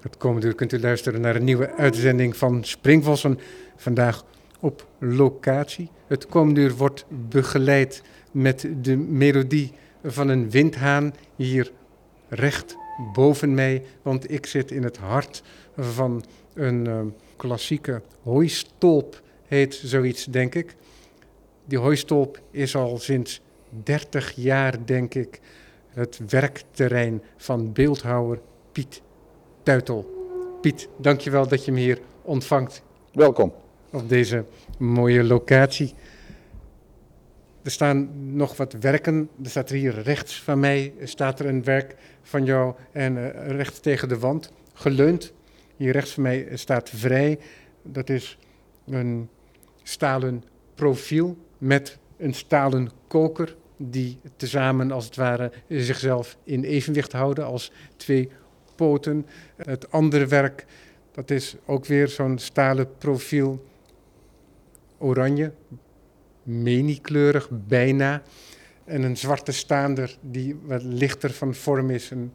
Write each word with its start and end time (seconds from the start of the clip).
Het 0.00 0.16
komende 0.16 0.46
uur 0.46 0.54
kunt 0.54 0.72
u 0.72 0.80
luisteren 0.80 1.20
naar 1.20 1.36
een 1.36 1.44
nieuwe 1.44 1.74
uitzending 1.74 2.36
van 2.36 2.64
Springvossen. 2.64 3.38
Vandaag 3.76 4.24
op 4.60 4.86
locatie. 4.98 5.90
Het 6.06 6.26
komende 6.26 6.60
uur 6.60 6.76
wordt 6.76 7.04
begeleid 7.28 8.02
met 8.30 8.68
de 8.80 8.96
melodie 8.96 9.72
van 10.04 10.28
een 10.28 10.50
windhaan 10.50 11.14
hier 11.36 11.72
recht 12.28 12.76
boven 13.12 13.54
mij. 13.54 13.84
Want 14.02 14.30
ik 14.30 14.46
zit 14.46 14.70
in 14.70 14.82
het 14.82 14.96
hart 14.96 15.42
van 15.76 16.24
een 16.54 16.88
uh, 16.88 17.00
klassieke 17.36 18.02
hooistolp, 18.22 19.22
heet 19.46 19.74
zoiets 19.74 20.24
denk 20.24 20.54
ik. 20.54 20.76
Die 21.64 21.78
hooistolp 21.78 22.40
is 22.50 22.76
al 22.76 22.98
sinds 22.98 23.40
30 23.82 24.32
jaar, 24.34 24.86
denk 24.86 25.14
ik, 25.14 25.40
het 25.88 26.20
werkterrein 26.28 27.22
van 27.36 27.72
beeldhouwer 27.72 28.40
Piet 28.72 29.02
Tuitel. 29.68 30.58
Piet, 30.60 30.88
dankjewel 30.96 31.48
dat 31.48 31.64
je 31.64 31.72
me 31.72 31.80
hier 31.80 31.98
ontvangt. 32.22 32.82
Welkom. 33.12 33.52
Op 33.90 34.08
deze 34.08 34.44
mooie 34.78 35.24
locatie. 35.24 35.94
Er 37.62 37.70
staan 37.70 38.08
nog 38.36 38.56
wat 38.56 38.72
werken. 38.72 39.28
Er 39.44 39.50
staat 39.50 39.70
er 39.70 39.76
hier 39.76 40.02
rechts 40.02 40.42
van 40.42 40.60
mij 40.60 40.92
staat 41.02 41.40
er 41.40 41.46
een 41.46 41.64
werk 41.64 41.94
van 42.22 42.44
jou 42.44 42.74
en 42.92 43.16
uh, 43.16 43.28
recht 43.46 43.82
tegen 43.82 44.08
de 44.08 44.18
wand, 44.18 44.52
geleund. 44.72 45.32
Hier 45.76 45.92
rechts 45.92 46.12
van 46.12 46.22
mij 46.22 46.48
staat 46.52 46.90
vrij. 46.90 47.38
Dat 47.82 48.08
is 48.10 48.38
een 48.86 49.28
stalen 49.82 50.44
profiel 50.74 51.36
met 51.58 51.98
een 52.16 52.34
stalen 52.34 52.90
koker 53.08 53.56
die 53.76 54.18
tezamen 54.36 54.90
als 54.90 55.04
het 55.04 55.16
ware 55.16 55.52
zichzelf 55.68 56.36
in 56.44 56.64
evenwicht 56.64 57.12
houden 57.12 57.44
als 57.44 57.72
twee 57.96 58.28
poten. 58.78 59.26
Het 59.56 59.90
andere 59.90 60.26
werk, 60.26 60.66
dat 61.12 61.30
is 61.30 61.56
ook 61.64 61.86
weer 61.86 62.08
zo'n 62.08 62.38
stalen 62.38 62.96
profiel, 62.98 63.64
oranje, 64.98 65.52
meniekleurig 66.42 67.48
bijna. 67.50 68.22
En 68.84 69.02
een 69.02 69.16
zwarte 69.16 69.52
staander 69.52 70.16
die 70.20 70.56
wat 70.62 70.82
lichter 70.82 71.32
van 71.32 71.54
vorm 71.54 71.90
is, 71.90 72.10
een 72.10 72.32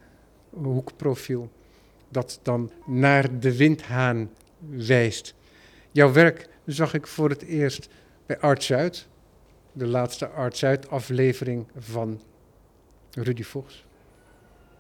hoekprofiel. 0.50 1.52
Dat 2.10 2.40
dan 2.42 2.72
naar 2.86 3.40
de 3.40 3.58
windhaan 3.58 4.30
wijst. 4.70 5.36
Jouw 5.92 6.12
werk 6.12 6.50
zag 6.66 6.94
ik 6.94 7.08
voor 7.08 7.30
het 7.30 7.42
eerst 7.42 7.90
bij 8.26 8.40
Art 8.40 8.64
Zuid, 8.64 9.08
de 9.72 9.88
laatste 9.88 10.28
Art 10.28 10.58
Zuid 10.58 10.90
aflevering 10.90 11.66
van 11.78 12.22
Rudy 13.12 13.44
Vos. 13.44 13.86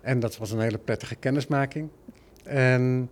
En 0.03 0.19
dat 0.19 0.37
was 0.37 0.51
een 0.51 0.59
hele 0.59 0.77
prettige 0.77 1.15
kennismaking. 1.15 1.89
En 2.43 3.11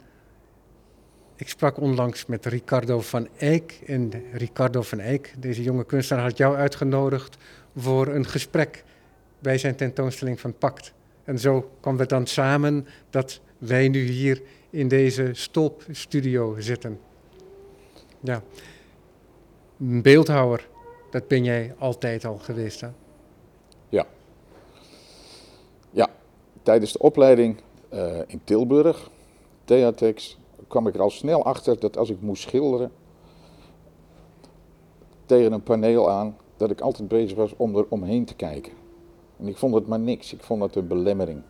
ik 1.35 1.49
sprak 1.49 1.77
onlangs 1.77 2.25
met 2.25 2.45
Ricardo 2.45 3.01
van 3.01 3.27
Eyck. 3.37 3.79
En 3.85 4.11
Ricardo 4.31 4.81
van 4.81 4.99
Eyck, 4.99 5.33
deze 5.37 5.63
jonge 5.63 5.85
kunstenaar, 5.85 6.23
had 6.23 6.37
jou 6.37 6.55
uitgenodigd 6.55 7.37
voor 7.75 8.07
een 8.07 8.25
gesprek 8.25 8.83
bij 9.39 9.57
zijn 9.57 9.75
tentoonstelling 9.75 10.39
van 10.39 10.57
Pact. 10.57 10.93
En 11.23 11.39
zo 11.39 11.71
kwam 11.79 11.99
het 11.99 12.09
dan 12.09 12.27
samen 12.27 12.87
dat 13.09 13.41
wij 13.57 13.87
nu 13.87 13.99
hier 13.99 14.41
in 14.69 14.87
deze 14.87 15.29
stolpstudio 15.31 16.55
zitten. 16.59 16.99
Ja. 18.19 18.43
Beeldhouwer, 19.77 20.67
dat 21.11 21.27
ben 21.27 21.43
jij 21.43 21.75
altijd 21.77 22.25
al 22.25 22.37
geweest, 22.37 22.81
hè? 22.81 22.89
Ja, 23.89 24.07
tijdens 26.63 26.91
de 26.91 26.99
opleiding 26.99 27.57
uh, 27.93 28.17
in 28.27 28.41
Tilburg, 28.43 29.09
Theatex, 29.65 30.37
kwam 30.67 30.87
ik 30.87 30.93
er 30.93 31.01
al 31.01 31.09
snel 31.09 31.43
achter 31.43 31.79
dat 31.79 31.97
als 31.97 32.09
ik 32.09 32.21
moest 32.21 32.41
schilderen 32.41 32.91
tegen 35.25 35.51
een 35.51 35.63
paneel 35.63 36.09
aan, 36.09 36.37
dat 36.57 36.71
ik 36.71 36.81
altijd 36.81 37.07
bezig 37.07 37.37
was 37.37 37.53
om 37.57 37.75
er 37.75 37.85
omheen 37.89 38.25
te 38.25 38.35
kijken. 38.35 38.73
En 39.39 39.47
ik 39.47 39.57
vond 39.57 39.75
het 39.75 39.87
maar 39.87 39.99
niks, 39.99 40.33
ik 40.33 40.43
vond 40.43 40.61
het 40.61 40.75
een 40.75 40.87
belemmering. 40.87 41.41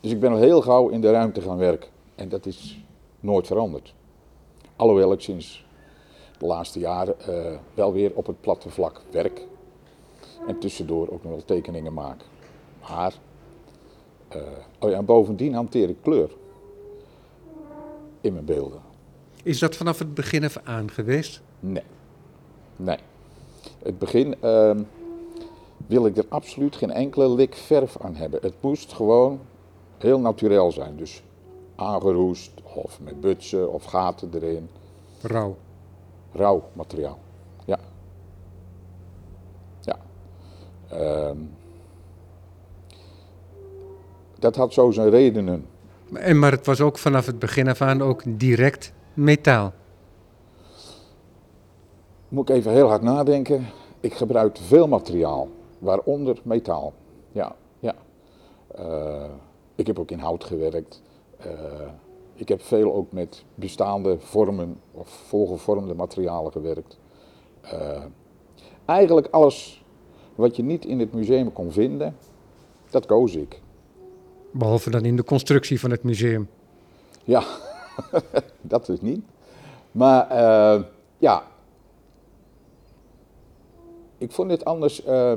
Dus 0.00 0.10
ik 0.10 0.20
ben 0.20 0.32
al 0.32 0.38
heel 0.38 0.60
gauw 0.60 0.88
in 0.88 1.00
de 1.00 1.10
ruimte 1.10 1.40
gaan 1.40 1.56
werken. 1.56 1.90
En 2.14 2.28
dat 2.28 2.46
is 2.46 2.84
nooit 3.20 3.46
veranderd. 3.46 3.94
Alhoewel 4.76 5.12
ik 5.12 5.20
sinds 5.20 5.66
de 6.38 6.46
laatste 6.46 6.78
jaren 6.78 7.16
uh, 7.28 7.52
wel 7.74 7.92
weer 7.92 8.12
op 8.14 8.26
het 8.26 8.40
platte 8.40 8.70
vlak 8.70 9.00
werk. 9.10 9.46
En 10.46 10.58
tussendoor 10.58 11.10
ook 11.10 11.22
nog 11.22 11.32
wel 11.32 11.44
tekeningen 11.44 11.92
maak. 11.92 12.20
Maar, 12.88 13.14
uh, 14.36 14.42
oh 14.78 14.90
ja, 14.90 14.96
en 14.96 15.04
bovendien 15.04 15.54
hanteer 15.54 15.88
ik 15.88 15.96
kleur 16.02 16.30
in 18.20 18.32
mijn 18.32 18.44
beelden. 18.44 18.80
Is 19.42 19.58
dat 19.58 19.76
vanaf 19.76 19.98
het 19.98 20.14
begin 20.14 20.42
even 20.42 20.64
aan 20.64 20.90
geweest? 20.90 21.40
Nee. 21.60 21.82
Nee. 22.76 22.98
Het 23.82 23.98
begin 23.98 24.34
uh, 24.44 24.76
wil 25.86 26.06
ik 26.06 26.16
er 26.16 26.26
absoluut 26.28 26.76
geen 26.76 26.90
enkele 26.90 27.28
lik 27.28 27.54
verf 27.54 27.96
aan 28.00 28.14
hebben. 28.14 28.40
Het 28.42 28.54
moest 28.60 28.92
gewoon 28.92 29.40
heel 29.98 30.18
natuurlijk 30.18 30.72
zijn. 30.72 30.96
Dus 30.96 31.22
aangeroest 31.76 32.52
of 32.74 33.00
met 33.00 33.20
butsen 33.20 33.72
of 33.72 33.84
gaten 33.84 34.30
erin. 34.34 34.68
Rauw. 35.22 35.56
Rauw 36.32 36.62
materiaal, 36.72 37.18
ja. 37.64 37.78
Ja. 39.80 39.96
Uh, 40.92 41.30
dat 44.42 44.56
had 44.56 44.72
zo 44.72 44.90
zijn 44.90 45.10
redenen. 45.10 45.66
En, 46.12 46.38
maar 46.38 46.50
het 46.50 46.66
was 46.66 46.80
ook 46.80 46.98
vanaf 46.98 47.26
het 47.26 47.38
begin 47.38 47.68
af 47.68 47.80
aan 47.80 48.02
ook 48.02 48.22
direct 48.26 48.92
metaal. 49.14 49.72
Moet 52.28 52.48
ik 52.48 52.56
even 52.56 52.72
heel 52.72 52.88
hard 52.88 53.02
nadenken. 53.02 53.66
Ik 54.00 54.14
gebruik 54.14 54.56
veel 54.56 54.88
materiaal, 54.88 55.48
waaronder 55.78 56.36
metaal. 56.42 56.92
Ja, 57.32 57.54
ja. 57.78 57.94
Uh, 58.78 59.24
ik 59.74 59.86
heb 59.86 59.98
ook 59.98 60.10
in 60.10 60.18
hout 60.18 60.44
gewerkt. 60.44 61.02
Uh, 61.46 61.52
ik 62.34 62.48
heb 62.48 62.62
veel 62.62 62.94
ook 62.94 63.12
met 63.12 63.44
bestaande 63.54 64.16
vormen 64.18 64.80
of 64.92 65.08
volgevormde 65.08 65.94
materialen 65.94 66.52
gewerkt. 66.52 66.98
Uh, 67.64 68.02
eigenlijk 68.84 69.28
alles 69.30 69.84
wat 70.34 70.56
je 70.56 70.62
niet 70.62 70.84
in 70.84 71.00
het 71.00 71.12
museum 71.12 71.52
kon 71.52 71.72
vinden, 71.72 72.16
dat 72.90 73.06
koos 73.06 73.34
ik. 73.34 73.61
Behalve 74.52 74.90
dan 74.90 75.04
in 75.04 75.16
de 75.16 75.24
constructie 75.24 75.80
van 75.80 75.90
het 75.90 76.02
museum. 76.02 76.48
Ja, 77.24 77.44
dat 78.60 78.88
is 78.88 79.00
niet. 79.00 79.24
Maar 79.92 80.30
uh, 80.30 80.82
ja, 81.18 81.46
ik 84.18 84.32
vond 84.32 84.50
het 84.50 84.64
anders. 84.64 85.06
Uh, 85.06 85.32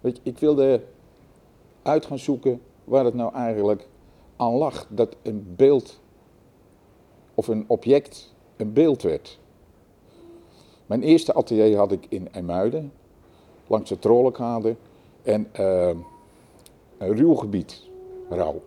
weet 0.00 0.16
je, 0.16 0.22
ik 0.22 0.38
wilde 0.38 0.82
uit 1.82 2.06
gaan 2.06 2.18
zoeken 2.18 2.60
waar 2.84 3.04
het 3.04 3.14
nou 3.14 3.34
eigenlijk 3.34 3.88
aan 4.36 4.52
lag. 4.52 4.86
Dat 4.88 5.16
een 5.22 5.54
beeld 5.56 6.00
of 7.34 7.48
een 7.48 7.64
object 7.66 8.34
een 8.56 8.72
beeld 8.72 9.02
werd. 9.02 9.38
Mijn 10.86 11.02
eerste 11.02 11.34
atelier 11.34 11.76
had 11.76 11.92
ik 11.92 12.06
in 12.08 12.32
IJmuiden, 12.32 12.92
langs 13.66 13.88
de 13.88 13.98
Trollekade. 13.98 14.76
En 15.22 15.50
uh, 15.60 15.90
ruw 16.98 17.34
gebied, 17.34 17.88
rauw. 18.28 18.62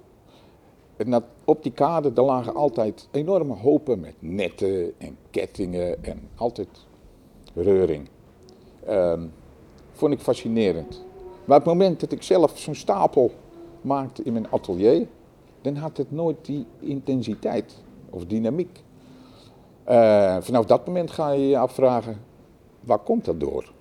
En 0.98 1.24
op 1.46 1.64
die 1.64 1.72
kade 1.72 2.14
daar 2.14 2.26
lagen 2.26 2.56
altijd 2.56 3.08
enorme 3.12 3.54
hopen 3.54 4.00
met 4.00 4.16
netten 4.20 4.94
en 4.98 5.18
kettingen 5.30 6.04
en 6.04 6.30
altijd 6.36 6.68
reuring. 7.54 8.10
Um, 8.90 9.32
vond 9.92 10.14
ik 10.14 10.20
fascinerend. 10.20 11.04
Maar 11.46 11.58
op 11.58 11.66
het 11.66 11.74
moment 11.74 12.00
dat 12.00 12.12
ik 12.12 12.24
zelf 12.24 12.60
zo'n 12.60 12.76
stapel 12.76 13.32
maakte 13.82 14.24
in 14.24 14.34
mijn 14.34 14.52
atelier, 14.52 15.08
dan 15.62 15.76
had 15.76 15.98
het 15.98 16.12
nooit 16.12 16.46
die 16.46 16.66
intensiteit 16.80 17.78
of 18.10 18.26
dynamiek. 18.26 18.84
Uh, 19.90 20.38
vanaf 20.40 20.66
dat 20.66 20.86
moment 20.88 21.12
ga 21.12 21.32
je 21.32 21.48
je 21.48 21.58
afvragen, 21.58 22.22
waar 22.80 23.00
komt 23.00 23.26
dat 23.26 23.40
door? 23.40 23.72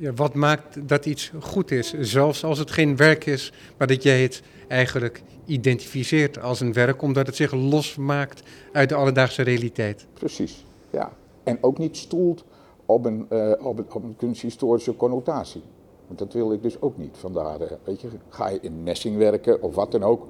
Ja, 0.00 0.12
wat 0.12 0.34
maakt 0.34 0.88
dat 0.88 1.06
iets 1.06 1.32
goed 1.40 1.70
is, 1.70 1.92
zelfs 2.00 2.44
als 2.44 2.58
het 2.58 2.70
geen 2.70 2.96
werk 2.96 3.26
is, 3.26 3.52
maar 3.76 3.86
dat 3.86 4.02
jij 4.02 4.22
het 4.22 4.42
eigenlijk 4.68 5.22
identificeert 5.44 6.40
als 6.40 6.60
een 6.60 6.72
werk, 6.72 7.02
omdat 7.02 7.26
het 7.26 7.36
zich 7.36 7.52
losmaakt 7.52 8.42
uit 8.72 8.88
de 8.88 8.94
alledaagse 8.94 9.42
realiteit. 9.42 10.06
Precies, 10.12 10.64
ja. 10.90 11.12
En 11.42 11.58
ook 11.60 11.78
niet 11.78 11.96
stoelt 11.96 12.44
op 12.86 13.04
een, 13.04 13.26
uh, 13.30 13.52
op 13.58 13.78
een, 13.78 13.86
op 13.92 14.02
een 14.02 14.16
kunsthistorische 14.16 14.96
connotatie. 14.96 15.62
Want 16.06 16.18
dat 16.18 16.32
wil 16.32 16.52
ik 16.52 16.62
dus 16.62 16.80
ook 16.80 16.98
niet. 16.98 17.16
Vandaar, 17.18 17.60
uh, 17.60 17.68
weet 17.84 18.00
je, 18.00 18.08
ga 18.28 18.48
je 18.48 18.58
in 18.60 18.82
messing 18.82 19.16
werken 19.16 19.62
of 19.62 19.74
wat 19.74 19.92
dan 19.92 20.02
ook, 20.02 20.26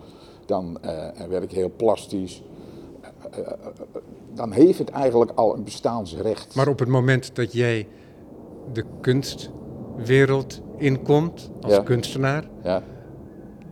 dan 0.47 0.79
uh, 0.85 1.09
werk 1.29 1.51
je 1.51 1.57
heel 1.57 1.73
plastisch. 1.77 2.43
dan 4.35 4.53
heeft 4.53 4.79
het 4.79 4.89
eigenlijk 4.89 5.31
al 5.35 5.55
een 5.55 5.65
bestaansrecht. 5.65 6.55
Maar 6.55 6.69
op 6.69 6.79
het 6.79 6.89
moment 6.89 7.37
dat 7.37 7.53
jij 7.53 7.87
de 8.73 8.85
kunstwereld 9.01 10.61
inkomt 10.77 11.51
als 11.61 11.73
Ja. 11.73 11.83
kunstenaar, 11.83 12.45
Ja, 12.63 12.83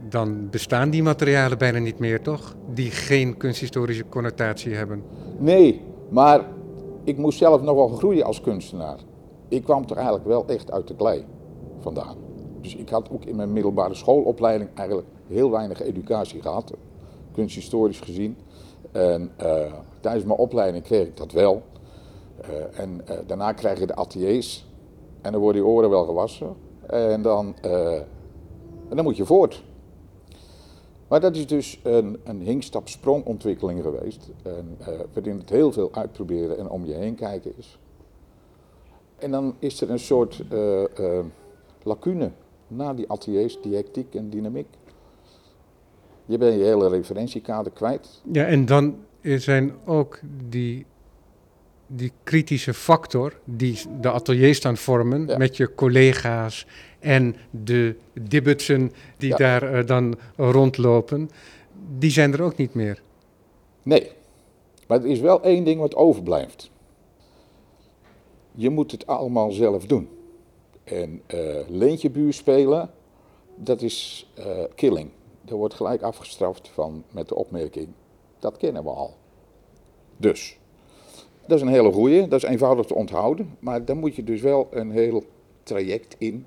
dan 0.09 0.51
bestaan 0.51 0.91
die 0.91 1.03
materialen 1.03 1.59
bijna 1.59 1.79
niet 1.79 1.99
meer, 1.99 2.23
toch? 2.23 2.57
Die 2.75 2.91
geen 2.91 3.37
kunsthistorische 3.37 4.05
connotatie 4.09 4.75
hebben. 4.75 5.03
Nee, 5.39 5.81
maar 6.09 6.45
ik 7.05 7.17
moest 7.19 7.39
zelf 7.39 7.63
nog 7.63 7.75
wel 7.75 7.89
groeien 7.89 8.25
als 8.25 8.41
kunstenaar. 8.41 8.99
Ik 9.49 9.65
kwam 9.65 9.87
toch 9.87 9.97
eigenlijk 9.97 10.27
wel 10.27 10.47
echt 10.47 10.71
uit 10.73 10.89
de 10.89 10.95
klei 10.97 11.25
vandaan. 11.81 12.17
Dus 12.61 12.77
ik 12.77 12.89
had 12.89 13.11
ook 13.11 13.25
in 13.25 13.37
mijn 13.37 13.53
middelbare 13.53 13.95
schoolopleiding 13.95 14.71
eigenlijk 14.75 15.09
heel 15.27 15.51
weinig 15.51 15.83
educatie 15.83 16.43
gehad, 16.43 16.73
kunsthistorisch 17.33 18.01
gezien. 18.01 18.37
En 18.93 19.31
uh, 19.43 19.73
tijdens 20.01 20.25
mijn 20.25 20.39
opleiding 20.39 20.85
kreeg 20.85 21.07
ik 21.07 21.17
dat 21.17 21.33
wel. 21.33 21.63
Uh, 22.41 22.81
en 22.81 23.01
uh, 23.11 23.17
daarna 23.27 23.53
krijg 23.53 23.79
je 23.79 23.87
de 23.87 23.95
ateliers 23.95 24.67
en 25.27 25.33
dan 25.33 25.41
worden 25.41 25.63
je 25.63 25.69
oren 25.69 25.91
wel 25.91 26.05
gewassen. 26.05 26.55
En 26.87 27.23
dan, 27.23 27.55
en 28.89 28.97
dan 28.97 29.05
moet 29.05 29.17
je 29.17 29.27
voort. 29.27 29.65
Maar 31.09 31.21
dat 31.21 31.37
is 31.37 31.47
dus 31.47 31.81
een, 31.83 32.21
een 32.25 32.41
hinkstap-sprongontwikkeling 32.41 33.83
geweest. 33.83 34.31
En, 34.43 34.79
waarin 35.13 35.39
het 35.39 35.51
heel 35.51 35.73
veel 35.73 35.89
uitproberen 35.93 36.59
en 36.59 36.69
om 36.69 36.85
je 36.85 36.95
heen 36.95 37.15
kijken 37.15 37.53
is. 37.57 37.79
En 39.19 39.31
dan 39.31 39.55
is 39.59 39.81
er 39.81 39.91
een 39.91 39.99
soort 39.99 40.45
lacune 41.83 42.31
na 42.69 42.95
die 42.95 43.11
ateliers, 43.11 43.61
die 43.63 43.75
hectiek 43.75 44.15
en 44.15 44.31
dynamiek. 44.31 44.69
Je 46.25 46.39
bent 46.39 46.59
je 46.59 46.65
hele 46.65 46.89
referentiekader 46.89 47.73
kwijt. 47.73 48.23
Ja, 48.33 48.47
en 48.47 48.67
dan 48.67 48.97
zijn 49.21 49.73
ook 49.85 50.21
die, 50.49 50.87
die 51.87 52.13
kritische 52.23 52.75
factor 52.75 53.33
die 53.45 53.79
de 54.01 54.11
ateliers 54.11 54.61
dan 54.61 54.77
vormen 54.77 55.27
ja. 55.27 55.37
met 55.37 55.57
je 55.57 55.75
collega's 55.75 56.67
en 56.99 57.37
de 57.51 57.97
dibbetsen 58.13 58.93
die 59.17 59.29
ja. 59.29 59.37
daar 59.37 59.75
uh, 59.75 59.87
dan 59.87 60.19
rondlopen, 60.37 61.31
die 61.99 62.11
zijn 62.11 62.33
er 62.33 62.43
ook 62.43 62.57
niet 62.57 62.75
meer. 62.75 63.03
Nee, 63.83 64.11
maar 64.87 64.99
er 65.01 65.07
is 65.07 65.21
wel 65.21 65.43
één 65.43 65.65
ding 65.65 65.81
wat 65.81 65.95
overblijft. 65.95 66.71
Je 68.53 68.71
moet 68.71 68.91
het 68.91 69.07
allemaal 69.07 69.51
zelf 69.51 69.87
doen. 69.87 70.09
En 70.85 71.23
uh, 71.35 71.57
leentje 71.69 72.11
buur 72.11 72.33
spelen, 72.33 72.91
dat 73.55 73.83
is 73.83 74.31
uh, 74.39 74.65
killing. 74.75 75.11
Er 75.45 75.57
wordt 75.57 75.75
gelijk 75.75 76.03
afgestraft 76.03 76.69
van, 76.69 77.05
met 77.11 77.29
de 77.29 77.35
opmerking, 77.35 77.89
dat 78.39 78.57
kennen 78.57 78.85
we 78.85 78.91
al. 78.91 79.17
Dus, 80.17 80.59
dat 81.47 81.57
is 81.57 81.63
een 81.63 81.73
hele 81.73 81.93
goeie, 81.93 82.29
dat 82.29 82.43
is 82.43 82.49
eenvoudig 82.49 82.87
te 82.87 82.95
onthouden, 82.95 83.57
maar 83.59 83.85
dan 83.85 83.99
moet 83.99 84.17
je 84.17 84.25
dus 84.25 84.41
wel 84.41 84.69
een 84.71 84.91
heel 84.91 85.25
traject 85.63 86.15
in, 86.19 86.47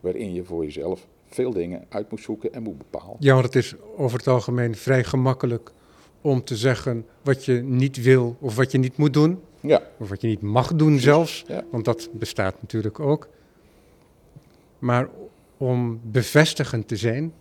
waarin 0.00 0.34
je 0.34 0.44
voor 0.44 0.64
jezelf 0.64 1.06
veel 1.26 1.52
dingen 1.52 1.84
uit 1.88 2.10
moet 2.10 2.20
zoeken 2.20 2.52
en 2.52 2.62
moet 2.62 2.78
bepalen. 2.78 3.16
Ja, 3.18 3.32
want 3.32 3.44
het 3.44 3.54
is 3.54 3.74
over 3.96 4.18
het 4.18 4.28
algemeen 4.28 4.74
vrij 4.74 5.04
gemakkelijk 5.04 5.72
om 6.20 6.44
te 6.44 6.56
zeggen 6.56 7.06
wat 7.22 7.44
je 7.44 7.52
niet 7.52 8.02
wil 8.02 8.36
of 8.40 8.56
wat 8.56 8.72
je 8.72 8.78
niet 8.78 8.96
moet 8.96 9.12
doen. 9.12 9.40
Ja. 9.60 9.82
Of 9.98 10.08
wat 10.08 10.20
je 10.20 10.26
niet 10.26 10.40
mag 10.40 10.74
doen 10.74 10.98
zelfs, 10.98 11.44
ja. 11.46 11.64
want 11.70 11.84
dat 11.84 12.08
bestaat 12.12 12.54
natuurlijk 12.60 13.00
ook. 13.00 13.28
Maar 14.78 15.08
om 15.56 16.00
bevestigend 16.02 16.88
te 16.88 16.96
zijn, 16.96 17.32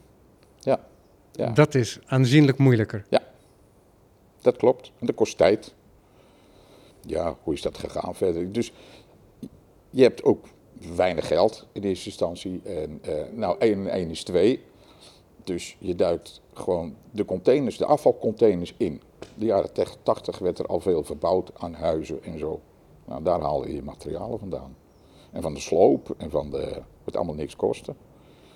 ja. 0.60 0.86
Ja. 1.31 1.50
dat 1.50 1.75
is 1.75 2.00
aanzienlijk 2.06 2.57
moeilijker. 2.57 3.06
Ja, 3.10 3.22
dat 4.42 4.57
klopt. 4.57 4.92
En 5.00 5.06
dat 5.06 5.16
kost 5.16 5.38
tijd. 5.38 5.74
Ja, 7.06 7.38
hoe 7.44 7.54
is 7.54 7.62
dat 7.62 7.78
gegaan 7.78 8.16
verder? 8.16 8.52
Dus 8.52 8.74
je 9.90 10.02
hebt 10.02 10.24
ook 10.24 10.46
weinig 10.96 11.28
geld 11.28 11.68
in 11.72 11.84
eerste 11.84 12.06
instantie. 12.06 12.62
En 12.64 13.02
uh, 13.08 13.14
nou, 13.32 13.58
1 13.60 13.80
en 13.80 13.88
1 13.92 14.10
is 14.10 14.24
2. 14.24 14.64
Dus 15.44 15.78
je 15.80 15.96
duikt 15.96 16.42
gewoon 16.54 16.96
de 17.12 17.26
containers, 17.26 17.78
de 17.78 17.86
afvalcontainers 17.86 18.74
in. 18.78 19.02
De 19.36 19.46
jaren 19.46 19.70
80 20.04 20.40
werd 20.40 20.60
er 20.60 20.66
al 20.66 20.80
veel 20.80 21.04
verbouwd 21.04 21.52
aan 21.54 21.74
huizen 21.74 22.24
en 22.24 22.40
zo. 22.40 22.60
Nou, 23.06 23.24
daar 23.24 23.42
haal 23.42 23.68
je 23.68 23.76
je 23.76 23.84
materialen 23.84 24.40
vandaan. 24.40 24.76
En 25.32 25.42
van 25.42 25.54
de 25.54 25.60
sloop 25.60 26.16
en 26.18 26.30
van 26.30 26.50
de, 26.50 26.82
wat 27.04 27.16
allemaal 27.16 27.36
niks 27.36 27.56
kostte. 27.56 27.96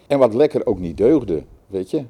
En 0.07 0.19
wat 0.19 0.33
lekker 0.33 0.65
ook 0.65 0.79
niet 0.79 0.97
deugde, 0.97 1.43
weet 1.67 1.89
je. 1.89 2.05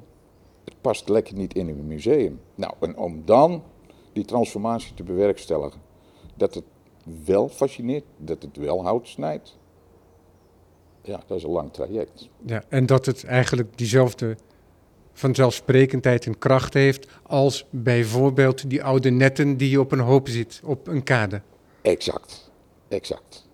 Het 0.64 0.80
past 0.80 1.08
lekker 1.08 1.34
niet 1.34 1.54
in 1.54 1.68
een 1.68 1.86
museum. 1.86 2.40
Nou, 2.54 2.74
en 2.80 2.96
om 2.96 3.22
dan 3.24 3.62
die 4.12 4.24
transformatie 4.24 4.94
te 4.94 5.02
bewerkstelligen, 5.02 5.80
dat 6.38 6.54
het 6.54 6.64
wel 7.24 7.48
fascineert, 7.48 8.04
dat 8.16 8.42
het 8.42 8.56
wel 8.56 8.82
hout 8.82 9.08
snijdt. 9.08 9.56
Ja, 11.02 11.20
dat 11.26 11.36
is 11.36 11.42
een 11.42 11.50
lang 11.50 11.72
traject. 11.72 12.28
Ja, 12.46 12.62
en 12.68 12.86
dat 12.86 13.06
het 13.06 13.24
eigenlijk 13.24 13.78
diezelfde 13.78 14.36
vanzelfsprekendheid 15.12 16.26
en 16.26 16.38
kracht 16.38 16.74
heeft 16.74 17.08
als 17.22 17.66
bijvoorbeeld 17.70 18.70
die 18.70 18.84
oude 18.84 19.10
netten 19.10 19.56
die 19.56 19.70
je 19.70 19.80
op 19.80 19.92
een 19.92 20.00
hoop 20.00 20.28
ziet, 20.28 20.60
op 20.64 20.86
een 20.86 21.02
kade. 21.02 21.40
Exact, 21.82 22.50
exact. 22.88 23.48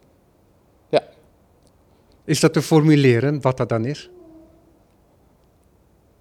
Is 2.25 2.41
dat 2.41 2.53
te 2.53 2.63
formuleren, 2.63 3.41
wat 3.41 3.57
dat 3.57 3.69
dan 3.69 3.85
is? 3.85 4.11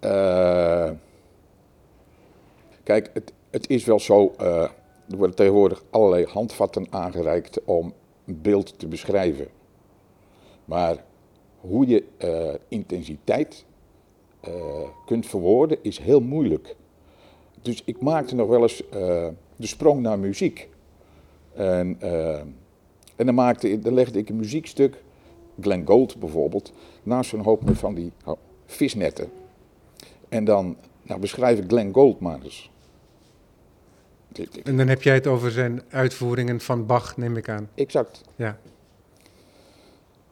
Uh, 0.02 0.90
kijk, 2.84 3.10
het, 3.14 3.34
het, 3.50 3.70
is 3.70 3.86
wel 3.86 4.00
zo, 4.00 4.34
uh, 4.42 4.70
er 5.10 5.18
worden 5.18 5.36
tegenwoordig 5.36 5.84
allerlei 5.90 6.26
handvatten 6.26 6.88
aangereikt 6.90 7.64
om 7.64 7.94
een 8.26 8.42
beeld 8.42 8.80
te 8.80 8.88
beschrijven. 8.88 9.48
Maar 10.66 11.04
hoe 11.60 11.88
je 11.88 12.04
uh, 12.24 12.54
intensiteit 12.68 13.66
kunt 15.06 15.26
verwoorden 15.26 15.78
is 15.82 15.98
heel 15.98 16.22
moeilijk. 16.22 16.76
Dus 17.62 17.82
ik 17.86 18.02
maakte 18.02 18.36
nog 18.36 18.48
wel 18.48 18.62
eens 18.62 18.84
de 19.56 19.68
sprong 19.68 20.02
naar 20.02 20.20
muziek. 20.20 20.70
En, 21.54 21.98
en 23.16 23.26
dan, 23.26 23.36
maakte, 23.36 23.80
dan 23.80 23.94
legde 23.94 24.20
ik 24.20 24.30
een 24.30 24.36
muziekstuk 24.36 25.04
Glenn 25.62 25.88
Gold 25.88 26.20
bijvoorbeeld, 26.20 26.72
naast 27.04 27.30
zo'n 27.30 27.44
hoop 27.44 27.62
van 27.66 27.94
die 27.94 28.12
oh, 28.26 28.38
visnetten. 28.66 29.32
En 30.30 30.46
dan 30.46 30.78
nou, 31.02 31.20
beschrijf 31.20 31.60
ik 31.60 31.68
Glenn 31.68 31.94
Gold 31.94 32.20
maar 32.20 32.42
eens. 32.44 32.72
En 34.64 34.78
dan 34.78 34.88
heb 34.88 35.02
jij 35.02 35.14
het 35.14 35.28
over 35.28 35.52
zijn 35.52 35.82
uitvoeringen 35.90 36.60
van 36.60 36.86
Bach, 36.86 37.18
neem 37.18 37.38
ik 37.38 37.50
aan. 37.50 37.70
Exact. 37.76 38.22
Ja. 38.36 38.60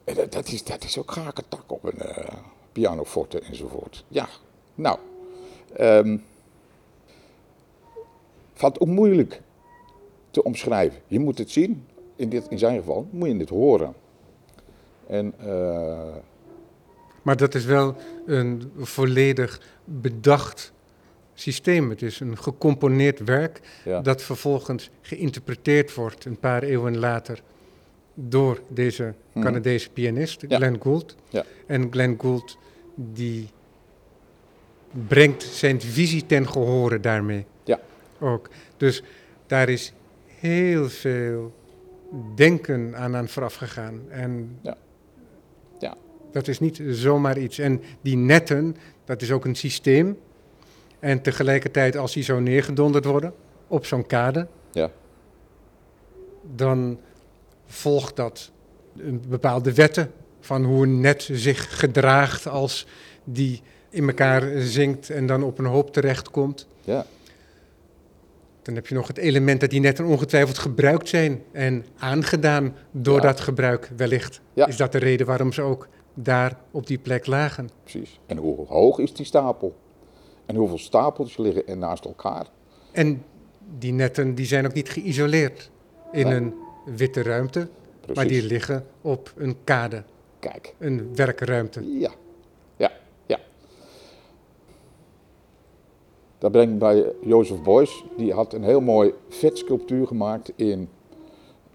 En 0.04 0.16
dat, 0.16 0.32
dat, 0.32 0.48
is, 0.48 0.64
dat 0.64 0.84
is 0.84 0.98
ook 0.98 1.18
tak 1.50 1.72
op 1.72 1.84
een 1.84 2.00
uh, 2.06 2.28
pianoforte 2.72 3.40
enzovoort. 3.40 4.06
Ja, 4.08 4.30
nou. 4.76 5.00
Um, 5.80 6.24
valt 8.54 8.80
ook 8.80 8.88
moeilijk 8.88 9.42
te 10.32 10.44
omschrijven. 10.44 11.02
Je 11.08 11.20
moet 11.20 11.38
het 11.38 11.52
zien, 11.52 11.88
in, 12.16 12.30
dit, 12.30 12.48
in 12.50 12.60
zijn 12.60 12.78
geval 12.78 13.08
moet 13.12 13.28
je 13.28 13.38
het 13.38 13.50
horen. 13.50 13.94
En, 15.08 15.34
uh... 15.44 16.16
Maar 17.22 17.38
dat 17.38 17.56
is 17.56 17.66
wel 17.66 17.96
een 18.26 18.72
volledig 18.78 19.62
bedacht 19.84 20.72
systeem. 21.42 21.90
Het 21.90 22.02
is 22.02 22.20
een 22.20 22.38
gecomponeerd 22.38 23.20
werk 23.20 23.60
ja. 23.86 24.02
dat 24.02 24.22
vervolgens 24.22 24.90
geïnterpreteerd 25.02 25.94
wordt 25.94 26.26
een 26.26 26.40
paar 26.40 26.64
eeuwen 26.64 26.98
later 26.98 27.42
door 28.14 28.60
deze 28.68 29.14
Mhm. 29.34 29.46
Canadese 29.46 29.90
pianist, 29.90 30.44
Ja. 30.48 30.58
Glenn 30.58 30.82
Gould. 30.82 31.16
Ja. 31.30 31.44
En 31.66 31.88
Glenn 31.92 32.18
Gould 32.22 32.58
die 32.96 33.50
brengt 35.08 35.44
zijn 35.44 35.82
visie 35.82 36.26
ten 36.26 36.48
gehore 36.50 37.00
daarmee. 37.00 37.46
Ja. 37.64 37.80
Ook. 38.20 38.50
Dus 38.78 39.04
daar 39.48 39.70
is 39.70 39.94
heel 40.40 40.90
veel 40.90 41.54
denken 42.36 42.96
aan 42.96 43.16
aan 43.16 43.28
vooraf 43.28 43.56
gegaan. 43.56 44.02
En 44.10 44.58
Ja. 44.62 44.78
Ja. 45.80 45.96
dat 46.32 46.48
is 46.48 46.60
niet 46.60 46.82
zomaar 46.90 47.38
iets. 47.38 47.60
En 47.60 47.82
die 48.02 48.16
netten, 48.18 48.76
dat 49.06 49.22
is 49.22 49.32
ook 49.32 49.46
een 49.46 49.56
systeem. 49.56 50.18
En 51.02 51.22
tegelijkertijd, 51.22 51.98
als 51.98 52.14
die 52.14 52.24
zo 52.24 52.40
neergedonderd 52.40 53.06
worden 53.06 53.34
op 53.68 53.86
zo'n 53.86 54.06
kade, 54.08 54.48
Ja. 54.72 54.90
dan 56.56 57.00
volgt 57.66 58.16
dat 58.16 58.52
een 58.98 59.24
bepaalde 59.28 59.74
wetten 59.74 60.12
van 60.40 60.64
hoe 60.64 60.84
een 60.84 61.00
net 61.02 61.30
zich 61.32 61.80
gedraagt 61.80 62.48
als 62.48 62.88
die 63.24 63.62
in 63.90 64.08
elkaar 64.08 64.60
zinkt 64.62 65.10
en 65.10 65.26
dan 65.26 65.44
op 65.44 65.60
een 65.60 65.66
hoop 65.66 65.94
terechtkomt. 65.94 66.68
Ja. 66.82 67.06
Dan 68.62 68.76
heb 68.76 68.88
je 68.88 68.96
nog 68.96 69.08
het 69.08 69.18
element 69.18 69.60
dat 69.60 69.70
die 69.70 69.80
netten 69.80 70.06
ongetwijfeld 70.06 70.58
gebruikt 70.58 71.10
zijn 71.10 71.42
en 71.52 71.86
aangedaan 72.00 72.76
door 72.92 73.16
Ja. 73.16 73.22
dat 73.22 73.40
gebruik 73.40 73.92
wellicht. 73.98 74.42
Ja. 74.54 74.68
Is 74.68 74.78
dat 74.78 74.92
de 74.92 74.98
reden 74.98 75.26
waarom 75.26 75.54
ze 75.54 75.62
ook 75.62 75.88
daar 76.14 76.58
op 76.72 76.88
die 76.88 76.98
plek 76.98 77.26
lagen? 77.26 77.70
Precies. 77.84 78.20
En 78.26 78.38
hoe 78.38 78.66
hoog 78.68 79.00
is 79.00 79.14
die 79.14 79.26
stapel? 79.26 79.76
En 80.52 80.58
hoeveel 80.58 80.78
stapels 80.78 81.38
liggen 81.38 81.68
er 81.68 81.78
naast 81.78 82.06
elkaar? 82.06 82.48
En 82.92 83.24
die 83.78 83.92
netten 83.94 84.36
die 84.36 84.46
zijn 84.46 84.66
ook 84.66 84.74
niet 84.74 84.90
geïsoleerd 84.90 85.72
in 86.12 86.26
Nee. 86.28 86.36
een 86.36 86.54
witte 86.86 87.22
ruimte, 87.22 87.68
Precies. 88.00 88.16
maar 88.16 88.28
die 88.28 88.44
liggen 88.44 88.86
op 89.02 89.34
een 89.36 89.56
kade, 89.64 90.04
Kijk. 90.40 90.76
een 90.80 91.16
werkruimte. 91.16 92.00
Ja. 92.00 92.12
Ja. 92.78 92.92
Ja. 93.26 93.40
Ben 96.50 96.70
ik 96.72 96.80
bij 96.80 97.14
Jozef 97.22 97.62
Beuys. 97.62 98.04
Die 98.18 98.34
had 98.34 98.54
een 98.54 98.64
heel 98.64 98.82
mooi 98.82 99.14
vetsculptuur 99.30 100.08
gemaakt 100.08 100.52
in, 100.56 100.90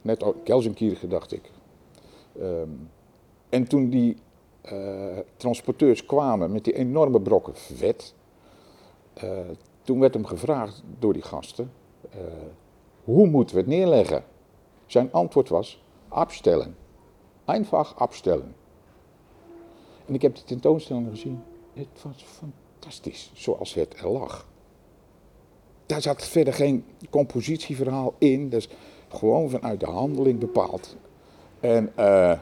net 0.03 0.23
ook 0.23 0.37
Gelsenkirchen 0.45 1.09
dacht 1.09 1.33
ik. 1.33 1.51
Ehm, 2.41 2.69
en 3.49 3.67
toen 3.67 3.91
die 3.91 4.17
eh, 4.63 5.19
transporteurs 5.37 6.07
kwamen 6.07 6.53
met 6.53 6.65
die 6.65 6.73
enorme 6.75 7.21
brokken 7.21 7.57
vet, 7.57 8.15
eh, 9.17 9.31
toen 9.83 10.01
werd 10.01 10.15
hem 10.15 10.27
gevraagd 10.27 10.83
door 10.99 11.13
die 11.13 11.23
gasten, 11.23 11.73
eh, 12.11 12.19
hoe 13.05 13.27
moeten 13.27 13.55
we 13.55 13.61
het 13.61 13.71
neerleggen? 13.71 14.25
Zijn 14.87 15.13
antwoord 15.13 15.49
was, 15.49 15.83
afstellen. 16.09 16.77
Einfach 17.45 17.97
afstellen. 17.97 18.55
En 20.07 20.15
ik 20.15 20.23
heb 20.23 20.35
de 20.35 20.45
tentoonstelling 20.45 21.09
gezien. 21.11 21.43
Het 21.73 22.03
was 22.03 22.25
fantastisch, 22.25 23.31
zoals 23.35 23.75
het 23.75 23.99
er 23.99 24.09
lag. 24.09 24.47
Daar 25.87 26.03
zat 26.03 26.25
verder 26.25 26.55
geen 26.55 26.85
compositieverhaal 27.11 28.15
in, 28.19 28.49
dus 28.49 28.69
gewoon 29.09 29.51
vanuit 29.51 29.81
de 29.81 29.87
handeling 29.87 30.39
bepaald. 30.39 30.97
En 31.61 31.93
uh, 31.99 32.39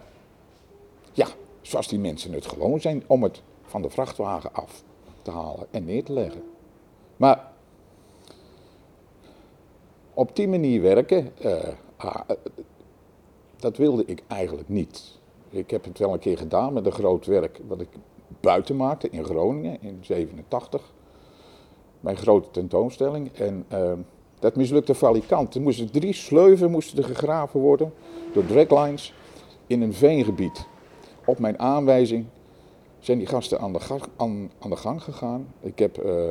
ja, 1.12 1.26
zoals 1.60 1.88
die 1.88 1.98
mensen 1.98 2.32
het 2.32 2.46
gewoon 2.46 2.80
zijn 2.80 3.02
om 3.06 3.22
het 3.22 3.42
van 3.62 3.82
de 3.82 3.90
vrachtwagen 3.90 4.52
af 4.52 4.82
te 5.22 5.30
halen 5.30 5.66
en 5.70 5.84
neer 5.84 6.04
te 6.04 6.12
leggen. 6.12 6.42
Maar 7.24 7.50
op 10.14 10.36
die 10.36 10.48
manier 10.48 10.82
werken, 10.82 11.30
uh, 11.44 11.52
uh, 12.04 12.20
dat 13.56 13.76
wilde 13.76 14.04
ik 14.06 14.22
eigenlijk 14.26 14.68
niet. 14.68 15.18
Ik 15.50 15.70
heb 15.70 15.84
het 15.84 15.98
wel 15.98 16.12
een 16.12 16.18
keer 16.18 16.38
gedaan 16.38 16.72
met 16.72 16.86
een 16.86 16.92
groot 16.92 17.26
werk 17.26 17.60
wat 17.66 17.80
ik 17.80 17.88
buiten 18.40 18.76
maakte 18.76 19.10
in 19.10 19.24
Groningen 19.24 19.82
in 19.82 19.98
87. 20.00 20.92
Mijn 22.00 22.16
grote 22.16 22.50
tentoonstelling. 22.50 23.32
En 23.32 23.64
uh, 23.72 23.92
dat 24.38 24.56
mislukte 24.56 24.94
valikant. 24.94 25.54
Er 25.54 25.60
moesten 25.60 25.90
drie 25.90 26.12
sleuven 26.12 26.70
moesten 26.70 26.98
er 26.98 27.04
gegraven 27.04 27.60
worden 27.60 27.92
door 28.32 28.46
draglines 28.46 29.14
in 29.66 29.82
een 29.82 29.94
veengebied. 29.94 30.66
Op 31.26 31.38
mijn 31.38 31.58
aanwijzing 31.58 32.26
zijn 32.98 33.18
die 33.18 33.26
gasten 33.26 33.60
aan 33.60 33.72
de, 33.72 33.80
gang, 33.80 34.02
aan, 34.16 34.50
de 34.60 34.76
gang 34.76 35.02
gegaan. 35.02 35.54
Ik 35.60 35.78
heb 35.78 36.04
uh, 36.04 36.30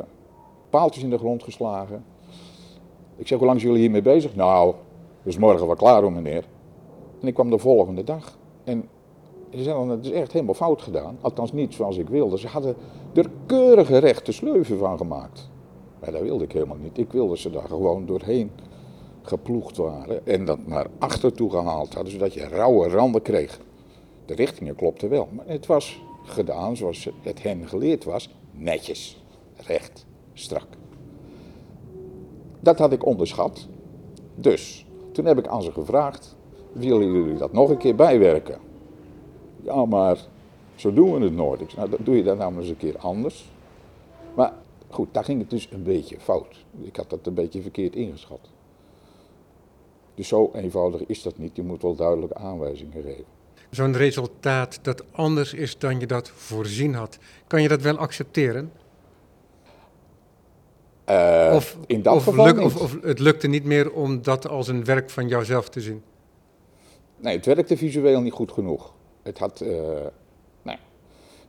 paaltjes 0.74 1.04
in 1.04 1.10
de 1.10 1.18
grond 1.18 1.44
geslagen. 1.44 2.06
Ik 3.16 3.28
zeg, 3.28 3.38
hoe 3.38 3.48
lang 3.48 3.60
zijn 3.60 3.72
jullie 3.72 3.88
hiermee 3.88 4.14
bezig? 4.14 4.36
Nou, 4.36 4.74
dus 5.24 5.38
morgen 5.38 5.68
wel 5.68 5.76
klaar 5.76 6.02
hoor 6.02 6.12
meneer. 6.12 6.46
En 7.22 7.28
ik 7.28 7.34
kwam 7.34 7.50
de 7.50 7.58
volgende 7.58 8.04
dag. 8.04 8.38
En 8.64 8.90
ze 9.52 9.64
zeiden, 9.64 9.88
het 9.88 10.06
is 10.06 10.12
echt 10.12 10.32
helemaal 10.32 10.54
fout 10.54 10.82
gedaan. 10.82 11.18
Althans 11.22 11.52
niet 11.52 11.74
zoals 11.74 11.98
ik 11.98 12.10
wilde. 12.10 12.38
Ze 12.38 12.48
hadden 12.48 12.76
er 13.14 13.30
keurige 13.46 13.98
rechte 13.98 14.32
sleuven 14.32 14.78
van 14.78 14.98
gemaakt. 14.98 15.50
Maar 16.00 16.12
dat 16.12 16.22
wilde 16.22 16.44
ik 16.44 16.52
helemaal 16.52 16.78
niet. 16.78 16.98
Ik 16.98 17.12
wilde 17.12 17.38
ze 17.38 17.50
daar 17.50 17.68
gewoon 17.68 18.06
doorheen 18.06 18.52
geploegd 19.22 19.78
waren. 19.78 20.28
En 20.28 20.46
dat 20.46 20.68
naar 20.68 20.88
achter 21.00 21.34
toe 21.34 21.50
gehaald 21.50 21.94
hadden, 21.94 22.12
zodat 22.12 22.34
je 22.34 22.48
rauwe 22.48 22.90
randen 22.90 23.22
kreeg. 23.22 23.60
De 24.26 24.36
richtingen 24.36 24.76
klopten 24.76 25.10
wel. 25.10 25.28
Maar 25.32 25.48
het 25.48 25.66
was 25.66 26.02
gedaan 26.24 26.76
zoals 26.76 27.10
het 27.22 27.44
hen 27.44 27.68
geleerd 27.68 28.04
was. 28.04 28.30
Netjes. 28.52 29.24
Recht. 29.68 30.06
Strak. 30.34 30.68
Dat 32.60 32.80
had 32.80 32.92
ik 32.92 33.06
onderschat. 33.06 33.68
Dus, 34.36 34.86
toen 35.12 35.26
heb 35.26 35.38
ik 35.38 35.48
aan 35.48 35.62
ze 35.62 35.72
gevraagd 35.72 36.36
willen 36.72 37.12
jullie 37.12 37.38
dat 37.38 37.54
nog 37.54 37.70
een 37.70 37.78
keer 37.78 37.96
bijwerken? 37.96 38.60
Ja, 39.62 39.86
maar 39.86 40.18
zo 40.76 40.94
doen 40.94 41.14
we 41.14 41.24
het 41.24 41.34
nooit. 41.34 41.62
Ik 41.62 41.76
nou, 41.76 41.90
doe 42.00 42.16
je 42.16 42.24
dat 42.24 42.38
nou 42.38 42.58
eens 42.58 42.70
een 42.70 42.78
keer 42.78 42.98
anders. 42.98 43.50
Maar 44.36 44.54
goed, 44.90 45.08
daar 45.12 45.24
ging 45.24 45.40
het 45.40 45.50
dus 45.50 45.68
een 45.72 45.84
beetje 45.84 46.20
fout. 46.20 46.66
Ik 46.82 46.96
had 46.96 47.10
dat 47.10 47.28
een 47.28 47.34
beetje 47.34 47.62
verkeerd 47.62 47.96
ingeschat. 47.96 48.50
Dus 50.16 50.28
zo 50.28 50.52
eenvoudig 50.54 51.06
is 51.06 51.22
dat 51.22 51.38
niet. 51.38 51.56
Je 51.56 51.64
moet 51.64 51.82
wel 51.82 51.96
duidelijke 51.96 52.36
aanwijzingen 52.36 53.02
geven. 53.04 53.26
Zo'n 53.70 53.98
resultaat 53.98 54.80
dat 54.82 55.04
anders 55.12 55.54
is 55.54 55.78
dan 55.78 56.00
je 56.00 56.08
dat 56.08 56.30
voorzien 56.30 56.94
had, 56.94 57.18
kan 57.48 57.62
je 57.62 57.68
dat 57.68 57.82
wel 57.82 57.98
accepteren? 57.98 58.72
Uh, 61.10 61.52
of, 61.56 61.78
in 61.88 62.02
dat 62.02 62.16
of, 62.16 62.24
geval 62.24 62.46
luk, 62.46 62.60
of, 62.60 62.82
of 62.82 62.98
het 63.02 63.20
lukte 63.20 63.48
niet 63.48 63.64
meer 63.64 63.92
om 63.92 64.22
dat 64.22 64.48
als 64.48 64.68
een 64.68 64.86
werk 64.86 65.10
van 65.10 65.28
jouzelf 65.28 65.70
te 65.70 65.82
zien? 65.82 66.04
Nee, 67.18 67.36
het 67.36 67.46
werkte 67.46 67.78
visueel 67.78 68.22
niet 68.22 68.34
goed 68.34 68.52
genoeg. 68.52 68.94
Het 69.22 69.38
had, 69.38 69.62
uh, 69.62 69.80
nee. 70.62 70.78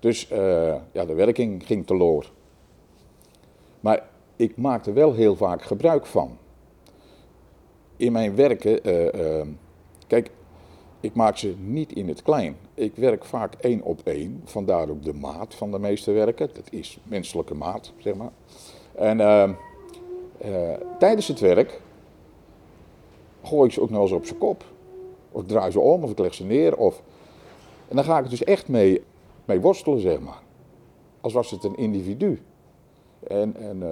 Dus 0.01 0.31
uh, 0.31 0.75
ja, 0.93 1.05
de 1.05 1.15
werking 1.15 1.67
ging 1.67 1.87
teloor. 1.87 2.31
Maar 3.81 4.03
ik 4.37 4.57
maakte 4.57 4.93
wel 4.93 5.13
heel 5.13 5.37
vaak 5.37 5.63
gebruik 5.63 6.07
van. 6.07 6.39
In 7.97 8.13
mijn 8.13 8.35
werken, 8.37 8.89
uh, 8.89 9.47
kijk, 10.07 10.31
ik 11.01 11.15
maak 11.15 11.37
ze 11.37 11.55
niet 11.59 11.93
in 11.93 12.09
het 12.09 12.23
klein. 12.23 12.57
Ik 12.75 12.97
werk 12.97 13.25
vaak 13.25 13.55
één 13.55 13.83
op 13.83 14.01
één, 14.05 14.43
vandaar 14.45 14.89
ook 14.89 15.05
de 15.05 15.15
maat 15.15 15.55
van 15.55 15.71
de 15.71 15.79
meeste 15.79 16.13
werken. 16.13 16.51
Dat 16.53 16.67
is 16.71 16.99
menselijke 17.03 17.55
maat, 17.55 17.93
zeg 17.99 18.15
maar. 18.15 18.33
En 18.95 19.57
tijdens 20.99 21.29
het 21.29 21.41
werk 21.41 21.81
gooi 23.47 23.67
ik 23.67 23.73
ze 23.73 23.81
ook 23.81 23.91
nog 23.91 24.03
eens 24.03 24.13
op 24.13 24.25
zijn 24.25 24.39
kop. 24.39 24.65
Of 25.33 25.43
ik 25.43 25.49
draai 25.49 25.71
ze 25.71 25.81
om, 25.81 26.03
of 26.05 26.11
ik 26.11 26.19
leg 26.19 26.35
ze 26.35 26.45
neer. 26.45 26.77
Of... 26.77 27.03
En 27.89 27.97
dan 27.97 28.05
ga 28.05 28.19
ik 28.19 28.25
er 28.25 28.31
dus 28.31 28.45
echt 28.45 28.69
mee, 28.69 29.03
mee 29.45 29.61
worstelen, 29.61 30.01
zeg 30.01 30.21
maar. 30.21 30.43
Als 31.21 31.33
was 31.33 31.51
het 31.51 31.65
een 31.65 31.77
individu. 31.77 32.43
En, 33.29 33.57
en 33.57 33.77
uh, 33.83 33.89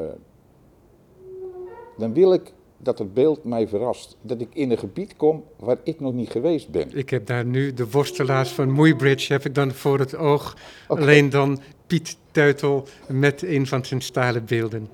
dan 1.97 2.13
wil 2.13 2.33
ik 2.33 2.53
dat 2.83 2.99
het 2.99 3.15
beeld 3.15 3.45
mij 3.45 3.69
verrast. 3.69 4.17
Dat 4.21 4.41
ik 4.41 4.49
in 4.53 4.71
een 4.71 4.79
gebied 4.79 5.17
kom 5.17 5.45
waar 5.57 5.79
ik 5.85 6.01
nog 6.01 6.13
niet 6.13 6.31
geweest 6.31 6.69
ben. 6.69 6.97
Ik 6.97 7.11
heb 7.11 7.27
daar 7.27 7.45
nu 7.45 7.75
de 7.75 7.91
worstelaars 7.91 8.51
van 8.51 8.71
Moeibridge 8.71 9.33
heb 9.33 9.45
ik 9.45 9.55
dan 9.55 9.71
voor 9.71 9.99
het 9.99 10.17
oog. 10.17 10.57
Okay. 10.89 11.03
Alleen 11.03 11.31
dan 11.31 11.61
Piet 11.87 12.17
Teutel 12.31 12.87
met 13.09 13.43
een 13.43 13.67
van 13.67 13.85
zijn 13.85 14.01
stalen 14.01 14.45
beelden. 14.45 14.89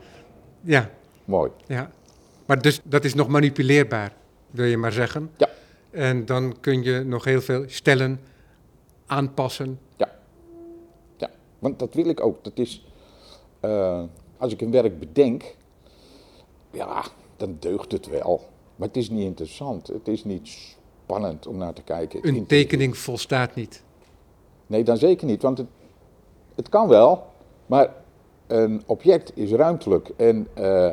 Ja. 0.60 0.90
Mooi. 1.24 1.50
Ja. 1.66 1.90
Maar 2.46 2.62
dus 2.62 2.80
dat 2.84 3.04
is 3.04 3.14
nog 3.14 3.28
manipuleerbaar, 3.28 4.12
wil 4.50 4.64
je 4.64 4.76
maar 4.76 4.92
zeggen? 4.92 5.30
Ja. 5.36 5.48
En 5.90 6.26
dan 6.26 6.60
kun 6.60 6.82
je 6.82 7.04
nog 7.04 7.24
heel 7.24 7.40
veel 7.40 7.64
stellen, 7.66 8.20
aanpassen. 9.06 9.78
Ja, 9.96 10.10
ja. 11.16 11.30
want 11.58 11.78
dat 11.78 11.94
wil 11.94 12.08
ik 12.08 12.20
ook. 12.20 12.44
Dat 12.44 12.58
is, 12.58 12.86
uh, 13.64 14.02
als 14.36 14.52
ik 14.52 14.60
een 14.60 14.70
werk 14.70 14.98
bedenk, 14.98 15.54
ja, 16.70 17.04
dan 17.38 17.56
deugt 17.58 17.92
het 17.92 18.06
wel. 18.06 18.40
Maar 18.76 18.88
het 18.88 18.96
is 18.96 19.10
niet 19.10 19.24
interessant. 19.24 19.86
Het 19.86 20.08
is 20.08 20.24
niet 20.24 20.48
spannend 20.48 21.46
om 21.46 21.56
naar 21.56 21.72
te 21.72 21.82
kijken. 21.82 22.28
Een 22.28 22.46
tekening 22.46 22.96
volstaat 22.96 23.54
niet. 23.54 23.82
Nee, 24.66 24.84
dan 24.84 24.96
zeker 24.96 25.26
niet. 25.26 25.42
Want 25.42 25.58
het, 25.58 25.66
het 26.54 26.68
kan 26.68 26.88
wel, 26.88 27.26
maar 27.66 27.94
een 28.46 28.82
object 28.86 29.32
is 29.34 29.50
ruimtelijk. 29.50 30.08
En 30.16 30.48
uh, 30.58 30.90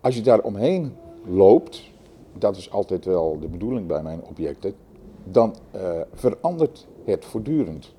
als 0.00 0.14
je 0.14 0.20
daar 0.20 0.40
omheen 0.40 0.96
loopt, 1.24 1.82
dat 2.38 2.56
is 2.56 2.70
altijd 2.70 3.04
wel 3.04 3.38
de 3.40 3.48
bedoeling 3.48 3.86
bij 3.86 4.02
mijn 4.02 4.22
objecten, 4.22 4.74
dan 5.24 5.54
uh, 5.74 6.00
verandert 6.14 6.86
het 7.04 7.24
voortdurend. 7.24 7.92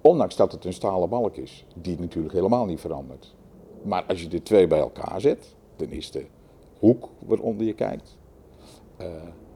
Ondanks 0.00 0.36
dat 0.36 0.52
het 0.52 0.64
een 0.64 0.72
stalen 0.72 1.08
balk 1.08 1.36
is, 1.36 1.64
die 1.74 1.98
natuurlijk 1.98 2.34
helemaal 2.34 2.64
niet 2.64 2.80
verandert. 2.80 3.34
Maar 3.84 4.04
als 4.04 4.22
je 4.22 4.28
de 4.28 4.42
twee 4.42 4.66
bij 4.66 4.78
elkaar 4.78 5.20
zet, 5.20 5.54
dan 5.76 5.88
is 5.88 6.10
de 6.10 6.26
hoek 6.78 7.08
waaronder 7.18 7.66
je 7.66 7.74
kijkt, 7.74 8.16
uh, 9.00 9.06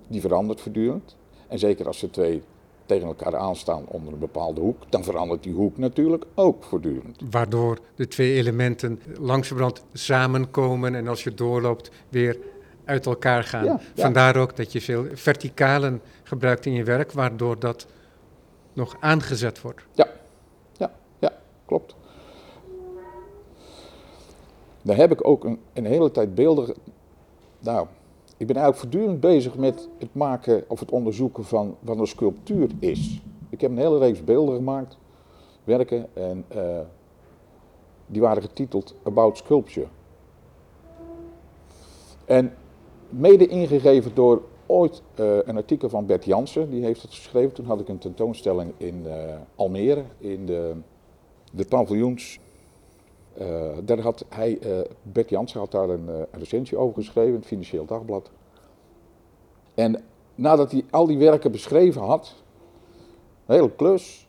die 0.09 0.21
verandert 0.21 0.61
voortdurend. 0.61 1.17
En 1.49 1.59
zeker 1.59 1.87
als 1.87 1.99
ze 1.99 2.11
twee 2.11 2.43
tegen 2.87 3.07
elkaar 3.07 3.37
aanstaan 3.37 3.87
onder 3.87 4.13
een 4.13 4.19
bepaalde 4.19 4.61
hoek, 4.61 4.83
dan 4.89 5.05
verandert 5.05 5.43
die 5.43 5.53
hoek 5.53 5.79
natuurlijk 5.79 6.25
ook 6.35 6.65
voortdurend. 6.65 7.21
Waardoor 7.31 7.79
de 7.95 8.09
twee 8.09 8.35
elementen 8.35 9.01
langzamerhand 9.19 9.85
samenkomen 9.93 10.95
en 10.95 11.09
als 11.09 11.25
je 11.25 11.35
doorloopt 11.35 11.91
weer 12.09 12.39
uit 12.85 13.07
elkaar 13.07 13.45
gaan. 13.45 13.65
Ja, 13.65 13.81
ja. 13.95 14.03
Vandaar 14.03 14.37
ook 14.37 14.57
dat 14.57 14.73
je 14.73 14.81
veel 14.81 15.07
verticalen 15.13 16.01
gebruikt 16.23 16.67
in 16.67 16.73
je 16.73 16.85
werk, 16.85 17.13
waardoor 17.13 17.59
dat 17.59 17.87
nog 18.73 18.97
aangezet 19.01 19.61
wordt. 19.61 19.83
Ja, 19.93 20.09
ja, 20.77 20.93
ja, 21.19 21.33
klopt. 21.67 21.97
Daar 24.89 24.97
heb 24.97 25.13
ik 25.13 25.27
ook 25.27 25.45
een, 25.45 25.59
een 25.73 25.85
hele 25.85 26.11
tijd 26.11 26.35
beelden. 26.35 26.75
Nou, 27.59 27.87
ik 28.37 28.47
ben 28.47 28.57
eigenlijk 28.57 28.77
voortdurend 28.77 29.21
bezig 29.21 29.57
met 29.57 29.89
het 29.99 30.15
maken 30.15 30.65
of 30.69 30.81
het 30.81 30.91
onderzoeken 30.91 31.45
van 31.45 31.77
wat 31.81 31.99
een 31.99 32.07
sculptuur 32.07 32.71
is. 32.79 33.23
Ik 33.49 33.61
heb 33.61 33.71
een 33.71 33.79
hele 33.79 33.99
reeks 33.99 34.25
beelden 34.25 34.55
gemaakt, 34.55 34.99
werken, 35.65 36.07
en 36.13 36.45
uh, 36.57 36.79
die 38.07 38.21
waren 38.21 38.43
getiteld 38.43 38.95
About 39.03 39.37
Sculpture. 39.37 39.87
En 42.25 42.55
mede 43.09 43.47
ingegeven 43.47 44.15
door 44.15 44.43
ooit 44.67 45.03
uh, 45.21 45.37
een 45.45 45.57
artikel 45.57 45.89
van 45.89 46.07
Bert 46.07 46.25
Jansen, 46.25 46.71
die 46.71 46.85
heeft 46.85 47.03
het 47.03 47.15
geschreven. 47.15 47.55
Toen 47.55 47.67
had 47.67 47.81
ik 47.81 47.89
een 47.89 47.99
tentoonstelling 47.99 48.73
in 48.77 49.03
uh, 49.07 49.13
Almere, 49.55 50.05
in 50.19 50.47
de, 50.47 50.75
de 51.53 51.65
paviljoens. 51.65 52.41
Eh, 53.39 53.77
daar 53.85 54.01
had 54.01 54.25
hij, 54.29 54.59
eh, 54.59 54.79
Bert 55.03 55.31
Jansen 55.31 55.61
had 55.61 55.71
daar 55.71 55.89
een, 55.89 56.09
een 56.09 56.27
recensie 56.31 56.77
over 56.77 56.95
geschreven, 56.95 57.35
het 57.35 57.47
Financieel 57.47 57.85
Dagblad. 57.85 58.31
En 59.75 60.05
nadat 60.35 60.71
hij 60.71 60.85
al 60.91 61.07
die 61.07 61.19
werken 61.19 61.53
beschreven 61.53 62.03
had, 62.03 62.35
een 63.47 63.55
hele 63.55 63.71
klus, 63.71 64.29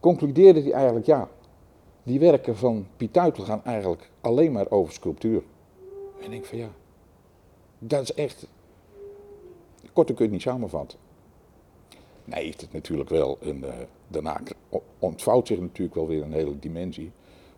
concludeerde 0.00 0.62
hij 0.62 0.72
eigenlijk 0.72 1.06
ja, 1.06 1.28
die 2.02 2.20
werken 2.20 2.56
van 2.56 2.86
Piet 2.96 3.16
Uytel 3.16 3.44
gaan 3.44 3.64
eigenlijk 3.64 4.10
alleen 4.20 4.52
maar 4.52 4.70
over 4.70 4.92
sculptuur. 4.92 5.42
En 6.18 6.24
ik 6.24 6.30
denk 6.30 6.44
van 6.44 6.58
ja, 6.58 6.70
dat 7.78 8.02
is 8.02 8.14
echt, 8.14 8.46
korter 9.92 10.14
kun 10.14 10.24
je 10.24 10.30
het 10.30 10.40
niet 10.40 10.52
samenvatten. 10.52 10.98
Nee, 12.24 12.44
heeft 12.44 12.60
het 12.60 12.72
natuurlijk 12.72 13.10
wel 13.10 13.38
een, 13.40 13.64
daarna 14.08 14.40
ontvouwt 14.98 15.46
zich 15.46 15.60
natuurlijk 15.60 15.94
wel 15.94 16.06
weer 16.06 16.22
een 16.22 16.32
hele 16.32 16.58
dimensie. 16.58 17.12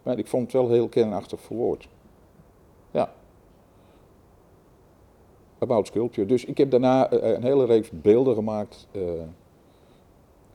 Maar 0.09 0.19
ik 0.19 0.27
vond 0.27 0.43
het 0.43 0.53
wel 0.53 0.71
heel 0.71 0.89
kernachtig 0.89 1.41
verwoord. 1.41 1.89
Ja. 2.91 3.13
About 5.59 5.87
sculpture. 5.87 6.27
Dus 6.27 6.45
ik 6.45 6.59
heb 6.59 6.71
daarna 6.71 7.11
eh, 7.11 7.33
een 7.33 7.43
hele 7.43 7.65
reeks 7.65 7.91
beelden 7.91 8.35
gemaakt 8.35 8.89
eh, 8.91 9.03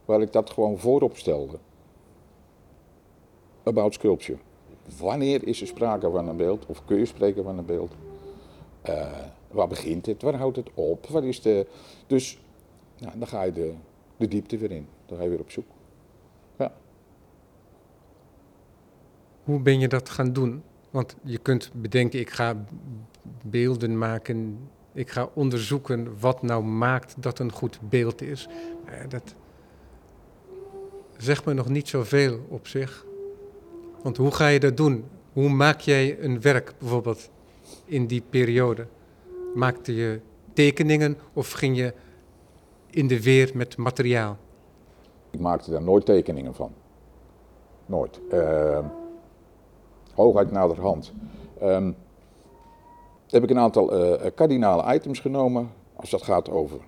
waar 0.06 0.22
ik 0.22 0.34
dat 0.34 0.50
gewoon 0.50 0.78
voorop 0.78 1.18
stelde. 1.18 1.58
About 3.64 3.94
sculpture. 3.94 4.40
Wanneer 5.00 5.48
is 5.48 5.62
er 5.62 5.68
sprake 5.68 6.10
van 6.10 6.28
een 6.28 6.38
beeld? 6.38 6.66
Of 6.66 6.86
kun 6.86 6.98
je 6.98 7.06
spreken 7.06 7.44
van 7.44 7.58
een 7.58 7.66
beeld? 7.66 7.94
Eh, 8.82 9.12
waar 9.52 9.68
begint 9.68 10.06
het? 10.06 10.22
Waar 10.22 10.36
houdt 10.36 10.58
het 10.58 10.70
op? 10.74 11.08
Wat 11.08 11.24
is 11.24 11.42
de... 11.42 11.68
Dus 12.08 12.40
nou, 12.98 13.20
dan 13.20 13.28
ga 13.28 13.44
je 13.44 13.52
de, 13.52 13.74
de 14.18 14.28
diepte 14.28 14.58
weer 14.58 14.72
in. 14.72 14.88
Dan 15.06 15.18
ga 15.18 15.24
je 15.24 15.30
weer 15.30 15.40
op 15.40 15.52
zoek. 15.52 15.66
Hoe 19.44 19.60
ben 19.60 19.80
je 19.80 19.88
dat 19.88 20.10
gaan 20.10 20.34
doen? 20.34 20.64
Want 20.90 21.16
je 21.24 21.38
kunt 21.38 21.72
bedenken, 21.74 22.20
ik 22.20 22.30
ga 22.30 22.66
beelden 23.42 23.98
maken, 23.98 24.58
ik 24.94 25.10
ga 25.10 25.30
onderzoeken 25.34 26.20
wat 26.20 26.42
nou 26.42 26.64
maakt 26.64 27.16
dat 27.20 27.40
een 27.40 27.52
goed 27.52 27.80
beeld 27.90 28.22
is. 28.22 28.48
Dat 29.08 29.36
zegt 31.18 31.46
me 31.46 31.54
nog 31.54 31.70
niet 31.70 31.88
zoveel 31.88 32.46
op 32.50 32.68
zich. 32.68 33.06
Want 34.02 34.18
hoe 34.18 34.32
ga 34.32 34.48
je 34.48 34.60
dat 34.60 34.78
doen? 34.78 35.06
Hoe 35.34 35.50
maak 35.50 35.80
jij 35.80 36.20
een 36.20 36.42
werk 36.42 36.74
bijvoorbeeld 36.80 37.30
in 37.86 38.08
die 38.08 38.24
periode? 38.30 38.88
Maakte 39.56 39.96
je 39.96 40.20
tekeningen 40.54 41.18
of 41.34 41.52
ging 41.52 41.78
je 41.78 41.94
in 42.90 43.08
de 43.08 43.22
weer 43.22 43.52
met 43.54 43.78
materiaal? 43.78 44.38
Ik 45.32 45.40
maakte 45.40 45.72
daar 45.72 45.84
nooit 45.84 46.06
tekeningen 46.06 46.56
van. 46.56 46.74
Nooit. 47.86 48.20
Ehm 48.30 48.86
hooguit 50.14 50.52
naderhand. 50.52 51.14
Ehm 51.60 51.92
heb 53.34 53.44
ik 53.44 53.50
een 53.50 53.60
aantal 53.60 53.92
eh, 53.92 54.32
kardinale 54.36 54.94
items 54.94 55.20
genomen. 55.20 55.72
Als 55.96 56.10
dat 56.10 56.22
gaat 56.22 56.50
over 56.50 56.80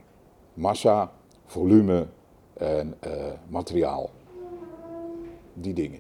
massa, 0.54 1.12
volume 1.46 2.08
en 2.54 2.96
eh, 3.00 3.12
materiaal. 3.48 4.10
Die 5.54 5.74
dingen. 5.74 6.00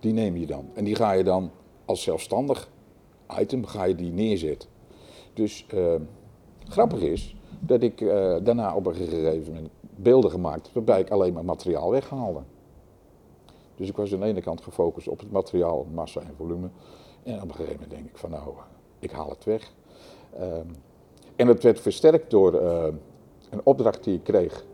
Die 0.00 0.12
neem 0.12 0.36
je 0.36 0.46
dan. 0.46 0.64
En 0.74 0.84
die 0.84 0.94
ga 0.94 1.12
je 1.12 1.24
dan 1.24 1.50
als 1.84 2.02
zelfstandig 2.02 2.70
item 3.38 3.66
ga 3.66 3.84
je 3.84 3.94
die 3.94 4.12
neerzetten. 4.12 4.68
Dus 5.34 5.66
ehm, 5.68 6.02
grappig 6.68 7.00
is 7.00 7.36
dat 7.60 7.82
ik 7.82 7.98
daarna 8.42 8.74
op 8.74 8.86
een 8.86 8.94
gegeven 8.94 9.52
moment 9.52 9.70
beelden 9.96 10.30
gemaakt 10.30 10.70
waarbij 10.72 11.00
ik 11.00 11.10
alleen 11.10 11.32
maar 11.32 11.44
materiaal 11.44 11.90
weghaalde. 11.90 12.40
Dus 13.80 13.88
ik 13.88 13.96
was 13.96 14.12
aan 14.14 14.20
de 14.20 14.26
ene 14.26 14.40
kant 14.40 14.60
gefocust 14.60 15.08
op 15.08 15.18
het 15.18 15.30
materiaal, 15.30 15.86
massa 15.92 16.20
en 16.20 16.34
volume. 16.36 16.68
En 17.22 17.34
op 17.34 17.48
een 17.48 17.54
gegeven 17.54 17.72
moment 17.72 17.90
denk 17.90 18.06
ik 18.06 18.16
van 18.18 18.30
nou, 18.30 18.54
ik 18.98 19.10
haal 19.10 19.28
het 19.30 19.44
weg. 19.44 19.72
Ehm, 20.32 20.66
en 21.36 21.46
dat 21.46 21.62
werd 21.62 21.80
versterkt 21.80 22.30
door 22.30 22.54
eh, 22.54 22.84
een 23.50 23.60
opdracht 23.64 24.04
die 24.04 24.14
ik 24.14 24.22
kreeg 24.22 24.64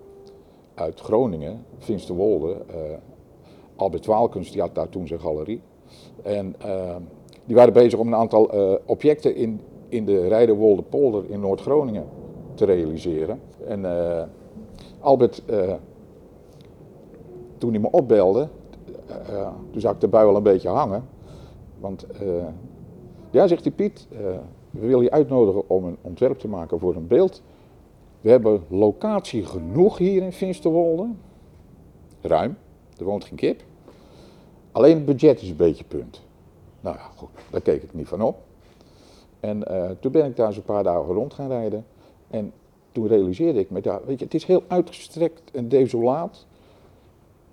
uit 0.74 1.00
Groningen, 1.00 1.64
Finsterwolde. 1.78 2.56
eh 2.66 2.98
Albert 3.76 4.06
Waalkunst, 4.06 4.52
die 4.52 4.60
had 4.60 4.74
daar 4.74 4.88
toen 4.88 5.06
zijn 5.06 5.20
galerie. 5.20 5.60
En 6.22 6.54
ehm, 6.58 7.02
die 7.44 7.56
waren 7.56 7.72
bezig 7.72 7.98
om 7.98 8.06
een 8.06 8.14
aantal 8.14 8.50
eh, 8.50 8.74
objecten 8.86 9.34
in, 9.34 9.60
in 9.88 10.04
de 10.04 10.28
Rijdenwolde 10.28 10.82
polder 10.82 11.30
in 11.30 11.40
Noord-Groningen 11.40 12.08
te 12.54 12.64
realiseren. 12.64 13.40
En 13.66 13.84
Albert, 15.00 15.42
toen 17.58 17.70
hij 17.70 17.80
me 17.80 17.90
opbelde, 17.90 18.48
eh, 19.06 19.40
eh, 19.40 19.48
toen 19.70 19.80
zag 19.80 19.92
ik 19.92 20.00
de 20.00 20.18
al 20.18 20.36
een 20.36 20.42
beetje 20.42 20.68
hangen. 20.68 21.08
Want 21.78 22.06
eh, 22.06 22.46
ja, 23.30 23.46
zegt 23.46 23.64
hij 23.64 23.72
Piet, 23.72 24.06
we 24.70 24.86
willen 24.86 25.02
je 25.02 25.10
uitnodigen 25.10 25.68
om 25.68 25.84
een 25.84 25.96
ontwerp 26.00 26.38
te 26.38 26.48
maken 26.48 26.78
voor 26.78 26.94
een 26.94 27.06
beeld. 27.06 27.42
We 28.20 28.30
hebben 28.30 28.64
locatie 28.68 29.44
genoeg 29.44 29.98
hier 29.98 30.22
in 30.22 30.32
Finsterwolde. 30.32 31.08
Ruim, 32.20 32.58
er 32.98 33.04
woont 33.04 33.24
geen 33.24 33.36
kip. 33.36 33.62
Alleen 34.72 34.94
het 34.94 35.04
budget 35.04 35.42
is 35.42 35.50
een 35.50 35.56
beetje 35.56 35.84
punt. 35.84 36.22
Nou 36.80 36.96
ja, 36.96 37.02
goed, 37.16 37.28
daar 37.50 37.60
keek 37.60 37.82
ik 37.82 37.94
niet 37.94 38.08
van 38.08 38.22
op. 38.22 38.36
En 39.40 39.62
toen 40.00 40.12
ben 40.12 40.26
ik 40.26 40.36
daar 40.36 40.46
eens 40.46 40.56
een 40.56 40.62
paar 40.62 40.82
dagen 40.82 41.14
rond 41.14 41.34
gaan 41.34 41.48
rijden. 41.48 41.86
En 42.30 42.52
toen 42.92 43.06
realiseerde 43.06 43.58
ik 43.58 43.70
me, 43.70 43.80
daar, 43.80 44.00
weet 44.06 44.18
je, 44.18 44.24
het 44.24 44.34
is 44.34 44.44
heel 44.44 44.62
uitgestrekt 44.68 45.50
en 45.50 45.68
desolaat. 45.68 46.46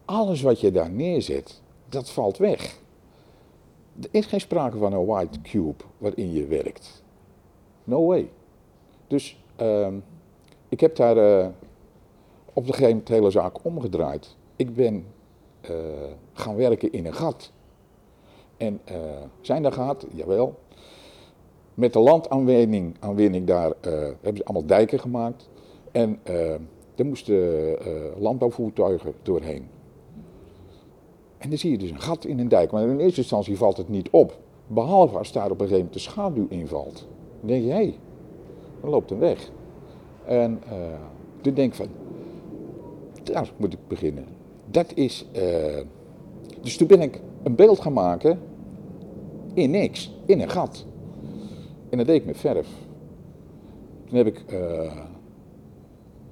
Alles 0.05 0.41
wat 0.41 0.59
je 0.59 0.71
daar 0.71 0.89
neerzet, 0.89 1.61
dat 1.89 2.09
valt 2.09 2.37
weg. 2.37 2.81
Er 4.01 4.09
is 4.11 4.25
geen 4.25 4.41
sprake 4.41 4.77
van 4.77 4.93
een 4.93 5.05
white 5.05 5.41
cube 5.41 5.83
waarin 5.97 6.33
je 6.33 6.45
werkt. 6.45 7.03
No 7.83 8.05
way. 8.05 8.29
Dus 9.07 9.37
ehm, 9.55 9.95
ik 10.69 10.79
heb 10.79 10.95
daar 10.95 11.17
eh, 11.17 11.47
op 12.45 12.63
een 12.63 12.73
gegeven 12.73 12.89
moment 12.89 13.07
de 13.07 13.13
hele 13.13 13.31
zaak 13.31 13.65
omgedraaid. 13.65 14.35
Ik 14.55 14.75
ben 14.75 15.05
eh, 15.61 15.75
gaan 16.33 16.55
werken 16.55 16.91
in 16.91 17.05
een 17.05 17.13
gat. 17.13 17.51
En 18.57 18.79
eh, 18.83 18.95
zijn 19.41 19.65
er 19.65 19.71
gehad? 19.71 20.05
Jawel. 20.13 20.59
Met 21.73 21.93
de 21.93 21.99
landaanwinning 21.99 22.95
aanwinning 22.99 23.47
daar 23.47 23.71
hebben 23.81 24.37
ze 24.37 24.45
allemaal 24.45 24.65
dijken 24.65 24.99
gemaakt. 24.99 25.49
En 25.91 26.19
er 26.95 27.05
moesten 27.05 27.77
landbouwvoertuigen 28.17 29.13
doorheen. 29.21 29.67
En 31.43 31.49
dan 31.49 31.58
zie 31.58 31.71
je 31.71 31.77
dus 31.77 31.89
een 31.89 32.01
gat 32.01 32.25
in 32.25 32.39
een 32.39 32.47
dijk. 32.47 32.71
Maar 32.71 32.88
in 32.88 32.99
eerste 32.99 33.21
instantie 33.21 33.58
valt 33.58 33.77
het 33.77 33.89
niet 33.89 34.10
op. 34.10 34.39
Behalve 34.67 35.17
als 35.17 35.32
daar 35.32 35.45
op 35.45 35.51
een 35.51 35.67
gegeven 35.67 35.77
moment 35.77 35.93
de 35.93 35.99
schaduw 35.99 36.47
invalt. 36.49 37.08
Dan 37.39 37.47
denk 37.47 37.63
je, 37.63 37.71
hé, 37.71 37.95
dan 38.82 38.89
loopt 38.89 39.12
een 39.12 39.19
weg. 39.19 39.51
En 40.25 40.62
eh, 40.69 40.75
toen 41.41 41.53
denk 41.53 41.69
ik 41.69 41.75
van, 41.75 41.88
daar 43.23 43.51
moet 43.58 43.73
ik 43.73 43.79
beginnen. 43.88 44.25
Dat 44.71 44.93
is, 44.93 45.25
eh, 45.32 45.79
dus 46.62 46.77
toen 46.77 46.88
ben 46.88 47.01
ik 47.01 47.21
een 47.43 47.56
beeld 47.56 47.79
gaan 47.79 47.93
maken 47.93 48.39
in 49.53 49.71
niks, 49.71 50.12
in 50.25 50.41
een 50.41 50.49
gat. 50.49 50.86
En 51.89 51.97
dat 51.97 52.08
deed 52.08 52.19
ik 52.19 52.25
met 52.25 52.38
verf. 52.38 52.67
Toen 54.06 54.17
heb 54.17 54.27
ik 54.27 54.43
eh, 54.47 54.97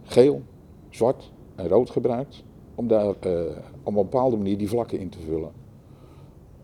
geel, 0.03 0.41
zwart 0.89 1.31
en 1.55 1.67
rood 1.67 1.89
gebruikt 1.89 2.43
om 2.75 2.87
daar 2.87 3.15
eh, 3.19 3.41
op 3.83 3.87
een 3.87 3.93
bepaalde 3.93 4.37
manier 4.37 4.57
die 4.57 4.69
vlakken 4.69 4.99
in 4.99 5.09
te 5.09 5.19
vullen. 5.19 5.51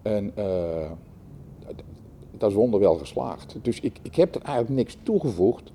En 0.02 0.32
eh, 0.36 0.92
dat 2.32 2.50
is 2.50 2.56
wonderwel 2.56 2.96
geslaagd. 2.96 3.56
Dus 3.62 3.80
ik, 3.80 4.00
ik 4.02 4.16
heb 4.16 4.36
er 4.36 4.42
eigenlijk 4.42 4.76
niks 4.76 4.98
toegevoegd, 5.04 5.72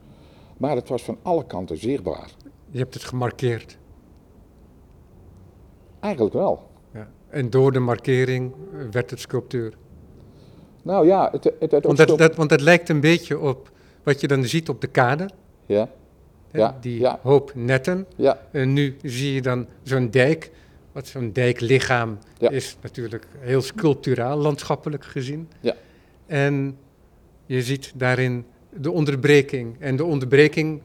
maar 0.56 0.76
het 0.76 0.88
was 0.88 1.02
van 1.02 1.16
alle 1.22 1.46
kanten 1.46 1.76
zichtbaar. 1.76 2.30
Je 2.70 2.78
hebt 2.78 2.94
het 2.94 3.04
gemarkeerd. 3.04 3.78
Eigenlijk 6.00 6.34
wel. 6.34 6.62
Ja. 6.92 7.08
En 7.28 7.50
door 7.50 7.72
de 7.72 7.78
markering 7.78 8.52
eh, 8.52 8.78
werd 8.90 9.10
het 9.10 9.20
sculptuur. 9.20 9.76
Nou 10.82 11.06
ja, 11.06 11.28
het, 11.32 11.44
het, 11.44 11.70
het 11.70 11.84
Want 11.84 11.96
dat, 11.98 12.18
dat, 12.18 12.36
want 12.36 12.48
dat 12.48 12.60
lijkt 12.60 12.88
een 12.88 13.00
beetje 13.00 13.38
op 13.38 13.70
wat 14.02 14.20
je 14.20 14.26
dan 14.26 14.44
ziet 14.44 14.68
op 14.68 14.80
de 14.80 14.86
kade. 14.86 15.28
Ja, 15.66 15.88
Ja, 16.52 16.78
die 16.80 16.98
ja. 17.00 17.18
hoop 17.22 17.52
netten. 17.54 18.06
ja, 18.16 18.46
En 18.52 18.72
nu 18.72 18.96
zie 19.02 19.34
je 19.34 19.42
dan 19.42 19.66
zo'n 19.82 20.10
dijk. 20.10 20.50
Wat 20.92 21.06
zo'n 21.06 21.32
dijklichaam 21.32 22.18
Ja. 22.38 22.50
is 22.50 22.76
natuurlijk 22.80 23.26
heel 23.38 23.62
sculpturaal, 23.62 24.36
landschappelijk 24.38 25.04
gezien. 25.04 25.48
Ja. 25.60 25.74
En 26.26 26.78
je 27.46 27.62
ziet 27.62 27.92
daarin 27.94 28.44
de 28.70 28.90
onderbreking. 28.90 29.76
En 29.80 29.96
de 29.96 30.04
onderbreking 30.04 30.82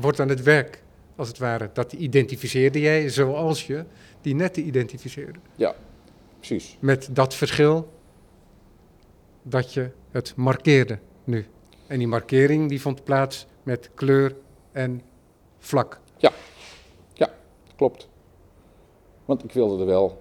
wordt 0.00 0.20
aan 0.20 0.28
het 0.28 0.42
werk, 0.42 0.82
als 1.16 1.28
het 1.28 1.38
ware. 1.38 1.70
Dat 1.72 1.92
identificeerde 1.92 2.80
jij 2.80 3.08
zoals 3.08 3.66
je 3.66 3.84
die 4.20 4.34
netten 4.34 4.66
identificeerde. 4.66 5.38
precies. 6.38 6.76
Met 6.80 7.08
dat 7.12 7.34
verschil 7.34 7.92
dat 9.42 9.72
je 9.74 9.90
het 10.10 10.32
markeerde 10.36 10.98
nu. 11.24 11.46
En 11.86 11.98
die 11.98 12.08
markering 12.08 12.68
die 12.68 12.80
vond 12.80 13.04
plaats 13.04 13.46
met 13.62 13.90
kleur 13.94 14.34
en 14.72 15.02
vlak. 15.60 16.00
Klopt. 17.80 18.08
Want 19.24 19.44
ik 19.44 19.52
wilde 19.52 19.80
er 19.80 19.86
wel 19.86 20.18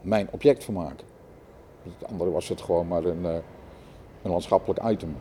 mijn 0.00 0.28
object 0.30 0.64
van 0.64 0.74
maken. 0.74 1.06
Het 1.82 2.08
andere 2.08 2.30
was 2.30 2.48
het 2.48 2.60
gewoon 2.60 2.88
maar 2.88 3.04
een, 3.04 3.22
uh, 3.22 3.34
een 4.22 4.30
landschappelijk 4.30 4.82
item. 4.84 5.16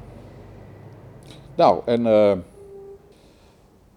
Nou, 1.55 1.81
en 1.85 2.05
uh, 2.05 2.29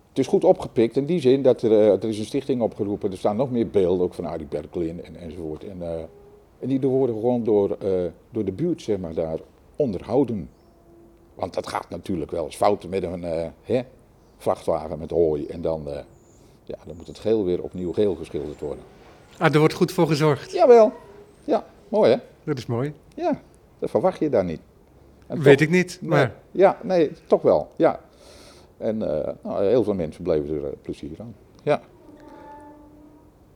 het 0.09 0.19
is 0.19 0.27
goed 0.27 0.45
opgepikt 0.45 0.97
in 0.97 1.07
die 1.07 1.21
zin 1.21 1.43
dat 1.43 1.63
er, 1.63 1.71
uh, 1.71 1.93
er 1.93 2.05
is 2.05 2.19
een 2.19 2.25
stichting 2.25 2.63
opgeroepen. 2.63 3.11
Er 3.11 3.17
staan 3.17 3.37
nog 3.37 3.51
meer 3.51 3.69
beelden, 3.69 4.05
ook 4.05 4.15
van 4.15 4.27
Arie 4.27 4.47
Berkelin 4.47 5.05
en, 5.05 5.17
enzovoort. 5.17 5.65
En, 5.65 5.83
en 6.59 6.69
die 6.69 6.81
worden 6.81 7.15
gewoon 7.15 7.45
door, 7.45 7.77
door 8.31 8.45
de 8.45 8.53
buurt, 8.53 8.83
zeg 8.83 8.99
maar, 8.99 9.15
daar 9.15 9.39
onderhouden. 9.77 10.51
Want 11.35 11.55
dat 11.55 11.67
gaat 11.67 11.89
natuurlijk 11.89 12.31
wel 12.31 12.45
eens 12.45 12.57
fout 12.57 12.89
met 12.89 13.03
een 13.03 13.53
hè, 13.63 13.83
vrachtwagen 14.43 14.99
met 14.99 15.11
hooi. 15.11 15.47
En 15.47 15.63
dan, 15.63 15.89
ja, 16.65 16.77
dan 16.87 16.97
moet 16.97 17.07
het 17.07 17.19
geel 17.19 17.45
weer 17.45 17.63
opnieuw 17.63 17.93
geel 17.93 18.15
geschilderd 18.15 18.61
worden. 18.61 18.85
Ah, 19.39 19.53
er 19.53 19.59
wordt 19.59 19.75
goed 19.75 19.93
voor 19.93 20.07
gezorgd. 20.07 20.53
Jawel. 20.53 20.93
Ja, 21.45 21.65
mooi 21.89 22.11
hè? 22.11 22.17
Dat 22.45 22.59
is 22.59 22.67
mooi. 22.67 22.95
Ja, 23.15 23.41
dat 23.79 23.91
verwacht 23.91 24.19
je 24.19 24.29
daar 24.29 24.45
niet. 24.45 24.61
En 25.27 25.43
Weet 25.43 25.61
ik 25.61 25.71
niet, 25.71 25.99
maar... 26.03 26.35
ja, 26.51 26.79
nee, 26.83 27.11
toch 27.27 27.43
wel, 27.43 27.71
ja. 27.77 28.01
En 28.77 28.97
uh, 28.97 29.29
nou, 29.43 29.65
heel 29.65 29.85
veel 29.85 29.95
mensen 29.95 30.23
bleven 30.23 30.55
er 30.55 30.63
uh, 30.63 30.69
plezier 30.83 31.17
aan. 31.21 31.35
Ja. 31.63 31.83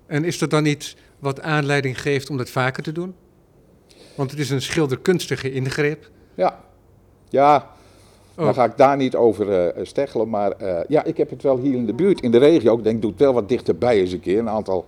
En 0.07 0.25
is 0.25 0.41
er 0.41 0.49
dan 0.49 0.65
iets 0.65 0.97
wat 1.19 1.41
aanleiding 1.41 2.01
geeft 2.01 2.31
om 2.31 2.37
dat 2.37 2.51
vaker 2.51 2.83
te 2.83 2.93
doen? 2.93 3.15
Want 4.15 4.31
het 4.31 4.41
is 4.41 4.51
een 4.51 4.63
schilderkunstige 4.63 5.53
ingreep. 5.53 6.11
Ja, 6.35 6.65
ja. 7.29 7.71
Oh. 8.37 8.45
Dan 8.45 8.55
ga 8.55 8.65
ik 8.65 8.77
daar 8.77 8.97
niet 8.97 9.17
over 9.17 9.77
uh, 9.77 9.85
steggelen. 9.85 10.29
Maar 10.29 10.55
ja, 10.89 11.05
ik 11.05 11.17
heb 11.17 11.31
het 11.31 11.43
wel 11.43 11.59
hier 11.59 11.75
in 11.75 11.87
de 11.87 11.95
buurt, 11.95 12.21
in 12.21 12.31
de 12.31 12.39
regio. 12.39 12.77
Ik 12.77 12.85
denk, 12.85 13.01
doe 13.03 13.11
het 13.11 13.21
wel 13.21 13.33
wat 13.33 13.49
dichterbij 13.49 14.01
eens 14.01 14.13
een 14.13 14.21
keer. 14.21 14.39
Een 14.39 14.49
aantal 14.49 14.85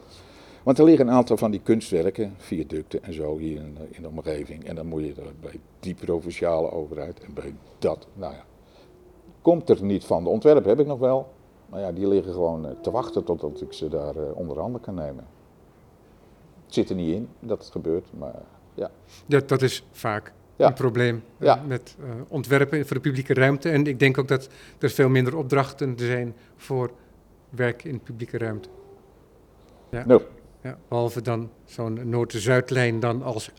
want 0.68 0.80
er 0.80 0.86
liggen 0.86 1.08
een 1.08 1.14
aantal 1.14 1.36
van 1.36 1.50
die 1.50 1.60
kunstwerken, 1.60 2.34
viaducten 2.36 3.02
en 3.02 3.12
zo 3.12 3.38
hier 3.38 3.56
in, 3.56 3.78
in 3.90 4.02
de 4.02 4.08
omgeving. 4.08 4.64
En 4.64 4.74
dan 4.74 4.86
moet 4.86 5.04
je 5.04 5.14
er 5.14 5.32
bij 5.40 5.60
die 5.80 5.94
provinciale 5.94 6.70
overheid 6.70 7.20
en 7.20 7.34
bij 7.34 7.54
dat, 7.78 8.06
nou 8.14 8.32
ja. 8.32 8.44
Komt 9.42 9.68
er 9.68 9.84
niet 9.84 10.04
van. 10.04 10.24
De 10.24 10.30
ontwerpen 10.30 10.68
heb 10.68 10.80
ik 10.80 10.86
nog 10.86 10.98
wel. 10.98 11.28
Maar 11.68 11.80
ja, 11.80 11.92
die 11.92 12.08
liggen 12.08 12.32
gewoon 12.32 12.66
eh, 12.66 12.72
te 12.82 12.90
wachten 12.90 13.24
totdat 13.24 13.60
ik 13.60 13.72
ze 13.72 13.88
daar 13.88 14.14
onder 14.34 14.58
handen 14.58 14.80
kan 14.80 14.94
nemen. 14.94 15.26
Het 16.64 16.74
zit 16.74 16.90
er 16.90 16.96
niet 16.96 17.14
in 17.14 17.28
dat 17.40 17.58
het 17.58 17.70
gebeurt, 17.70 18.06
maar 18.18 18.42
ja. 18.74 18.90
ja 19.26 19.40
dat 19.46 19.62
is 19.62 19.84
vaak. 19.90 20.32
Een 20.66 20.74
probleem 20.74 21.22
ja. 21.36 21.62
met 21.66 21.96
uh, 22.00 22.10
ontwerpen 22.28 22.86
voor 22.86 22.96
de 22.96 23.02
publieke 23.02 23.34
ruimte. 23.34 23.70
En 23.70 23.86
ik 23.86 23.98
denk 23.98 24.18
ook 24.18 24.28
dat 24.28 24.48
er 24.78 24.90
veel 24.90 25.08
minder 25.08 25.36
opdrachten 25.36 25.94
zijn 25.96 26.34
voor 26.56 26.90
werk 27.50 27.84
in 27.84 28.00
publieke 28.00 28.38
ruimte. 28.38 28.68
Ja. 29.90 30.04
No. 30.06 30.22
Ja, 30.62 30.78
behalve 30.88 31.22
dan 31.22 31.50
zo'n 31.64 32.08
Noord-Zuidlijn 32.08 33.00
dan 33.00 33.22
als 33.22 33.50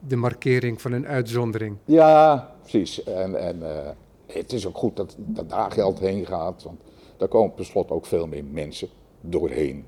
de 0.00 0.16
markering 0.16 0.80
van 0.80 0.92
een 0.92 1.06
uitzondering. 1.06 1.76
Ja, 1.84 2.54
precies. 2.60 3.02
En, 3.02 3.40
en 3.40 3.58
uh, 3.58 3.88
het 4.26 4.52
is 4.52 4.66
ook 4.66 4.76
goed 4.78 4.96
dat, 4.96 5.14
dat 5.18 5.50
daar 5.50 5.70
geld 5.70 5.98
heen 5.98 6.26
gaat, 6.26 6.62
want 6.62 6.80
daar 7.16 7.28
komen 7.28 7.54
per 7.54 7.64
slot 7.64 7.90
ook 7.90 8.06
veel 8.06 8.26
meer 8.26 8.44
mensen 8.44 8.88
doorheen. 9.20 9.84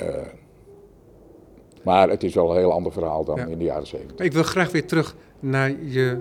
Uh, 0.00 0.26
maar 1.82 2.08
het 2.08 2.22
is 2.22 2.34
wel 2.34 2.50
een 2.50 2.56
heel 2.56 2.72
ander 2.72 2.92
verhaal 2.92 3.24
dan 3.24 3.36
ja. 3.36 3.46
in 3.46 3.58
de 3.58 3.64
jaren 3.64 3.86
zeventig. 3.86 4.26
Ik 4.26 4.32
wil 4.32 4.42
graag 4.42 4.70
weer 4.70 4.86
terug 4.86 5.16
naar 5.40 5.70
je 5.84 6.18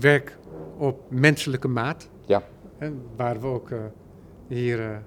werk 0.00 0.36
op 0.76 1.00
menselijke 1.08 1.68
maat. 1.68 2.08
Ja. 2.26 2.42
Hè, 2.76 2.90
waar 3.16 3.40
we 3.40 3.46
ook 3.46 3.70
uh, 3.70 3.78
hier 4.46 5.02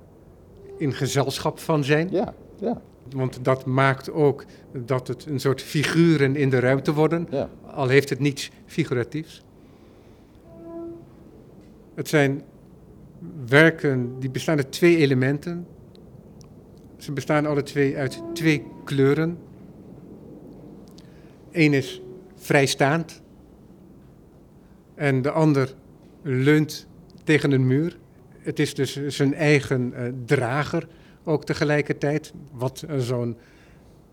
in 0.77 0.93
gezelschap 0.93 1.59
van 1.59 1.83
zijn. 1.83 2.07
Ja. 2.11 2.33
Ja. 2.55 2.81
Want 3.09 3.45
dat 3.45 3.65
maakt 3.65 4.11
ook 4.11 4.45
dat 4.71 5.07
het 5.07 5.25
een 5.25 5.39
soort 5.39 5.61
figuren 5.61 6.35
in 6.35 6.49
de 6.49 6.59
ruimte 6.59 6.93
worden, 6.93 7.27
ja. 7.29 7.49
al 7.71 7.87
heeft 7.87 8.09
het 8.09 8.19
niets 8.19 8.51
figuratiefs. 8.65 9.43
Het 11.93 12.07
zijn 12.07 12.41
werken 13.47 14.19
die 14.19 14.29
bestaan 14.29 14.57
uit 14.57 14.71
twee 14.71 14.97
elementen. 14.97 15.67
Ze 16.97 17.11
bestaan 17.11 17.45
alle 17.45 17.63
twee 17.63 17.97
uit 17.97 18.23
twee 18.33 18.65
kleuren. 18.83 19.37
Eén 21.51 21.73
is 21.73 22.01
vrijstaand 22.35 23.21
en 24.95 25.21
de 25.21 25.31
ander 25.31 25.75
leunt 26.21 26.87
tegen 27.23 27.51
een 27.51 27.67
muur. 27.67 27.97
Het 28.39 28.59
is 28.59 28.73
dus 28.73 29.05
zijn 29.07 29.33
eigen 29.33 29.93
uh, 29.95 30.07
drager 30.25 30.87
ook 31.23 31.45
tegelijkertijd, 31.45 32.33
wat 32.51 32.85
zo'n 32.97 33.37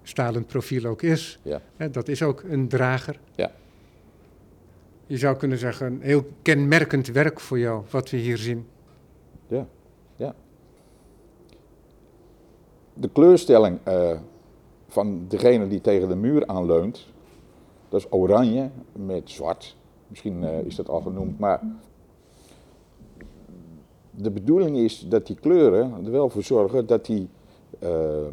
stalen 0.02 0.44
profiel 0.44 0.84
ook 0.84 1.02
is. 1.02 1.38
Ja. 1.42 1.60
Hè, 1.76 1.90
dat 1.90 2.08
is 2.08 2.22
ook 2.22 2.42
een 2.42 2.68
drager. 2.68 3.20
Ja. 3.34 3.50
Je 5.06 5.16
zou 5.16 5.36
kunnen 5.36 5.58
zeggen, 5.58 5.86
een 5.86 6.02
heel 6.02 6.30
kenmerkend 6.42 7.06
werk 7.06 7.40
voor 7.40 7.58
jou, 7.58 7.84
wat 7.90 8.10
we 8.10 8.16
hier 8.16 8.36
zien. 8.36 8.66
Ja, 9.46 9.66
ja. 10.16 10.34
De 12.94 13.08
kleurstelling 13.08 13.78
uh, 13.88 14.18
van 14.88 15.24
degene 15.28 15.68
die 15.68 15.80
tegen 15.80 16.08
de 16.08 16.16
muur 16.16 16.46
aanleunt, 16.46 17.06
dat 17.88 18.00
is 18.00 18.06
oranje 18.10 18.70
met 18.92 19.30
zwart. 19.30 19.76
Misschien 20.06 20.42
uh, 20.42 20.58
is 20.58 20.76
dat 20.76 20.88
al 20.88 21.00
genoemd, 21.00 21.38
maar 21.38 21.60
de 24.10 24.30
bedoeling 24.30 24.76
is 24.76 25.06
dat 25.08 25.26
die 25.26 25.36
kleuren 25.36 26.04
er 26.04 26.10
wel 26.10 26.28
voor 26.28 26.42
zorgen 26.42 26.86
dat 26.86 27.06
die, 27.06 27.28
uh, 27.82 28.26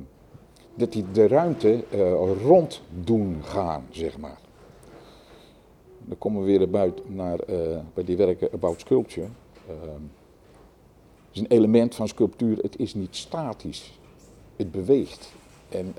dat 0.76 0.91
die 0.91 1.12
de 1.12 1.28
ruimte 1.28 1.84
uh, 1.94 2.12
rond 2.44 2.82
doen 3.04 3.38
gaan, 3.44 3.86
zeg 3.89 4.18
maar. 4.18 4.39
Dan 6.06 6.18
komen 6.18 6.44
we 6.44 6.58
weer 6.58 6.70
buiten 6.70 7.15
naar, 7.15 7.39
bij 7.94 8.04
die 8.04 8.18
werken 8.18 8.50
About 8.52 8.80
Sculpture. 8.80 9.28
het 9.68 11.32
is 11.32 11.39
een 11.39 11.48
element 11.48 11.96
van 11.96 12.08
sculptuur, 12.08 12.58
het 12.58 12.80
is 12.80 12.94
niet 12.94 13.15
statisch. 13.15 14.00
Het 14.56 14.72
beweegt. 14.72 15.34
En 15.70 15.94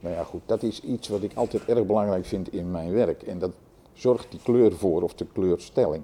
nou 0.00 0.14
ja, 0.14 0.24
goed, 0.24 0.40
dat 0.46 0.62
is 0.62 0.80
iets 0.80 1.08
wat 1.08 1.22
ik 1.22 1.34
altijd 1.34 1.64
erg 1.64 1.86
belangrijk 1.86 2.24
vind 2.24 2.52
in 2.52 2.70
mijn 2.70 2.92
werk. 2.92 3.22
En 3.22 3.38
dat 3.38 3.52
zorgt 3.92 4.30
die 4.30 4.40
kleur 4.42 4.72
voor, 4.72 5.02
of 5.02 5.14
de 5.14 5.26
kleurstelling. 5.32 6.02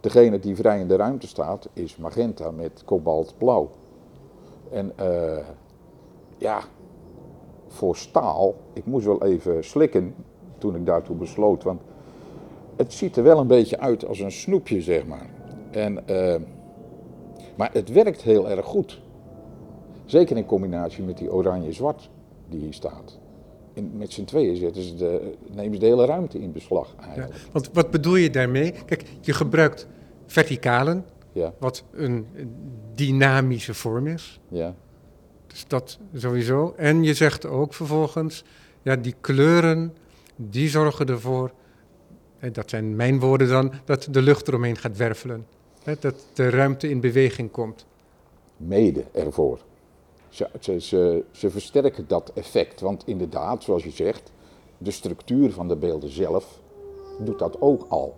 Degene 0.00 0.38
die 0.38 0.56
vrij 0.56 0.80
in 0.80 0.88
de 0.88 0.96
ruimte 0.96 1.26
staat 1.26 1.68
is 1.72 1.96
magenta 1.96 2.50
met 2.50 2.82
kobaltblauw. 2.84 3.70
En 4.70 4.92
uh, 5.00 5.38
ja, 6.38 6.62
voor 7.68 7.96
staal, 7.96 8.54
ik 8.72 8.86
moest 8.86 9.06
wel 9.06 9.22
even 9.22 9.64
slikken 9.64 10.14
toen 10.58 10.74
ik 10.76 10.86
daartoe 10.86 11.16
besloot, 11.16 11.62
want 11.62 11.80
het 12.76 12.92
ziet 12.92 13.16
er 13.16 13.22
wel 13.22 13.38
een 13.38 13.46
beetje 13.46 13.78
uit 13.78 14.06
als 14.06 14.20
een 14.20 14.32
snoepje, 14.32 14.80
zeg 14.80 15.06
maar. 15.06 15.30
En, 15.70 16.02
uh, 16.10 16.34
maar 17.56 17.70
het 17.72 17.92
werkt 17.92 18.22
heel 18.22 18.50
erg 18.50 18.66
goed. 18.66 19.00
Zeker 20.04 20.36
in 20.36 20.46
combinatie 20.46 21.04
met 21.04 21.18
die 21.18 21.32
oranje-zwart 21.32 22.10
die 22.48 22.60
hier 22.60 22.72
staat. 22.72 23.18
In, 23.72 23.90
met 23.96 24.12
z'n 24.12 24.24
tweeën 24.24 24.56
zetten 24.56 24.82
ze 24.82 24.94
de, 24.94 25.34
nemen 25.54 25.74
ze 25.74 25.80
de 25.80 25.86
hele 25.86 26.04
ruimte 26.04 26.38
in 26.38 26.52
beslag 26.52 26.94
eigenlijk. 27.00 27.34
Ja, 27.34 27.40
want 27.52 27.70
wat 27.72 27.90
bedoel 27.90 28.16
je 28.16 28.30
daarmee? 28.30 28.74
Kijk, 28.86 29.02
je 29.20 29.32
gebruikt 29.32 29.86
verticalen, 30.26 31.04
ja. 31.32 31.54
wat 31.58 31.84
een 31.92 32.26
dynamische 32.94 33.74
vorm 33.74 34.06
is. 34.06 34.40
Ja. 34.48 34.74
Dus 35.46 35.66
dat 35.66 35.98
sowieso. 36.14 36.74
En 36.76 37.02
je 37.02 37.14
zegt 37.14 37.46
ook 37.46 37.74
vervolgens, 37.74 38.44
ja, 38.82 38.96
die 38.96 39.14
kleuren, 39.20 39.96
die 40.36 40.68
zorgen 40.68 41.06
ervoor, 41.06 41.52
en 42.38 42.52
dat 42.52 42.70
zijn 42.70 42.96
mijn 42.96 43.20
woorden 43.20 43.48
dan, 43.48 43.72
dat 43.84 44.08
de 44.10 44.22
lucht 44.22 44.48
eromheen 44.48 44.76
gaat 44.76 44.96
wervelen. 44.96 45.46
Hè, 45.82 45.94
dat 46.00 46.26
de 46.32 46.50
ruimte 46.50 46.88
in 46.88 47.00
beweging 47.00 47.50
komt. 47.50 47.86
Mede 48.56 49.04
ervoor. 49.12 49.58
Ze, 50.36 50.48
ze, 50.60 50.80
ze, 50.80 51.24
ze 51.30 51.50
versterken 51.50 52.04
dat 52.06 52.32
effect, 52.34 52.80
want 52.80 53.02
inderdaad, 53.06 53.62
zoals 53.62 53.84
je 53.84 53.90
zegt, 53.90 54.32
de 54.78 54.90
structuur 54.90 55.52
van 55.52 55.68
de 55.68 55.76
beelden 55.76 56.10
zelf 56.10 56.60
doet 57.18 57.38
dat 57.38 57.60
ook 57.60 57.86
al. 57.88 58.16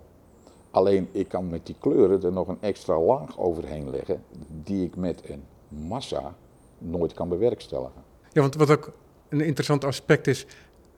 Alleen 0.71 1.09
ik 1.11 1.27
kan 1.27 1.49
met 1.49 1.65
die 1.65 1.75
kleuren 1.79 2.23
er 2.23 2.31
nog 2.31 2.47
een 2.47 2.57
extra 2.61 2.99
laag 2.99 3.39
overheen 3.39 3.89
leggen, 3.89 4.23
die 4.63 4.85
ik 4.85 4.95
met 4.95 5.21
een 5.29 5.43
massa 5.67 6.35
nooit 6.77 7.13
kan 7.13 7.29
bewerkstelligen. 7.29 8.03
Ja, 8.31 8.41
want 8.41 8.55
wat 8.55 8.69
ook 8.69 8.91
een 9.29 9.41
interessant 9.41 9.83
aspect 9.85 10.27
is 10.27 10.45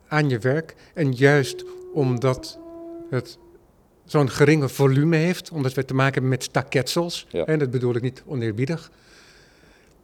aan 0.07 0.29
je 0.29 0.39
werk, 0.39 0.75
en 0.93 1.13
juist 1.13 1.65
omdat 1.93 2.59
het 3.09 3.37
zo'n 4.05 4.29
geringe 4.29 4.69
volume 4.69 5.15
heeft, 5.15 5.51
omdat 5.51 5.73
we 5.73 5.85
te 5.85 5.93
maken 5.93 6.13
hebben 6.13 6.31
met 6.31 6.43
staketsels, 6.43 7.27
ja. 7.29 7.45
en 7.45 7.59
dat 7.59 7.71
bedoel 7.71 7.95
ik 7.95 8.01
niet 8.01 8.23
oneerbiedig, 8.25 8.91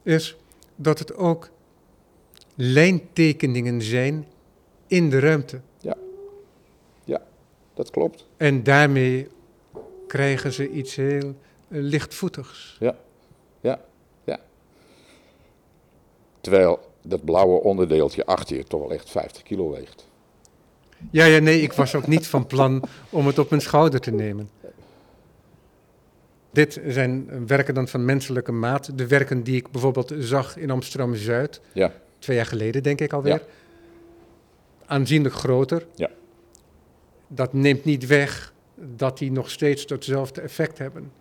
is 0.03 0.37
dat 0.77 0.99
het 0.99 1.15
ook 1.15 1.49
lijntekeningen 2.55 3.81
zijn 3.81 4.27
in 4.87 5.09
de 5.09 5.19
ruimte. 5.19 5.61
Ja, 5.79 5.95
ja 7.03 7.21
dat 7.73 7.89
klopt. 7.89 8.27
En 8.37 8.63
daarmee 8.63 9.27
krijgen 10.07 10.53
ze 10.53 10.69
iets 10.69 10.95
heel 10.95 11.35
lichtvoetigs. 11.67 12.77
Ja, 12.79 12.95
ja, 13.61 13.79
ja. 14.23 14.39
Terwijl 16.41 16.79
dat 17.01 17.25
blauwe 17.25 17.61
onderdeeltje 17.61 18.25
achter 18.25 18.57
je 18.57 18.63
toch 18.63 18.79
wel 18.79 18.93
echt 18.93 19.09
50 19.09 19.43
kilo 19.43 19.71
weegt. 19.71 20.07
Ja, 21.11 21.25
ja, 21.25 21.39
nee, 21.39 21.61
ik 21.61 21.73
was 21.73 21.95
ook 21.95 22.07
niet 22.07 22.27
van 22.27 22.47
plan 22.47 22.83
om 23.09 23.27
het 23.27 23.39
op 23.39 23.49
mijn 23.49 23.61
schouder 23.61 23.99
te 23.99 24.11
nemen. 24.11 24.49
Dit 26.57 26.81
zijn 26.87 27.47
werken 27.47 27.73
dan 27.73 27.87
van 27.87 28.05
menselijke 28.05 28.51
maat. 28.51 28.97
De 28.97 29.07
werken 29.07 29.43
die 29.43 29.55
ik 29.55 29.71
bijvoorbeeld 29.71 30.13
zag 30.19 30.57
in 30.57 30.69
Amsterdam-Zuid, 30.71 31.61
Ja, 31.73 31.91
twee 32.19 32.35
jaar 32.35 32.45
geleden 32.45 32.83
denk 32.83 33.01
ik 33.01 33.13
alweer. 33.13 33.43
Aanzienlijk 34.85 35.35
groter. 35.35 35.85
Ja. 35.95 36.09
Dat 37.27 37.53
neemt 37.53 37.83
niet 37.85 38.05
weg 38.07 38.53
dat 38.75 39.17
die 39.17 39.31
nog 39.31 39.49
steeds 39.49 39.85
hetzelfde 39.87 40.41
effect 40.41 40.77
hebben. 40.77 41.11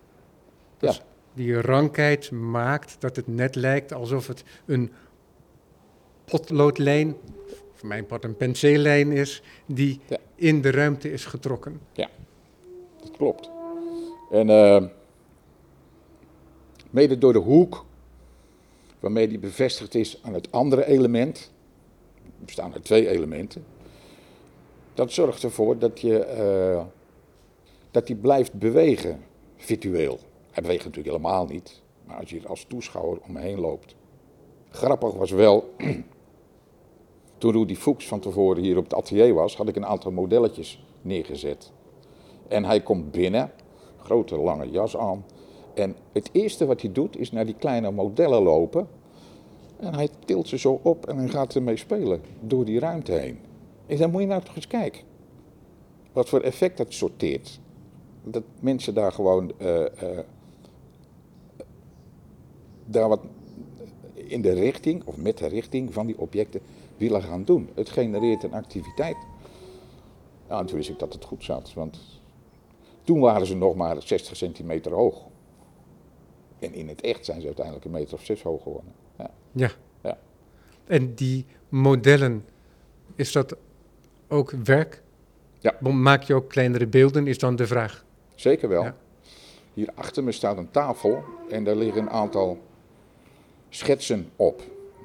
Ja. 0.79 0.89
Dus 0.89 1.01
die 1.35 1.61
rankheid 1.61 2.31
maakt 2.31 2.97
dat 2.99 3.17
het 3.17 3.27
net 3.27 3.55
lijkt 3.55 3.93
alsof 3.93 4.27
het 4.27 4.45
een 4.67 4.93
potloodlijn, 6.25 7.17
voor 7.75 7.89
mijn 7.89 8.07
part 8.07 8.25
een 8.25 8.37
penseellijn 8.37 9.13
is, 9.13 9.43
die 9.67 10.01
Ja. 10.09 10.17
in 10.35 10.61
de 10.61 10.71
ruimte 10.71 11.13
is 11.13 11.25
getrokken. 11.25 11.81
dat 13.01 13.11
klopt. 13.17 13.51
En 14.31 14.51
eh, 14.51 14.85
mede 16.91 17.19
door 17.19 17.33
de 17.33 17.39
hoek 17.39 17.85
waarmee 19.01 19.29
die 19.29 19.39
bevestigd 19.39 19.95
is 19.95 20.19
aan 20.23 20.35
het 20.35 20.53
andere 20.53 20.87
element, 20.87 21.53
er 22.25 22.45
bestaan 22.45 22.75
er 22.75 22.83
twee 22.83 23.09
elementen, 23.09 23.65
dat 24.95 25.13
zorgt 25.13 25.43
ervoor 25.43 25.79
dat 25.79 26.01
je 26.01 26.19
eh, 26.19 26.85
dat 27.91 28.07
die 28.07 28.17
blijft 28.17 28.53
bewegen, 28.53 29.25
virtueel. 29.57 30.19
Hij 30.51 30.63
beweegt 30.63 30.85
natuurlijk 30.85 31.17
helemaal 31.17 31.47
niet, 31.47 31.83
maar 32.05 32.17
als 32.17 32.31
je 32.31 32.41
er 32.41 32.49
als 32.49 32.65
toeschouwer 32.65 33.19
omheen 33.29 33.61
loopt. 33.61 33.95
Grappig 34.69 35.15
was 35.15 35.31
wel, 35.31 35.75
toen 37.39 37.53
Rudy 37.53 37.75
Fuchs 37.75 38.07
van 38.09 38.21
tevoren 38.21 38.63
hier 38.63 38.77
op 38.77 38.85
het 38.85 38.95
atelier 38.95 39.35
was, 39.35 39.57
had 39.57 39.69
ik 39.69 39.77
een 39.77 39.87
aantal 39.87 40.11
modelletjes 40.11 40.85
neergezet. 41.03 41.73
En 42.49 42.65
hij 42.65 42.81
komt 42.81 43.11
binnen, 43.11 43.53
grote 43.97 44.37
lange 44.37 44.71
jas 44.71 44.97
aan. 44.97 45.25
En 45.77 45.97
het 46.13 46.29
eerste 46.33 46.67
wat 46.67 46.81
hij 46.81 46.93
doet 46.93 47.19
is 47.19 47.33
naar 47.33 47.47
die 47.47 47.55
kleine 47.55 47.91
modellen 47.91 48.43
lopen. 48.43 48.89
En 49.77 49.95
hij 49.95 50.09
tilt 50.25 50.49
ze 50.49 50.59
zo 50.59 50.81
op 50.83 51.07
en 51.07 51.17
hij 51.17 51.29
gaat 51.29 51.55
ermee 51.55 51.77
spelen 51.77 52.21
door 52.41 52.65
die 52.65 52.79
ruimte 52.79 53.13
heen. 53.13 53.39
En 53.87 53.97
dan 53.97 54.11
moet 54.11 54.21
je 54.21 54.27
nou 54.27 54.43
toch 54.43 54.57
eens 54.57 54.67
kijken. 54.67 55.03
Wat 56.13 56.29
voor 56.29 56.41
effect 56.41 56.77
dat 56.77 56.93
sorteert. 56.93 57.61
Dat 58.25 58.43
mensen 58.61 58.95
daar 58.95 59.13
gewoon 59.13 59.53
eh, 59.59 59.85
eh, 59.85 60.19
daar 62.85 63.09
wat 63.09 63.21
in 64.15 64.43
de 64.43 64.53
richting, 64.53 65.03
of 65.05 65.17
met 65.17 65.39
de 65.39 65.47
richting 65.47 65.93
van 65.93 66.07
die 66.07 66.19
objecten 66.19 66.61
willen 66.97 67.23
gaan 67.23 67.45
doen. 67.45 67.69
Het 67.75 67.89
genereert 67.89 68.43
een 68.43 68.55
activiteit. 68.55 69.17
Nou, 70.49 70.61
en 70.61 70.67
toen 70.67 70.77
wist 70.77 70.89
ik 70.89 70.99
dat 70.99 71.13
het 71.13 71.25
goed 71.25 71.45
zat, 71.45 71.75
want 71.75 71.99
toen 73.05 73.21
waren 73.21 73.47
ze 73.47 73.57
nog 73.57 73.75
maar 73.75 74.03
60 74.03 74.37
centimeter 74.37 74.93
hoog. 74.93 75.25
En 76.67 76.75
in 76.75 76.89
het 76.89 77.01
echt 77.01 77.25
zijn 77.25 77.41
ze 77.41 77.47
uiteindelijk 77.47 77.85
een 77.85 77.91
meter 77.91 78.15
of 78.15 78.25
zes 78.25 78.43
hoog 78.43 78.63
geworden. 78.63 78.93
Ja. 79.19 79.31
Ja. 79.53 79.71
Ja. 80.03 80.19
En 80.87 81.15
die 81.15 81.47
modellen, 81.69 82.45
is 83.15 83.33
dat 83.33 83.57
ook 84.29 84.51
werk? 84.65 85.03
Ja. 85.59 85.91
Maak 85.91 86.23
je 86.23 86.35
ook 86.35 86.49
kleinere 86.49 86.87
beelden, 86.87 87.27
is 87.27 87.39
dan 87.39 87.57
de 87.57 87.67
vraag. 87.67 88.05
Zeker 88.35 88.69
wel. 88.69 88.83
Ja. 88.83 88.97
Hier 89.75 89.91
achter 89.95 90.25
me 90.25 90.33
staat 90.33 90.57
een 90.57 90.71
tafel 90.71 91.25
en 91.51 91.65
daar 91.65 91.77
liggen 91.77 92.03
een 92.03 92.11
aantal 92.11 92.59
schetsen 93.69 94.31
op. 94.37 94.63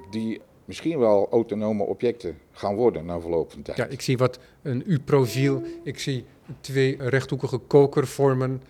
Die 0.10 0.41
misschien 0.65 1.00
wel 1.00 1.28
autonome 1.32 1.84
objecten 1.84 2.38
gaan 2.52 2.76
worden 2.76 3.06
na 3.06 3.19
verloop 3.19 3.52
van 3.52 3.62
tijd. 3.62 3.78
Ja, 3.78 3.86
ik 3.86 4.02
zie 4.02 4.17
wat 4.17 4.39
een 4.62 4.84
U-profiel. 4.86 5.63
Ik 5.84 6.00
zie 6.00 6.26
twee 6.60 6.95
rechthoekige 6.97 7.58
kokervormen. 7.58 8.62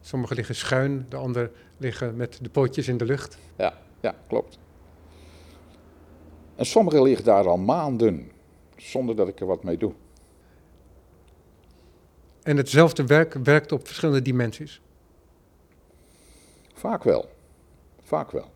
Sommige 0.00 0.34
liggen 0.34 0.54
schuin, 0.54 1.06
de 1.08 1.16
andere 1.16 1.50
liggen 1.76 2.16
met 2.16 2.38
de 2.42 2.48
pootjes 2.48 2.88
in 2.88 2.96
de 2.96 3.04
lucht. 3.04 3.38
Ja, 3.56 3.78
ja, 4.00 4.14
klopt. 4.26 4.58
En 6.56 6.66
sommige 6.66 7.02
liggen 7.02 7.24
daar 7.24 7.48
al 7.48 7.58
maanden, 7.58 8.30
zonder 8.76 9.16
dat 9.16 9.28
ik 9.28 9.40
er 9.40 9.46
wat 9.46 9.62
mee 9.62 9.76
doe. 9.76 9.92
En 12.42 12.56
hetzelfde 12.56 13.06
werk 13.06 13.34
werkt 13.34 13.72
op 13.72 13.86
verschillende 13.86 14.22
dimensies. 14.22 14.80
Vaak 16.74 17.04
wel. 17.04 17.28
Vaak 18.02 18.30
wel. 18.30 18.50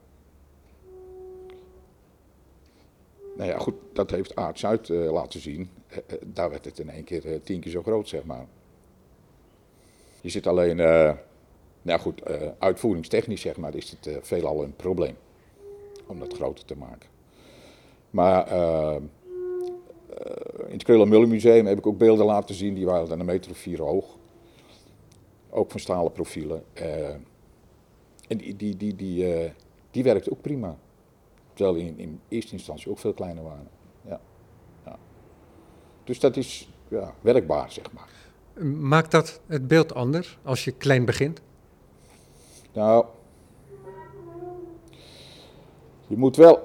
Nou 3.36 3.50
ja, 3.50 3.58
goed, 3.58 3.74
dat 3.92 4.10
heeft 4.10 4.36
Aard 4.36 4.58
Zuid 4.58 4.90
eh, 4.90 5.12
laten 5.12 5.40
zien. 5.40 5.70
Eh, 5.86 5.98
eh, 5.98 6.02
daar 6.26 6.50
werd 6.50 6.64
het 6.64 6.78
in 6.78 6.90
één 6.90 7.04
keer 7.04 7.42
tien 7.42 7.60
keer 7.60 7.72
zo 7.72 7.82
groot, 7.82 8.08
zeg 8.08 8.24
maar. 8.24 8.46
Je 10.20 10.28
zit 10.28 10.46
alleen, 10.46 10.76
nou 11.82 12.00
goed, 12.00 12.22
eh, 12.22 12.48
uitvoeringstechnisch, 12.58 13.40
zeg 13.40 13.56
maar, 13.56 13.74
is 13.74 13.90
het 13.90 14.06
eh, 14.06 14.16
veelal 14.20 14.62
een 14.62 14.76
probleem. 14.76 15.16
Om 16.06 16.18
dat 16.18 16.34
groter 16.34 16.64
te 16.64 16.76
maken. 16.76 17.08
Maar 18.10 18.46
eh, 18.46 18.96
in 20.66 20.72
het 20.72 20.82
Krullenmullen 20.82 21.28
Museum 21.28 21.66
heb 21.66 21.78
ik 21.78 21.86
ook 21.86 21.98
beelden 21.98 22.26
laten 22.26 22.54
zien, 22.54 22.74
die 22.74 22.86
waren 22.86 23.08
dan 23.08 23.20
een 23.20 23.26
meter 23.26 23.50
of 23.50 23.56
vier 23.56 23.80
hoog. 23.80 24.16
Ook 25.50 25.70
van 25.70 25.80
stalen 25.80 26.12
profielen. 26.12 26.64
En 28.28 28.38
die, 28.38 28.56
die, 28.56 28.76
die, 28.76 28.96
die, 28.96 29.52
die 29.90 30.02
werkt 30.02 30.30
ook 30.30 30.40
prima. 30.40 30.76
Terwijl 31.52 31.76
in, 31.76 31.98
in 31.98 32.20
eerste 32.28 32.52
instantie 32.52 32.90
ook 32.90 32.98
veel 32.98 33.12
kleiner 33.12 33.42
waren. 33.42 33.68
Ja. 34.08 34.20
Ja. 34.84 34.98
Dus 36.04 36.20
dat 36.20 36.36
is 36.36 36.68
ja, 36.88 37.14
werkbaar, 37.20 37.72
zeg 37.72 37.92
maar. 37.92 38.08
Maakt 38.64 39.10
dat 39.10 39.40
het 39.46 39.68
beeld 39.68 39.94
anders 39.94 40.38
als 40.42 40.64
je 40.64 40.72
klein 40.72 41.04
begint? 41.04 41.42
Nou, 42.72 43.04
je 46.06 46.16
moet 46.16 46.36
wel, 46.36 46.58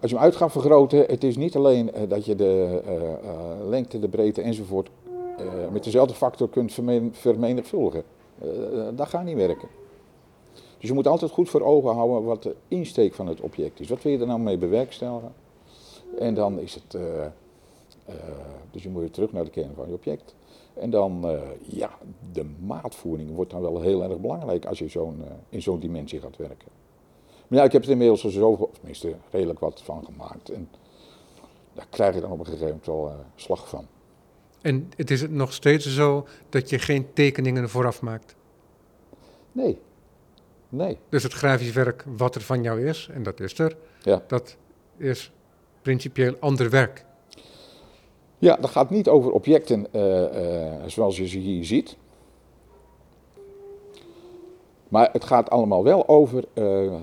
als 0.00 0.10
je 0.10 0.16
hem 0.16 0.24
uit 0.24 0.36
gaat 0.36 0.52
vergroten, 0.52 0.98
het 0.98 1.24
is 1.24 1.36
niet 1.36 1.56
alleen 1.56 1.92
eh, 1.92 2.08
dat 2.08 2.24
je 2.24 2.34
de 2.34 2.80
eh, 2.86 3.12
eh, 3.12 3.68
lengte, 3.68 3.98
de 3.98 4.08
breedte 4.08 4.42
enzovoort 4.42 4.90
met 5.72 5.84
dezelfde 5.84 6.14
factor 6.14 6.48
kunt 6.48 6.72
vermen- 6.72 7.14
vermenigvuldigen. 7.14 8.04
Dat 8.94 9.08
gaat 9.08 9.24
niet 9.24 9.36
werken. 9.36 9.68
Dus 10.78 10.88
je 10.88 10.92
moet 10.92 11.06
altijd 11.06 11.30
goed 11.30 11.50
voor 11.50 11.60
ogen 11.60 11.94
houden 11.94 12.24
wat 12.24 12.42
de 12.42 12.54
insteek 12.68 13.14
van 13.14 13.26
het 13.26 13.40
object 13.40 13.80
is. 13.80 13.88
Wat 13.88 14.02
wil 14.02 14.12
je 14.12 14.18
er 14.18 14.26
nou 14.26 14.40
mee 14.40 14.58
bewerkstelligen? 14.58 15.32
En 16.18 16.34
dan 16.34 16.58
is 16.58 16.74
het, 16.74 16.98
dus 18.70 18.82
je 18.82 18.88
moet 18.88 19.00
weer 19.00 19.10
terug 19.10 19.32
naar 19.32 19.44
de 19.44 19.50
kern 19.50 19.74
van 19.74 19.88
je 19.88 19.94
object. 19.94 20.34
En 20.74 20.90
dan, 20.90 21.28
eh, 21.28 21.40
ja, 21.60 21.98
de 22.32 22.44
maatvoering 22.60 23.34
wordt 23.34 23.50
dan 23.50 23.60
wel 23.60 23.80
heel 23.80 24.02
erg 24.02 24.18
belangrijk 24.20 24.64
als 24.64 24.78
je 24.78 24.88
zo'n, 24.88 25.24
eh, 25.24 25.32
in 25.48 25.62
zo'n 25.62 25.80
dimensie 25.80 26.20
gaat 26.20 26.36
werken. 26.36 26.68
Maar 27.48 27.58
ja, 27.58 27.64
ik 27.64 27.72
heb 27.72 27.84
er 27.84 27.90
inmiddels 27.90 28.20
zoveel, 28.20 28.52
of 28.52 28.70
tenminste 28.74 29.14
redelijk 29.30 29.58
wat 29.58 29.82
van 29.82 30.04
gemaakt. 30.04 30.48
En 30.50 30.68
daar 31.72 31.86
krijg 31.90 32.14
je 32.14 32.20
dan 32.20 32.30
op 32.30 32.38
een 32.38 32.44
gegeven 32.44 32.66
moment 32.66 32.86
wel 32.86 33.08
eh, 33.08 33.14
slag 33.34 33.68
van. 33.68 33.86
En 34.62 34.90
het 34.96 35.10
is 35.10 35.28
nog 35.28 35.52
steeds 35.52 35.94
zo 35.94 36.26
dat 36.48 36.70
je 36.70 36.78
geen 36.78 37.12
tekeningen 37.12 37.68
vooraf 37.68 38.02
maakt. 38.02 38.34
Nee, 39.52 39.78
nee. 40.68 40.98
Dus 41.08 41.22
het 41.22 41.32
grafisch 41.32 41.72
werk 41.72 42.04
wat 42.16 42.34
er 42.34 42.40
van 42.40 42.62
jou 42.62 42.86
is, 42.86 43.08
en 43.12 43.22
dat 43.22 43.40
is 43.40 43.58
er, 43.58 43.76
Ja. 44.02 44.22
dat 44.26 44.56
is 44.96 45.32
principieel 45.82 46.36
ander 46.40 46.70
werk. 46.70 47.04
Ja, 48.42 48.56
dat 48.56 48.70
gaat 48.70 48.90
niet 48.90 49.08
over 49.08 49.32
objecten 49.32 49.92
eh, 49.92 50.74
eh, 50.74 50.82
zoals 50.86 51.16
je 51.16 51.28
ze 51.28 51.38
hier 51.38 51.64
ziet. 51.64 51.96
Maar 54.88 55.08
het 55.12 55.24
gaat 55.24 55.50
allemaal 55.50 55.84
wel 55.84 56.08
over, 56.08 56.44
eh, 56.52 56.94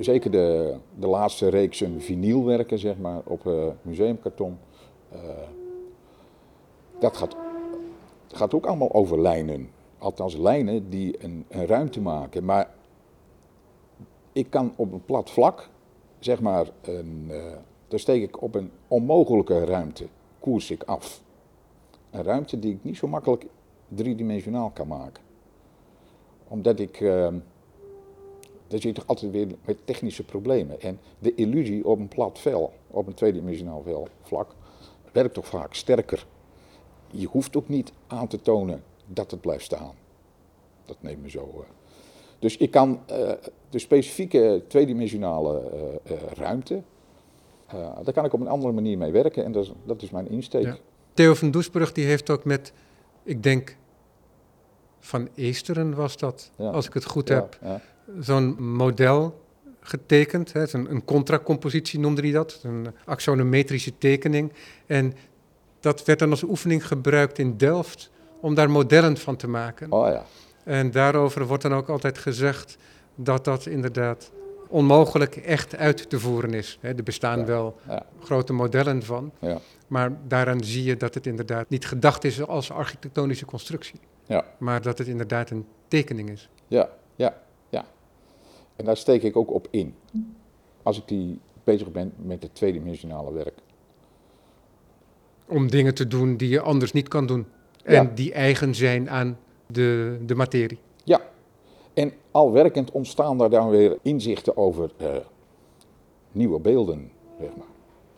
zeker 0.00 0.30
de, 0.30 0.74
de 0.98 1.06
laatste 1.06 1.48
reeksen 1.48 2.00
vinylwerken, 2.00 2.78
zeg 2.78 2.98
maar, 2.98 3.20
op 3.24 3.46
eh, 3.46 3.66
museumkarton. 3.82 4.58
dat 6.98 7.16
gaat, 7.16 7.36
gaat 8.32 8.54
ook 8.54 8.66
allemaal 8.66 8.92
over 8.92 9.20
lijnen. 9.20 9.70
Althans, 9.98 10.36
lijnen 10.36 10.90
die 10.90 11.24
een, 11.24 11.44
een 11.48 11.66
ruimte 11.66 12.00
maken. 12.00 12.44
Maar 12.44 12.74
ik 14.32 14.50
kan 14.50 14.72
op 14.76 14.92
een 14.92 15.04
plat 15.04 15.30
vlak, 15.30 15.68
zeg 16.18 16.40
maar, 16.40 16.66
een, 16.82 17.30
daar 17.92 18.00
steek 18.00 18.22
ik 18.22 18.42
op 18.42 18.54
een 18.54 18.70
onmogelijke 18.88 19.64
ruimte, 19.64 20.06
koers 20.40 20.70
ik 20.70 20.82
af. 20.82 21.22
Een 22.10 22.22
ruimte 22.22 22.58
die 22.58 22.72
ik 22.72 22.84
niet 22.84 22.96
zo 22.96 23.08
makkelijk 23.08 23.46
driedimensionaal 23.88 24.70
kan 24.70 24.86
maken. 24.86 25.22
Omdat 26.48 26.78
ik, 26.80 27.00
daar 28.66 28.80
zit 28.80 28.94
toch 28.94 29.06
altijd 29.06 29.32
weer 29.32 29.46
met 29.64 29.86
technische 29.86 30.24
problemen. 30.24 30.80
En 30.80 30.98
de 31.18 31.34
illusie 31.34 31.86
op 31.86 31.98
een 31.98 32.08
plat 32.08 32.38
vel, 32.38 32.72
op 32.86 33.06
een 33.06 33.14
tweedimensionaal 33.14 33.82
vel, 33.82 34.08
vlak, 34.22 34.54
werkt 35.12 35.34
toch 35.34 35.46
vaak 35.46 35.74
sterker. 35.74 36.26
Je 37.10 37.26
hoeft 37.26 37.56
ook 37.56 37.68
niet 37.68 37.92
aan 38.06 38.28
te 38.28 38.42
tonen 38.42 38.82
dat 39.06 39.30
het 39.30 39.40
blijft 39.40 39.64
staan. 39.64 39.94
Dat 40.84 40.96
neemt 41.00 41.22
me 41.22 41.30
zo. 41.30 41.48
eh. 41.54 41.68
Dus 42.38 42.56
ik 42.56 42.70
kan 42.70 43.00
eh, 43.06 43.32
de 43.70 43.78
specifieke 43.78 44.62
tweedimensionale 44.68 45.70
eh, 46.04 46.16
ruimte, 46.34 46.82
daar 48.04 48.12
kan 48.14 48.24
ik 48.24 48.32
op 48.32 48.40
een 48.40 48.48
andere 48.48 48.72
manier 48.72 48.98
mee 48.98 49.12
werken 49.12 49.44
en 49.44 49.52
dat 49.52 49.64
is, 49.64 49.72
dat 49.84 50.02
is 50.02 50.10
mijn 50.10 50.28
insteek. 50.28 50.62
Ja. 50.64 50.76
Theo 51.14 51.34
van 51.34 51.50
Doesburg 51.50 51.92
die 51.92 52.04
heeft 52.04 52.30
ook 52.30 52.44
met, 52.44 52.72
ik 53.22 53.42
denk, 53.42 53.76
Van 55.00 55.28
Eesteren 55.34 55.94
was 55.94 56.16
dat, 56.16 56.50
Ja. 56.56 56.70
als 56.70 56.86
ik 56.86 56.94
het 56.94 57.04
goed 57.04 57.28
Ja, 57.28 57.34
heb, 57.34 57.80
zo'n 58.20 58.62
model 58.74 59.40
getekend. 59.80 60.52
Hè, 60.52 60.74
een, 60.74 60.90
een 60.90 61.04
contracompositie 61.04 61.98
noemde 62.00 62.20
hij 62.22 62.30
dat, 62.30 62.60
een 62.62 62.86
axonometrische 63.04 63.98
tekening. 63.98 64.52
En 64.86 65.14
dat 65.80 66.04
werd 66.04 66.18
dan 66.18 66.30
als 66.30 66.42
oefening 66.42 66.86
gebruikt 66.86 67.38
in 67.38 67.56
Delft 67.56 68.10
om 68.40 68.54
daar 68.54 68.70
modellen 68.70 69.16
van 69.16 69.36
te 69.36 69.48
maken. 69.48 69.92
Oh 69.92 70.08
ja, 70.08 70.24
En 70.64 70.90
daarover 70.90 71.46
wordt 71.46 71.62
dan 71.62 71.74
ook 71.74 71.88
altijd 71.88 72.18
gezegd 72.18 72.76
dat 73.14 73.44
dat 73.44 73.66
inderdaad 73.66 74.30
onmogelijk 74.72 75.36
echt 75.36 75.76
uit 75.76 76.10
te 76.10 76.20
voeren 76.20 76.54
is. 76.54 76.78
Hè, 76.80 76.88
er 76.94 77.02
bestaan 77.02 77.38
Ja. 77.38 77.44
wel 77.44 77.76
ja, 77.88 78.06
grote 78.20 78.52
modellen 78.52 79.02
van, 79.02 79.32
ja, 79.38 79.58
maar 79.86 80.12
daaraan 80.26 80.64
zie 80.64 80.84
je 80.84 80.96
dat 80.96 81.14
het 81.14 81.26
inderdaad 81.26 81.68
niet 81.68 81.86
gedacht 81.86 82.24
is 82.24 82.46
als 82.46 82.70
architectonische 82.70 83.44
constructie, 83.44 84.00
ja, 84.26 84.44
maar 84.58 84.82
dat 84.82 84.98
het 84.98 85.06
inderdaad 85.06 85.50
een 85.50 85.66
tekening 85.88 86.30
is. 86.30 86.48
ja, 86.68 86.88
ja, 87.16 87.40
ja. 87.68 87.84
En 88.76 88.84
daar 88.84 88.96
steek 88.96 89.22
ik 89.22 89.36
ook 89.36 89.50
op 89.52 89.66
in. 89.70 89.94
Als 90.82 90.98
ik 90.98 91.08
die 91.08 91.40
bezig 91.64 91.90
ben 91.92 92.12
met 92.16 92.42
het 92.42 92.54
tweedimensionale 92.54 93.32
werk. 93.32 93.54
Om 95.46 95.70
dingen 95.70 95.94
te 95.94 96.06
doen 96.06 96.36
die 96.36 96.48
je 96.48 96.60
anders 96.60 96.92
niet 96.92 97.08
kan 97.08 97.26
doen. 97.26 97.46
En 97.84 98.14
die 98.14 98.32
eigen 98.32 98.74
zijn 98.74 99.10
aan 99.10 99.38
de, 99.66 100.18
de 100.26 100.34
materie. 100.34 100.78
Ja, 102.32 102.38
al 102.40 102.52
werkend 102.52 102.90
ontstaan 102.90 103.38
daar 103.38 103.50
dan 103.50 103.70
weer 103.70 103.98
inzichten 104.02 104.56
over 104.56 104.90
eh, 104.96 105.16
nieuwe 106.32 106.60
beelden, 106.60 107.12
zeg 107.40 107.50
maar. 107.56 107.66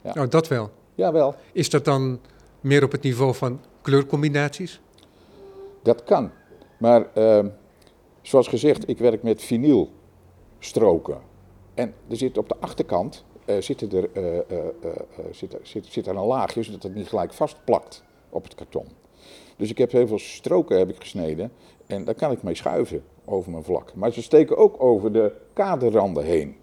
Ja. 0.02 0.14
Nou, 0.14 0.28
dat 0.28 0.48
wel. 0.48 0.70
Jawel, 0.94 1.34
Is 1.52 1.70
dat 1.70 1.84
dan 1.84 2.20
meer 2.60 2.84
op 2.84 2.92
het 2.92 3.02
niveau 3.02 3.34
van 3.34 3.60
kleurcombinaties? 3.80 4.80
dat 5.82 6.04
kan. 6.04 6.30
Maar 6.78 7.12
ehm, 7.14 7.48
zoals 8.22 8.48
gezegd, 8.48 8.88
ik 8.88 8.98
werk 8.98 9.22
met 9.22 9.42
vinylstroken. 9.42 11.18
En 11.74 11.94
er 12.08 12.16
zit 12.16 12.38
op 12.38 12.48
de 12.48 12.56
achterkant 12.60 13.24
eh, 13.44 13.60
zitten 13.60 13.90
er, 13.90 14.10
eh, 14.12 14.58
zit, 15.30 15.56
zit, 15.62 15.86
zit 15.86 16.06
er 16.06 16.16
een 16.16 16.24
laagje, 16.24 16.62
zodat 16.62 16.82
het 16.82 16.94
niet 16.94 17.08
gelijk 17.08 17.32
vastplakt 17.32 18.04
op 18.30 18.44
het 18.44 18.54
karton. 18.54 18.86
Dus 19.56 19.70
ik 19.70 19.78
heb 19.78 19.92
heel 19.92 20.06
veel 20.06 20.18
stroken 20.18 20.78
heb 20.78 20.88
ik 20.88 20.96
gesneden 21.00 21.52
en 21.86 22.04
daar 22.04 22.14
kan 22.14 22.30
ik 22.30 22.42
mee 22.42 22.54
schuiven 22.54 23.04
over 23.24 23.50
mijn 23.50 23.64
vlak. 23.64 23.94
Maar 23.94 24.12
ze 24.12 24.22
steken 24.22 24.56
ook 24.56 24.82
over 24.82 25.12
de 25.12 25.32
kaderranden 25.52 26.24
heen. 26.24 26.56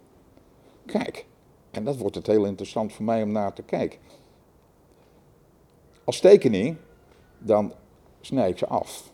Kijk, 0.86 1.25
en 1.71 1.84
dat 1.84 1.97
wordt 1.97 2.15
het 2.15 2.27
heel 2.27 2.45
interessant 2.45 2.93
voor 2.93 3.05
mij 3.05 3.23
om 3.23 3.31
naar 3.31 3.53
te 3.53 3.63
kijken. 3.63 3.99
Als 6.03 6.19
tekening, 6.19 6.77
dan 7.38 7.73
snij 8.21 8.49
ik 8.49 8.57
ze 8.57 8.67
af. 8.67 9.12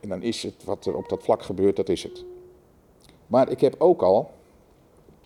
En 0.00 0.08
dan 0.08 0.22
is 0.22 0.42
het 0.42 0.64
wat 0.64 0.86
er 0.86 0.96
op 0.96 1.08
dat 1.08 1.22
vlak 1.22 1.42
gebeurt, 1.42 1.76
dat 1.76 1.88
is 1.88 2.02
het. 2.02 2.24
Maar 3.26 3.50
ik 3.50 3.60
heb 3.60 3.74
ook 3.78 4.02
al, 4.02 4.30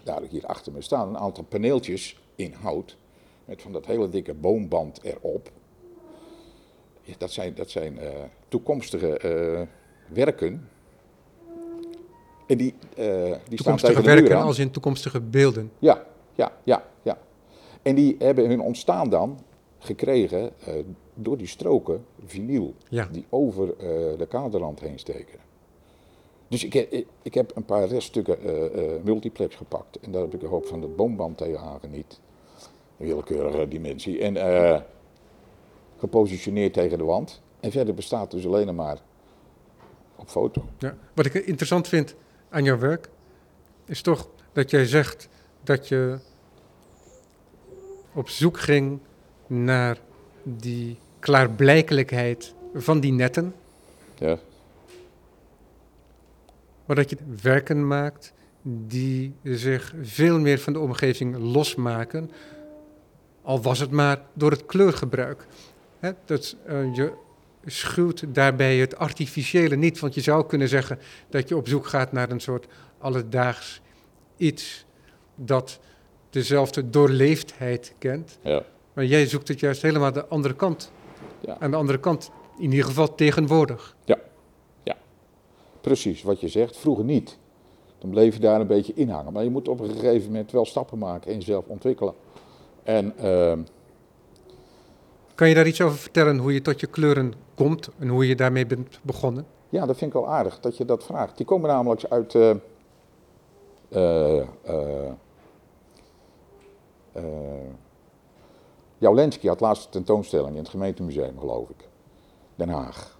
daar 0.03 0.23
hier 0.23 0.47
achter 0.47 0.73
me 0.73 0.81
staan, 0.81 1.09
een 1.09 1.19
aantal 1.19 1.45
paneeltjes 1.45 2.21
in 2.35 2.53
hout. 2.53 2.97
Met 3.45 3.63
van 3.63 3.73
dat 3.73 3.87
hele 3.87 4.09
dikke 4.09 4.35
boomband 4.35 5.03
erop. 5.03 5.51
Dat 7.19 7.31
zijn, 7.33 7.55
dat 7.55 7.71
zijn 7.71 7.99
eh, 7.99 8.09
toekomstige 8.49 9.19
eh, 9.19 9.61
werken. 10.15 10.69
En 12.47 12.57
die, 12.57 12.75
eh, 12.97 13.05
die 13.05 13.33
staan 13.33 13.77
Toekomstige 13.77 14.03
werken 14.03 14.37
als 14.37 14.59
in 14.59 14.71
toekomstige 14.71 15.21
beelden. 15.21 15.73
Ja, 15.79 16.05
ja, 16.35 16.53
ja, 16.65 16.85
ja. 17.03 17.19
En 17.83 17.95
die 17.95 18.17
hebben 18.19 18.49
hun 18.49 18.61
ontstaan 18.61 19.11
dan 19.11 19.39
gekregen 19.79 20.51
door 21.15 21.37
die 21.37 21.47
stroken 21.47 22.05
vinyl 22.25 22.75
Ja. 22.89 23.09
die 23.13 23.25
over 23.29 23.67
de 24.19 24.27
kaderrand 24.29 24.81
heen 24.81 24.99
steken. 24.99 25.39
Dus 26.49 26.65
ik, 26.65 26.73
heb- 26.73 26.93
ik, 26.93 27.07
ik 27.23 27.35
heb 27.35 27.53
een 27.57 27.65
paar 27.65 27.87
reststukken 27.87 28.39
multiplex 29.05 29.55
gepakt 29.57 29.99
en 30.01 30.13
daar 30.13 30.23
heb 30.23 30.35
ik 30.35 30.43
een 30.43 30.49
hoop 30.49 30.67
van 30.67 30.81
de 30.81 30.87
boomband 30.87 31.37
tegen 31.39 31.61
niet. 31.91 32.21
Een 32.99 33.07
willekeurige 33.07 33.69
dimensie. 33.69 34.21
En 34.21 34.37
gepositioneerd 36.01 36.73
tegen 36.73 36.99
de 36.99 37.05
wand. 37.05 37.41
En 37.61 37.71
verder 37.71 37.95
bestaat 37.95 38.31
dus 38.31 38.47
alleen 38.47 38.75
maar 38.75 38.99
op 40.17 40.29
foto. 40.29 40.65
Ja. 40.79 40.97
Wat 41.15 41.27
ik 41.27 41.35
interessant 41.35 41.89
vind 41.89 42.15
aan 42.49 42.65
jouw 42.65 42.79
werk, 42.79 43.09
is 43.85 44.03
toch 44.03 44.29
dat 44.53 44.71
jij 44.71 44.87
zegt 44.87 45.29
dat 45.63 45.89
je 45.89 46.19
op 48.13 48.29
zoek 48.29 48.59
ging 48.59 48.99
naar 49.47 49.99
die 50.43 50.99
klaarblijkelijkheid 51.19 52.55
van 52.75 53.01
die 53.01 53.13
netten, 53.13 53.55
Ja, 54.19 54.39
maar 56.91 56.97
dat 56.97 57.11
je 57.11 57.17
werken 57.43 57.87
maakt 57.87 58.33
die 58.63 59.35
zich 59.43 59.95
veel 60.03 60.39
meer 60.39 60.59
van 60.59 60.73
de 60.73 60.79
omgeving 60.79 61.37
losmaken, 61.37 62.31
al 63.43 63.63
was 63.63 63.79
het 63.79 63.91
maar 63.91 64.23
door 64.33 64.51
het 64.51 64.67
kleurgebruik. 64.67 65.47
Dat, 66.25 66.57
eh, 66.67 66.95
je 66.95 67.13
schuwt 67.65 68.35
daarbij 68.35 68.77
het 68.77 68.97
artificiële 68.97 69.77
niet, 69.77 69.99
want 69.99 70.15
je 70.15 70.21
zou 70.21 70.47
kunnen 70.47 70.69
zeggen 70.69 70.99
dat 71.29 71.49
je 71.49 71.57
op 71.57 71.69
zoek 71.69 71.87
gaat 71.87 72.13
naar 72.13 72.31
een 72.31 72.41
soort 72.41 72.67
alledaags 72.99 73.81
iets 74.37 74.85
dat 75.35 75.81
dezelfde 76.31 76.91
doorleefdheid 76.91 77.95
kent. 77.99 78.39
ja, 78.43 78.63
Maar 78.93 79.05
jij 79.05 79.27
zoekt 79.27 79.49
het 79.49 79.61
juist 79.61 79.83
helemaal 79.83 80.13
de 80.13 80.27
andere 80.27 80.55
kant. 80.55 80.93
ja. 81.41 81.57
Aan 81.61 81.71
de 81.71 81.77
andere 81.77 82.01
kant, 82.01 82.31
in 82.59 82.71
ieder 82.71 82.87
geval 82.87 83.15
tegenwoordig. 83.15 83.97
Precies, 85.81 86.23
wat 86.23 86.41
je 86.41 86.49
zegt. 86.49 86.77
Vroeger 86.77 87.05
niet. 87.05 87.39
Dan 87.99 88.11
bleef 88.11 88.35
je 88.35 88.41
daar 88.41 88.61
een 88.61 88.67
beetje 88.67 88.93
in 88.95 89.09
hangen. 89.09 89.33
Maar 89.33 89.45
je 89.45 89.51
moet 89.51 89.69
op 89.69 89.81
een 89.81 89.91
gegeven 89.91 90.27
moment 90.27 90.53
wel 90.53 90.65
stappen 90.65 90.99
maken 90.99 91.31
en 91.31 91.39
jezelf 91.39 91.67
ontwikkelen. 91.67 92.15
En 92.83 93.13
ehm, 93.19 93.63
Kan 95.41 95.49
je 95.49 95.55
daar 95.55 95.67
iets 95.67 95.81
over 95.81 95.99
vertellen, 95.99 96.39
hoe 96.39 96.53
je 96.53 96.63
tot 96.63 96.81
je 96.81 96.87
kleuren 96.87 97.33
komt 97.55 97.89
en 97.99 98.09
hoe 98.09 98.29
je 98.29 98.37
daarmee 98.37 98.67
bent 98.67 99.01
begonnen? 99.03 99.47
ja, 99.69 99.87
dat 99.87 99.97
vind 99.97 100.15
ik 100.15 100.21
wel 100.21 100.29
aardig 100.29 100.61
dat 100.61 100.77
je 100.77 100.85
dat 100.85 101.05
vraagt. 101.05 101.37
Die 101.37 101.47
komen 101.47 101.69
namelijk 101.71 102.05
uit. 102.05 102.35
eh, 102.35 102.57
Jouw 108.99 109.15
Lenski 109.15 109.49
had 109.49 109.61
laatst 109.61 109.85
een 109.85 109.91
tentoonstelling 109.91 110.51
in 110.51 110.63
het 110.63 110.69
gemeentemuseum, 110.69 111.39
geloof 111.39 111.69
ik. 111.69 111.89
Den 112.55 112.69
Haag. 112.69 113.19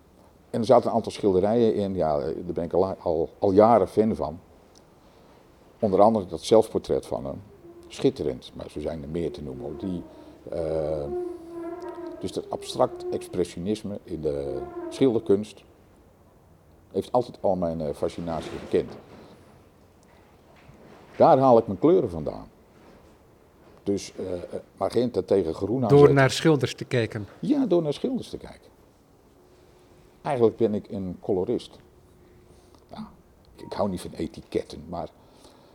En 0.51 0.61
er 0.61 0.67
zaten 0.67 0.89
een 0.89 0.97
aantal 0.97 1.13
schilderijen 1.13 1.75
in, 1.75 1.95
ja, 1.95 2.19
daar 2.19 2.35
ben 2.55 2.65
ik 2.65 2.73
al, 2.73 3.29
al, 3.39 3.53
jaren 3.53 3.89
fan 3.89 4.17
van. 4.17 4.41
Onder 5.79 6.01
andere 6.01 6.27
dat 6.27 6.41
zelfportret 6.41 7.07
van 7.07 7.25
hem. 7.25 7.43
Schitterend, 7.89 8.53
maar 8.55 8.71
zo 8.71 8.81
zijn 8.81 9.03
er 9.03 9.09
meer 9.09 9.33
te 9.33 9.43
noemen. 9.43 9.79
Die, 9.79 10.03
eh, 10.51 11.05
dus 12.21 12.33
dat 12.33 12.51
abstract 12.51 13.09
expressionisme 13.11 13.99
in 14.05 14.21
de 14.21 14.63
schilderkunst 14.89 15.63
heeft 16.93 17.13
altijd 17.13 17.39
al 17.41 17.57
mijn 17.57 17.81
eh, 17.81 17.95
fascinatie 17.95 18.51
gekend. 18.51 18.93
Daar 21.17 21.39
haal 21.39 21.59
ik 21.59 21.67
mijn 21.67 21.79
kleuren 21.79 22.11
vandaan. 22.11 22.49
Dus 23.83 24.13
eh, 24.17 24.25
magenta 24.77 25.23
tegen 25.23 25.55
groen 25.55 25.81
Door 25.81 25.91
aanzetten. 25.91 26.15
naar 26.15 26.31
schilders 26.31 26.75
te 26.75 26.85
kijken. 26.85 27.27
Ja, 27.39 27.67
door 27.67 27.83
naar 27.83 27.93
schilders 27.93 28.29
te 28.29 28.37
kijken. 28.37 28.71
Eigenlijk 30.23 30.57
ben 30.57 30.75
ik 30.75 30.91
een 30.91 31.17
colorist. 31.21 31.79
Nou, 32.91 33.05
ik, 33.57 33.65
ik 33.65 33.73
hou 33.73 33.91
niet 33.91 34.01
van 34.01 34.13
etiketten, 34.13 34.85
maar 34.89 35.09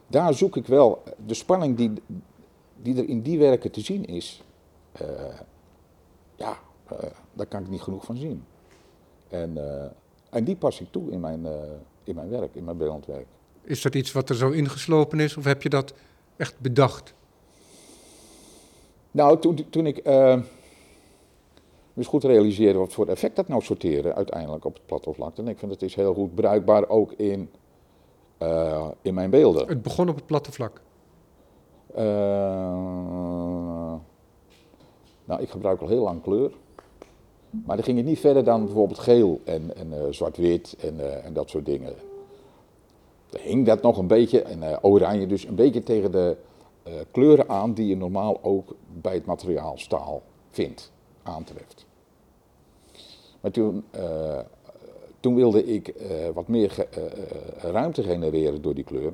daar 0.08 0.34
zoek 0.34 0.56
ik 0.56 0.68
wel 0.68 1.04
de 1.26 1.34
spanning 1.34 1.78
die, 1.78 1.92
die 2.82 2.98
er 2.98 3.10
in 3.10 3.22
die 3.22 3.40
werken 3.40 3.72
te 3.72 3.82
zien 3.82 4.06
is. 4.06 4.44
Ja, 6.36 6.58
eh, 6.88 7.10
daar 7.34 7.46
kan 7.46 7.62
ik 7.62 7.70
niet 7.70 7.82
genoeg 7.82 8.06
van 8.06 8.18
zien. 8.18 8.44
En, 9.30 9.58
eh, 9.58 9.90
en 10.30 10.44
die 10.44 10.56
pas 10.56 10.82
ik 10.82 10.88
toe 10.92 11.12
in 11.12 11.20
mijn, 11.20 11.46
eh, 11.46 11.54
in 12.04 12.16
mijn 12.16 12.30
werk, 12.30 12.56
in 12.56 12.64
mijn 12.64 12.78
beeldend 12.78 13.06
werk. 13.06 13.26
Is 13.62 13.82
dat 13.82 13.96
iets 13.96 14.12
wat 14.12 14.30
er 14.30 14.36
zo 14.36 14.50
ingeslopen 14.50 15.20
is 15.20 15.38
of 15.38 15.44
heb 15.44 15.62
je 15.62 15.70
dat 15.70 15.94
echt 16.38 16.60
bedacht? 16.60 17.14
Nou, 19.12 19.40
toen, 19.40 19.70
toen 19.70 19.86
ik 19.86 20.06
eens 21.96 22.08
goed 22.08 22.24
realiseerde 22.24 22.80
wat 22.80 22.94
voor 22.94 23.08
effect 23.08 23.36
dat 23.36 23.48
nou 23.48 23.62
sorteren 23.62 24.16
uiteindelijk 24.16 24.66
op 24.66 24.74
het 24.74 24.86
platteoppervlak. 24.86 25.38
En 25.38 25.48
ik 25.48 25.60
vind 25.60 25.72
het 25.72 25.82
is 25.82 25.96
heel 25.96 26.14
goed 26.14 26.36
bruikbaar 26.36 26.90
ook 26.90 27.12
in, 27.12 27.50
in 29.02 29.14
mijn 29.14 29.30
beelden. 29.30 29.68
Het 29.68 29.82
begon 29.82 30.10
op 30.10 30.16
het 30.16 30.26
platte 30.26 30.52
vlak. 30.52 30.82
Eh, 31.96 33.75
nou, 35.26 35.42
ik 35.42 35.50
gebruik 35.50 35.82
al 35.82 35.88
heel 35.88 36.04
lang 36.04 36.22
kleur. 36.22 36.52
Maar 37.66 37.76
dan 37.76 37.86
ging 37.86 37.98
het 37.98 38.06
niet 38.06 38.20
verder 38.20 38.44
dan 38.44 38.66
bijvoorbeeld 38.66 39.00
geel 39.00 39.42
en, 39.44 39.76
en 39.76 39.94
eh, 39.94 40.04
zwart-wit 40.10 40.76
en, 40.80 41.00
eh, 41.00 41.26
en 41.26 41.34
dat 41.34 41.50
soort 41.50 41.66
dingen. 41.66 41.94
Dan 43.30 43.42
hing 43.42 43.66
dat 43.66 43.82
nog 43.82 43.98
een 43.98 44.08
beetje, 44.08 44.42
en 44.42 44.64
eh, 44.64 44.78
oranje 44.82 45.28
dus, 45.28 45.46
een 45.46 45.56
beetje 45.56 45.84
tegen 45.84 46.12
de 46.12 46.38
kleuren 47.12 47.50
aan 47.50 47.74
die 47.74 47.88
je 47.88 47.98
normaal 47.98 48.40
ook 48.44 48.76
bij 49.02 49.14
het 49.14 49.26
materiaal 49.26 49.78
staal 49.78 50.22
vindt, 50.50 50.92
aantreft. 51.24 51.86
Maar 53.42 53.52
toen, 53.52 53.84
toen 55.20 55.36
wilde 55.36 55.66
ik 55.66 55.94
wat 56.34 56.48
meer 56.48 56.88
ruimte 57.58 58.04
genereren 58.04 58.62
door 58.62 58.76
die 58.76 58.84
kleur. 58.84 59.14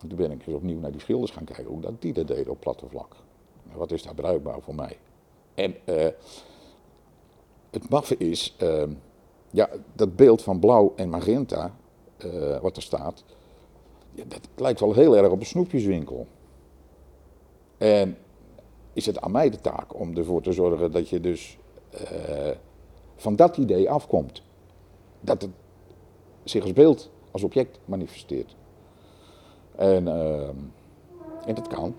En 0.00 0.08
Toen 0.08 0.18
ben 0.18 0.30
ik 0.30 0.46
eens 0.46 0.56
opnieuw 0.56 0.80
naar 0.80 0.92
die 0.92 1.00
schilders 1.00 1.30
gaan 1.30 1.44
kijken, 1.44 1.64
hoe 1.64 1.80
dat 1.80 2.02
die 2.02 2.12
dat 2.12 2.26
deden 2.26 2.52
op 2.52 2.60
platte 2.60 2.86
vlak. 2.88 3.16
Wat 3.76 3.92
is 3.92 4.02
daar 4.02 4.14
bruikbaar 4.14 4.60
voor 4.60 4.74
mij? 4.74 4.98
En 5.54 5.74
eh, 5.84 6.08
het 7.70 7.88
maffe 7.88 8.16
is, 8.16 8.54
eh, 8.58 8.82
ja, 9.50 9.68
dat 9.92 10.16
beeld 10.16 10.42
van 10.42 10.58
blauw 10.58 10.92
en 10.96 11.08
magenta, 11.08 11.74
eh, 12.16 12.60
wat 12.60 12.76
er 12.76 12.82
staat, 12.82 13.24
ja, 14.14 14.24
dat 14.28 14.48
lijkt 14.56 14.80
wel 14.80 14.94
heel 14.94 15.16
erg 15.16 15.30
op 15.30 15.40
een 15.40 15.46
snoepjeswinkel. 15.46 16.26
En 17.78 18.16
is 18.92 19.06
het 19.06 19.20
aan 19.20 19.30
mij 19.30 19.50
de 19.50 19.60
taak 19.60 20.00
om 20.00 20.16
ervoor 20.16 20.42
te 20.42 20.52
zorgen 20.52 20.92
dat 20.92 21.08
je 21.08 21.20
dus 21.20 21.58
eh, 21.90 22.50
van 23.16 23.36
dat 23.36 23.56
idee 23.56 23.90
afkomt. 23.90 24.42
Dat 25.20 25.42
het 25.42 25.50
zich 26.44 26.62
als 26.62 26.72
beeld, 26.72 27.10
als 27.30 27.42
object 27.42 27.78
manifesteert. 27.84 28.56
En, 29.76 30.08
eh, 30.08 30.48
en 31.46 31.54
dat 31.54 31.66
kan. 31.68 31.94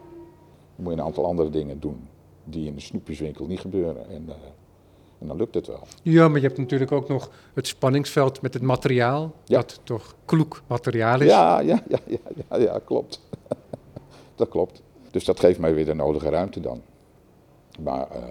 Moet 0.76 0.94
je 0.94 1.00
een 1.00 1.06
aantal 1.06 1.26
andere 1.26 1.50
dingen 1.50 1.80
doen 1.80 2.08
die 2.44 2.68
in 2.68 2.76
de 2.76 2.82
snoepjeswinkel 2.82 3.46
niet 3.46 3.60
gebeuren. 3.60 4.10
En, 4.10 4.24
eh, 4.30 4.36
en 5.20 5.28
dan 5.28 5.38
lukt 5.38 5.54
het 5.56 5.68
wel. 5.68 5.80
Ja, 6.02 6.28
maar 6.28 6.40
je 6.40 6.46
hebt 6.48 6.58
natuurlijk 6.60 6.92
ook 6.92 7.08
nog 7.08 7.30
het 7.54 7.68
spanningsveld 7.68 8.42
met 8.42 8.54
het 8.54 8.64
materiaal, 8.64 9.34
Ja. 9.44 9.58
dat 9.58 9.80
toch 9.84 10.16
kloek 10.26 10.62
materiaal 10.68 11.22
is. 11.22 11.28
Ja, 11.30 11.60
ja, 11.60 11.84
ja, 11.88 12.00
ja, 12.06 12.18
ja, 12.50 12.58
ja 12.58 12.80
klopt. 12.86 13.22
dat 14.36 14.50
klopt. 14.50 14.82
Dus 15.12 15.26
dat 15.26 15.40
geeft 15.40 15.60
mij 15.60 15.74
weer 15.74 15.86
de 15.86 15.94
nodige 15.94 16.30
ruimte 16.30 16.60
dan. 16.62 16.82
Maar 17.80 18.08
eh, 18.12 18.24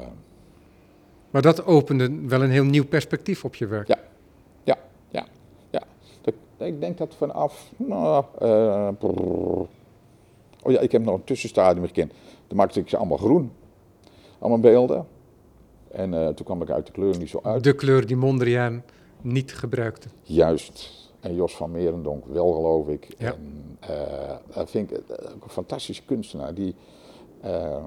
Maar 1.31 1.43
dat 1.43 1.65
opende 1.65 2.27
wel 2.27 2.43
een 2.43 2.51
heel 2.51 2.65
nieuw 2.65 2.87
perspectief 2.87 3.45
op 3.45 3.55
je 3.55 3.67
werk. 3.67 3.89
Ja. 3.89 3.99
ja, 4.65 4.77
ja, 5.09 5.27
ja. 5.71 5.83
Ik 6.57 6.81
denk 6.81 6.99
dat 6.99 7.15
vanaf. 7.15 7.71
Nou, 7.77 8.25
eh. 8.39 8.89
Oh 10.65 10.73
ja, 10.73 10.81
ik 10.81 10.93
heb 10.93 11.03
nog 11.03 11.15
een 11.15 11.25
tussenstadium 11.25 11.87
gekend. 11.87 12.13
Toen 12.47 12.57
maakte 12.57 12.81
ik 12.81 12.89
ze 12.89 12.97
allemaal 12.97 13.19
groen. 13.19 13.53
Allemaal 14.39 14.61
beelden. 14.61 15.07
En 15.91 16.15
eh, 16.15 16.29
toen 16.29 16.45
kwam 16.45 16.63
ik 16.63 16.71
uit 16.71 16.87
de 16.87 16.93
kleur 16.93 17.19
niet 17.19 17.29
zo 17.29 17.41
uit. 17.43 17.65
De 17.65 17.75
kleur 17.75 18.07
die 18.07 18.17
Mondriaan 18.17 18.83
niet 19.21 19.55
gebruikte. 19.55 20.09
Juist. 20.23 21.03
En 21.21 21.35
Jos 21.35 21.57
van 21.57 21.71
Merendonk 21.71 22.27
wel, 22.27 22.53
geloof 22.53 22.89
ik. 22.89 23.15
Ja. 23.19 23.33
En 23.33 23.77
eh, 23.81 24.37
dat 24.55 24.71
vind 24.71 24.91
ik 24.91 24.99
eh, 24.99 25.31
een 25.43 25.49
fantastische 25.49 26.05
kunstenaar 26.05 26.55
die 26.55 26.75
eh 27.41 27.83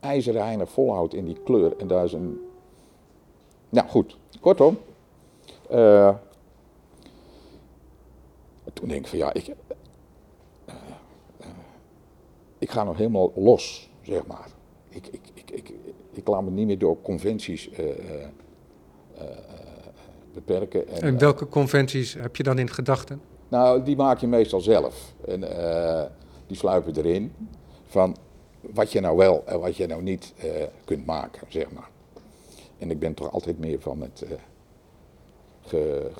ijzeren 0.00 0.68
volhoudt 0.68 1.14
in 1.14 1.24
die 1.24 1.38
kleur. 1.44 1.76
En 1.76 1.86
daar 1.86 2.04
is 2.04 2.12
een. 2.12 2.40
Nou 3.68 3.88
goed, 3.88 4.16
kortom. 4.40 4.78
toen 8.72 8.88
denk 8.88 9.00
ik 9.00 9.06
van 9.06 9.18
ja, 9.18 9.32
ik, 9.32 9.54
ik 12.58 12.70
ga 12.70 12.84
nog 12.84 12.96
helemaal 12.96 13.32
los, 13.36 13.90
zeg 14.02 14.26
maar. 14.26 14.48
Ik, 14.88 15.06
ik, 15.06 15.20
ik, 15.34 15.50
ik, 15.50 15.72
ik 16.12 16.26
laat 16.28 16.42
me 16.42 16.50
niet 16.50 16.66
meer 16.66 16.78
door 16.78 17.02
conventies 17.02 17.70
eh, 17.70 17.88
eh, 17.90 18.22
eh, 19.18 19.26
beperken. 20.34 20.88
En, 20.88 21.00
En 21.02 21.18
welke 21.18 21.48
conventies 21.48 22.14
heb 22.14 22.36
je 22.36 22.42
dan 22.42 22.58
in 22.58 22.70
gedachten? 22.70 23.20
nou, 23.48 23.82
die 23.82 23.96
maak 23.96 24.18
je 24.18 24.26
meestal 24.26 24.60
zelf. 24.60 25.14
En 25.26 25.40
die 26.46 26.56
sluipen 26.56 26.96
erin 26.96 27.32
van 27.86 28.16
wat 28.60 28.92
je 28.92 29.00
nou 29.00 29.16
wel 29.16 29.42
en 29.46 29.60
wat 29.60 29.76
je 29.76 29.86
nou 29.86 30.02
niet 30.02 30.34
kunt 30.84 31.06
maken, 31.06 31.46
zeg 31.48 31.70
maar. 31.70 31.88
En 32.78 32.90
ik 32.90 32.98
ben 32.98 33.14
toch 33.14 33.32
altijd 33.32 33.58
meer 33.58 33.80
van 33.80 34.00
het 34.00 34.22
eh, 34.22 34.30
ge- 35.62 36.10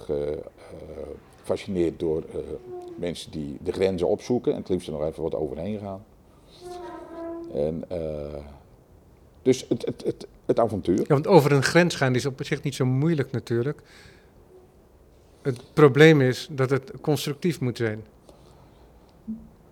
gefascineerd 1.41 1.99
door 1.99 2.25
mensen 2.97 3.31
die 3.31 3.57
de 3.63 3.73
grenzen 3.73 4.09
opzoeken 4.09 4.53
en 4.53 4.59
het 4.59 4.69
liefst 4.69 4.87
er 4.89 4.93
nog 4.93 5.05
even 5.05 5.23
wat 5.23 5.35
overheen 5.35 5.79
gaan. 5.79 6.05
En, 7.55 7.85
eh, 7.89 8.43
dus 9.43 9.67
het, 9.69 9.87
het, 9.87 10.05
het, 10.05 10.27
het 10.45 10.59
avontuur. 10.59 10.99
Ja, 10.99 11.05
want 11.07 11.27
over 11.27 11.53
een 11.53 11.63
grens 11.63 11.95
gaan 11.95 12.15
is 12.15 12.27
op 12.27 12.45
zich 12.45 12.63
niet 12.63 12.75
zo 12.75 12.85
moeilijk 12.85 13.33
natuurlijk. 13.33 13.83
Het 15.43 15.61
probleem 15.73 16.21
is 16.21 16.49
dat 16.51 16.71
het 16.71 16.93
constructief 17.01 17.61
moet 17.61 17.77
zijn. 17.77 18.05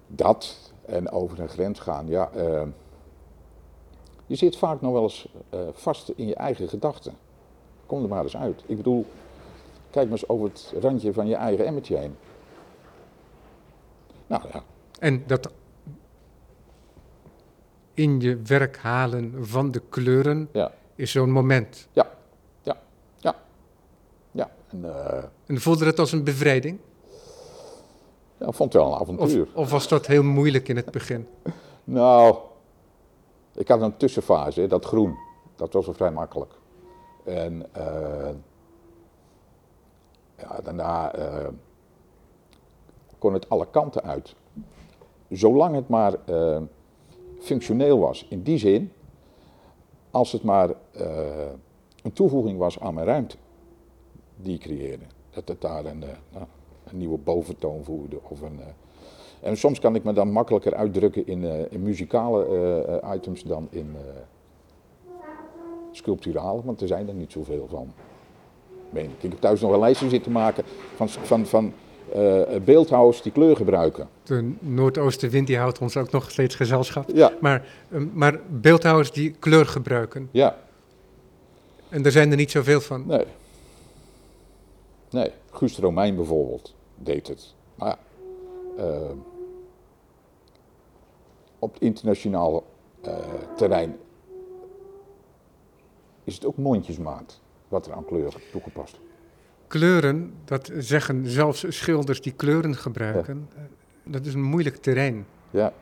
Dat 0.07 0.73
en 0.87 1.11
over 1.11 1.41
een 1.41 1.49
grens 1.49 1.81
gaan, 1.81 2.09
ja. 2.09 2.31
eh, 2.35 2.63
je 4.27 4.37
zit 4.37 4.57
vaak 4.57 4.81
nog 4.81 4.93
wel 4.93 5.03
eens 5.03 5.29
eh, 5.51 5.61
vast 5.73 6.09
in 6.17 6.27
je 6.27 6.35
eigen 6.35 6.69
gedachten. 6.69 7.15
Kom 7.87 8.03
er 8.03 8.09
maar 8.09 8.23
eens 8.23 8.37
uit. 8.37 8.63
Ik 8.67 8.77
bedoel, 8.77 9.07
kijk 9.91 10.09
maar 10.09 10.19
eens 10.19 10.29
over 10.29 10.49
het 10.49 10.75
randje 10.81 11.13
van 11.13 11.27
je 11.27 11.35
eigen 11.35 11.67
emmertje 11.67 11.97
heen. 11.97 12.17
Nou 14.27 14.43
ja, 14.53 14.63
En 14.99 15.23
dat 15.27 15.53
in 17.95 18.21
je 18.21 18.43
werk 18.43 18.77
halen 18.77 19.47
van 19.47 19.71
de 19.71 19.83
kleuren 19.89 20.49
Ja. 20.53 20.73
is 20.95 21.11
zo'n 21.11 21.31
moment. 21.31 21.89
ja, 21.93 22.07
en, 24.69 24.85
eh, 24.85 25.23
En 25.47 25.61
voelde 25.61 25.85
dat 25.85 25.99
als 25.99 26.13
een 26.13 26.25
bevrijding? 26.25 26.79
ja, 28.39 28.47
ik 28.47 28.55
vond 28.55 28.73
het 28.73 28.83
wel 28.83 28.93
een 28.93 29.01
avontuur. 29.01 29.49
of 29.55 29.71
was 29.71 29.89
dat 29.89 30.07
heel 30.07 30.23
moeilijk 30.23 30.69
in 30.69 30.77
het 30.77 30.91
begin? 30.91 31.27
Nou, 31.87 32.37
ik 33.55 33.69
had 33.69 33.81
een 33.81 33.97
tussenfase, 33.97 34.67
dat 34.67 34.85
groen. 34.85 35.17
Dat 35.57 35.73
was 35.73 35.87
wel 35.87 35.95
vrij 35.95 36.11
makkelijk. 36.11 36.53
En 37.25 37.67
eh, 37.73 38.31
ja, 40.39 40.61
daarna 40.63 41.13
eh, 41.15 41.49
kon 43.19 43.33
het 43.33 43.49
alle 43.49 43.67
kanten 43.71 44.03
uit. 44.03 44.35
Zolang 45.29 45.75
het 45.75 45.89
maar 45.89 46.15
eh, 46.25 46.59
functioneel 47.45 47.99
was. 47.99 48.27
In 48.29 48.43
die 48.43 48.59
zin, 48.59 48.93
als 50.11 50.33
het 50.33 50.43
maar 50.43 50.71
eh, 50.93 51.51
een 52.03 52.13
toevoeging 52.13 52.59
was 52.59 52.81
aan 52.81 52.95
mijn 52.95 53.07
ruimte 53.07 53.37
die 54.37 54.55
ik 54.55 54.61
creëerde. 54.61 55.05
Dat 55.31 55.49
het 55.49 55.61
daar 55.61 55.85
een, 55.85 56.03
eh, 56.03 56.09
nou, 56.33 56.45
een 56.85 56.99
nieuwe 56.99 57.19
boventoon 57.19 57.85
voerde 57.85 58.19
of 58.29 58.41
een... 58.41 58.61
eh, 58.61 58.67
en 59.49 59.57
soms 59.57 59.79
kan 59.79 59.95
ik 59.95 60.05
me 60.05 60.13
dan 60.13 60.31
makkelijker 60.31 60.75
uitdrukken 60.75 61.27
in, 61.27 61.71
in 61.71 61.83
muzikale 61.83 63.03
items 63.15 63.43
dan 63.43 63.69
in 63.71 63.97
sculpturale, 65.91 66.63
want 66.65 66.81
er 66.81 66.89
zijn 66.89 67.09
er 67.09 67.15
niet 67.15 67.33
zoveel 67.33 67.67
van. 67.69 67.93
Ik 68.93 69.31
heb 69.31 69.41
thuis 69.41 69.61
nog 69.61 69.73
een 69.73 69.79
lijstje 69.79 70.09
zitten 70.09 70.33
maken 70.33 70.65
van, 70.95 71.09
van, 71.09 71.47
van 71.47 71.73
eh, 72.13 72.43
beeldhouwers 72.65 73.23
die 73.23 73.33
kleur 73.33 73.57
gebruiken. 73.57 74.09
De 74.23 74.53
Noordoostenwind 74.61 75.47
die 75.47 75.59
houdt 75.59 75.79
ons 75.79 75.97
ook 75.97 76.11
nog 76.11 76.31
steeds 76.31 76.55
gezelschap. 76.55 77.11
Ja, 77.15 77.33
Maar, 77.41 77.67
eh, 77.89 78.01
maar 78.13 78.41
beeldhouwers 78.51 79.13
die 79.13 79.31
kleur 79.39 79.67
gebruiken. 79.67 80.29
ja, 80.31 80.57
En 81.89 82.05
er 82.05 82.13
zijn 82.13 82.31
er 82.31 82.37
niet 82.37 82.51
zoveel 82.51 82.81
van. 82.81 83.07
nee. 83.07 83.25
Nee, 85.11 85.31
Guus 85.51 85.79
Romein 85.79 86.17
bijvoorbeeld 86.17 86.75
deed 86.97 87.29
het. 87.29 87.55
Maar 87.75 87.97
ja, 88.77 88.95
op 91.59 91.73
het 91.75 91.83
internationaal 91.83 92.65
terrein 93.57 93.97
is 96.25 96.35
het 96.35 96.47
ook 96.47 96.57
mondjesmaat 96.57 97.41
wat 97.69 97.87
er 97.87 97.93
aan 97.93 98.05
kleur 98.05 98.35
toegepast 98.53 98.97
wordt. 98.97 99.04
Kleuren, 99.79 100.33
dat 100.45 100.71
zeggen 100.79 101.27
zelfs 101.29 101.65
schilders 101.69 102.21
die 102.21 102.33
kleuren 102.33 102.75
gebruiken. 102.77 103.49
eh, 103.57 103.63
Dat 104.13 104.27
is 104.27 104.35
een 104.35 104.43
moeilijk 104.43 104.77
terrein 104.77 105.27
Ja, 105.51 105.73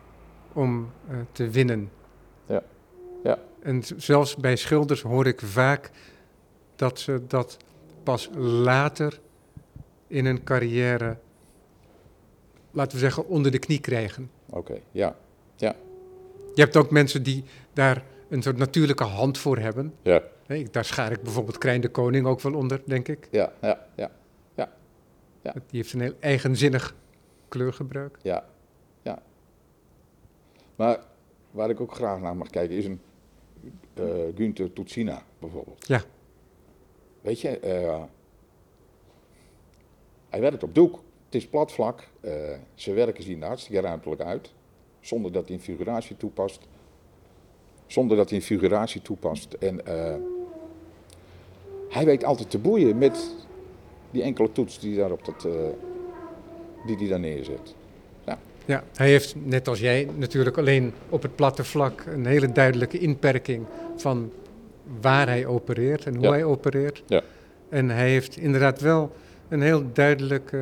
om 0.53 0.91
eh, 1.09 1.15
te 1.31 1.49
winnen. 1.49 1.89
Ja. 2.45 2.63
Ja. 3.23 3.37
En 3.61 3.81
zelfs 3.97 4.35
bij 4.35 4.55
schilders 4.55 5.01
hoor 5.01 5.27
ik 5.27 5.41
vaak 5.41 5.91
dat 6.75 6.99
ze 6.99 7.21
dat 7.27 7.57
pas 8.03 8.29
later 8.37 9.19
in 10.07 10.25
hun 10.25 10.43
carrière, 10.43 11.17
laten 12.71 12.93
we 12.93 12.99
zeggen, 12.99 13.27
onder 13.27 13.51
de 13.51 13.59
knie 13.59 13.79
krijgen. 13.79 14.29
oké, 14.49 14.75
ja, 14.91 15.15
Je 16.55 16.61
hebt 16.61 16.77
ook 16.77 16.91
mensen 16.91 17.23
die 17.23 17.43
daar 17.73 18.03
een 18.29 18.41
soort 18.41 18.57
natuurlijke 18.57 19.03
hand 19.03 19.37
voor 19.37 19.57
hebben. 19.57 19.93
ja, 20.01 20.21
Daar 20.71 20.85
schaar 20.85 21.11
ik 21.11 21.21
bijvoorbeeld 21.21 21.57
Krijn 21.57 21.81
de 21.81 21.89
Koning 21.89 22.25
ook 22.25 22.41
wel 22.41 22.53
onder, 22.53 22.81
denk 22.85 23.07
ik. 23.07 23.27
ja, 23.31 23.53
ja, 23.61 23.87
ja, 23.95 24.11
Die 25.53 25.63
heeft 25.71 25.93
een 25.93 26.01
heel 26.01 26.13
eigenzinnig 26.19 26.95
kleurgebruik. 27.47 28.17
ja, 28.21 28.45
ja. 29.01 29.21
Maar 30.75 30.99
waar 31.51 31.69
ik 31.69 31.81
ook 31.81 31.95
graag 31.95 32.19
naar 32.21 32.35
mag 32.35 32.49
kijken 32.49 32.75
is 32.77 32.85
een 32.85 33.01
eh 33.93 34.03
Günther 34.35 34.73
Tutsina 34.73 35.23
bijvoorbeeld. 35.39 35.87
Ja. 35.87 36.01
Weet 37.21 37.41
je, 37.41 37.59
eh, 37.59 38.03
hij 40.29 40.41
werkt 40.41 40.63
op 40.63 40.75
doek. 40.75 40.95
Het 41.25 41.35
is 41.35 41.47
plat 41.47 41.71
vlak. 41.71 42.07
eh, 42.21 42.33
zijn 42.75 42.95
werken 42.95 43.23
zien 43.23 43.41
er 43.41 43.47
hartstikke 43.47 43.81
ruimtelijk 43.81 44.21
uit. 44.21 44.53
zonder 44.99 45.31
dat 45.31 45.45
hij 45.47 45.55
een 45.55 45.61
figuratie 45.63 46.17
toepast. 46.17 46.67
Zonder 47.87 48.17
dat 48.17 48.29
hij 48.29 48.37
een 48.37 48.45
figuratie 48.45 49.01
toepast. 49.01 49.53
En 49.53 49.85
eh, 49.85 50.15
hij 51.93 52.05
weet 52.05 52.23
altijd 52.23 52.49
te 52.49 52.57
boeien 52.59 52.97
met 52.97 53.35
die 54.11 54.23
enkele 54.23 54.51
toets 54.51 54.79
die, 54.79 54.97
daar 54.97 55.11
op 55.11 55.25
dat, 55.25 55.45
eh, 55.45 55.51
die 56.85 56.95
hij 56.97 57.07
daar 57.07 57.19
neerzet. 57.19 57.75
Ja, 58.65 58.83
hij 58.95 59.07
heeft, 59.09 59.35
net 59.43 59.67
als 59.67 59.79
jij, 59.79 60.07
natuurlijk 60.17 60.57
alleen 60.57 60.93
op 61.09 61.21
het 61.21 61.35
platte 61.35 61.63
vlak 61.63 62.03
een 62.07 62.25
hele 62.25 62.51
duidelijke 62.51 62.97
inperking 62.99 63.65
van 63.95 64.31
waar 65.01 65.27
hij 65.27 65.45
opereert 65.45 66.05
en 66.05 66.15
hoe 66.15 66.23
Ja. 66.23 66.29
hij 66.31 66.43
opereert. 66.43 67.03
Ja. 67.05 67.21
En 67.69 67.89
hij 67.89 68.09
heeft 68.09 68.37
inderdaad 68.37 68.81
wel 68.81 69.11
een 69.49 69.61
heel 69.61 69.83
duidelijk 69.93 70.51
eh, 70.51 70.59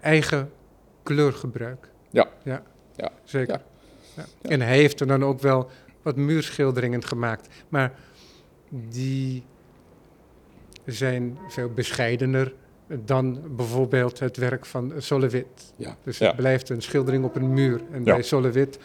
eigen 0.00 0.50
kleurgebruik. 1.02 1.88
Ja. 2.10 2.28
Ja, 2.44 2.62
Ja. 2.96 3.10
zeker. 3.24 3.54
Ja. 3.54 3.62
Ja. 4.16 4.24
Ja. 4.42 4.48
En 4.50 4.60
hij 4.60 4.76
heeft 4.76 5.00
er 5.00 5.06
dan 5.06 5.24
ook 5.24 5.40
wel 5.40 5.68
wat 6.02 6.16
muurschilderingen 6.16 7.04
gemaakt. 7.04 7.48
Maar 7.68 7.92
die 8.68 9.42
zijn 10.84 11.38
veel 11.48 11.68
bescheidener 11.74 12.52
dan 13.04 13.40
bijvoorbeeld 13.56 14.18
het 14.18 14.36
werk 14.36 14.66
van 14.66 14.92
Solowit. 14.98 15.72
Ja. 15.76 15.96
Dus 16.04 16.18
Ja. 16.18 16.26
het 16.26 16.36
blijft 16.36 16.68
een 16.68 16.82
schildering 16.82 17.24
op 17.24 17.36
een 17.36 17.52
muur. 17.52 17.80
En 17.92 18.04
Ja. 18.04 18.12
bij 18.14 18.22
Solowit 18.22 18.78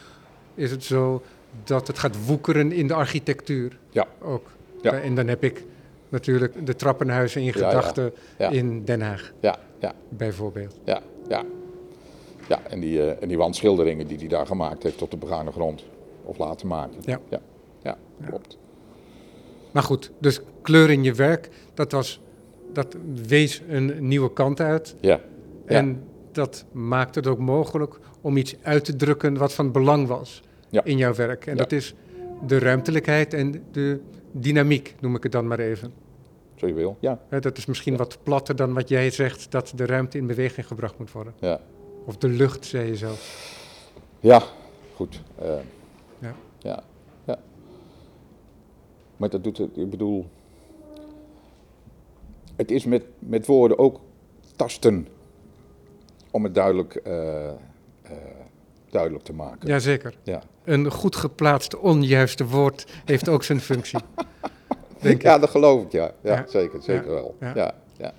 is 0.56 0.72
het 0.72 0.84
zo 0.84 1.22
dat 1.64 1.88
het 1.88 2.00
gaat 2.00 2.26
woekeren 2.26 2.72
in 2.72 2.88
de 2.88 2.94
architectuur. 2.94 3.78
Ja. 3.90 4.08
Ook. 4.22 4.48
Ja. 4.82 4.92
En 5.00 5.16
dan 5.16 5.28
heb 5.28 5.44
ik 5.44 5.64
natuurlijk 6.10 6.66
de 6.66 6.76
trappenhuizen 6.76 7.42
in 7.42 7.54
gedachten 7.54 8.14
in 8.50 8.84
Den 8.86 9.02
Haag, 9.02 9.32
Ja, 9.40 9.58
ja, 9.80 9.94
bijvoorbeeld. 10.10 10.80
ja, 10.84 11.02
ja. 11.28 11.44
Ja, 12.48 12.60
en 12.70 12.80
die, 12.80 13.02
eh, 13.02 13.22
en 13.22 13.28
die 13.28 13.38
wandschilderingen 13.38 14.08
die 14.08 14.18
hij 14.18 14.28
daar 14.28 14.46
gemaakt 14.48 14.84
heeft 14.84 14.98
tot 14.98 15.12
de 15.12 15.18
begane 15.18 15.52
grond. 15.52 15.84
Of 16.24 16.38
laten 16.38 16.68
maken. 16.68 16.98
Ja, 17.02 17.20
ja, 17.30 17.40
Ja. 17.84 17.98
klopt. 18.26 18.58
Maar 19.76 19.84
goed, 19.84 20.12
dus 20.20 20.42
kleur 20.62 20.90
in 20.90 21.04
je 21.04 21.14
werk, 21.14 21.50
dat, 21.74 21.92
was, 21.92 22.22
dat 22.74 22.96
wees 23.28 23.62
een 23.70 24.08
nieuwe 24.08 24.34
kant 24.34 24.60
uit. 24.60 24.96
Ja, 25.02 25.20
Ja. 25.68 25.76
En 25.76 26.04
dat 26.32 26.66
maakt 26.72 27.16
het 27.16 27.28
ook 27.28 27.40
mogelijk 27.40 28.00
om 28.22 28.38
iets 28.38 28.56
uit 28.62 28.86
te 28.86 28.96
drukken 28.96 29.38
wat 29.38 29.54
van 29.54 29.72
belang 29.72 30.08
was 30.08 30.42
Ja. 30.70 30.84
in 30.84 30.98
jouw 30.98 31.14
werk. 31.14 31.46
En 31.46 31.52
Ja. 31.56 31.58
dat 31.62 31.72
is 31.72 31.94
de 32.48 32.60
ruimtelijkheid 32.60 33.34
en 33.34 33.64
de 33.72 34.00
dynamiek, 34.32 34.96
noem 35.00 35.16
ik 35.16 35.24
het 35.24 35.32
dan 35.32 35.48
maar 35.48 35.60
even. 35.60 35.94
zo 36.56 36.68
je 36.68 36.74
wil. 36.74 36.98
Ja, 37.00 37.20
dat 37.30 37.58
is 37.58 37.66
misschien 37.66 37.98
wat 37.98 38.18
platter 38.24 38.56
dan 38.56 38.74
wat 38.74 38.90
jij 38.90 39.10
zegt, 39.10 39.52
dat 39.52 39.72
de 39.76 39.86
ruimte 39.86 40.18
in 40.18 40.28
beweging 40.28 40.68
gebracht 40.68 40.98
moet 41.00 41.12
worden. 41.12 41.34
ja. 41.40 41.60
Of 42.06 42.18
de 42.18 42.28
lucht, 42.28 42.66
zei 42.66 42.88
je 42.88 42.96
zelf. 42.96 43.54
Ja, 44.20 44.44
goed. 44.96 45.22
eh, 45.40 45.48
Ja. 46.20 46.36
ja. 46.60 46.84
Maar 49.18 49.30
dat 49.30 49.44
doet 49.44 49.58
het, 49.58 49.78
ik 49.78 49.90
bedoel. 49.90 50.26
Het 52.56 52.72
is 52.72 52.86
met, 52.86 53.04
met 53.20 53.46
woorden 53.46 53.80
ook 53.80 54.00
tasten. 54.56 55.08
Om 56.32 56.44
het 56.44 56.54
duidelijk, 56.56 56.96
eh, 56.96 57.50
eh, 57.50 57.56
duidelijk 58.90 59.24
te 59.24 59.34
maken. 59.34 59.68
Jazeker. 59.68 60.16
Ja. 60.24 60.42
Een 60.64 60.92
goed 60.92 61.16
geplaatst 61.16 61.78
onjuiste 61.78 62.46
woord 62.46 62.86
heeft 63.06 63.30
ook 63.30 63.44
zijn 63.44 63.60
functie. 63.62 64.00
Denk 65.02 65.16
ik. 65.16 65.22
ja, 65.22 65.38
dat 65.40 65.50
geloof 65.50 65.84
ik, 65.84 65.92
ja. 65.92 66.12
Ja, 66.22 66.34
Ja. 66.34 66.46
zeker, 66.48 66.82
zeker 66.82 67.08
Ja. 67.08 67.14
wel. 67.14 67.36
Ja. 67.40 67.54
Ja. 67.98 68.14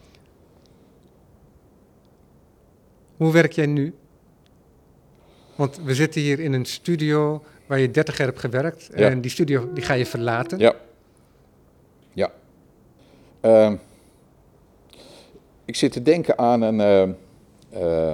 Hoe 3.17 3.33
werk 3.33 3.53
jij 3.53 3.67
nu? 3.67 3.95
Want 5.55 5.81
we 5.85 5.95
zitten 5.95 6.21
hier 6.21 6.41
in 6.41 6.53
een 6.53 6.65
studio 6.65 7.45
waar 7.67 7.79
je 7.79 7.91
30 7.91 8.17
jaar 8.19 8.27
hebt 8.27 8.41
gewerkt. 8.41 8.89
En 8.91 9.21
die 9.21 9.31
studio 9.31 9.73
die 9.73 9.85
ga 9.85 9.95
je 9.95 10.07
verlaten. 10.07 10.59
Ja. 10.59 10.75
Ehm, 13.41 13.77
ik 15.65 15.77
zit 15.77 15.93
te 15.93 16.03
denken 16.03 16.39
aan 16.39 16.63
een. 16.63 16.81
eh, 17.71 18.13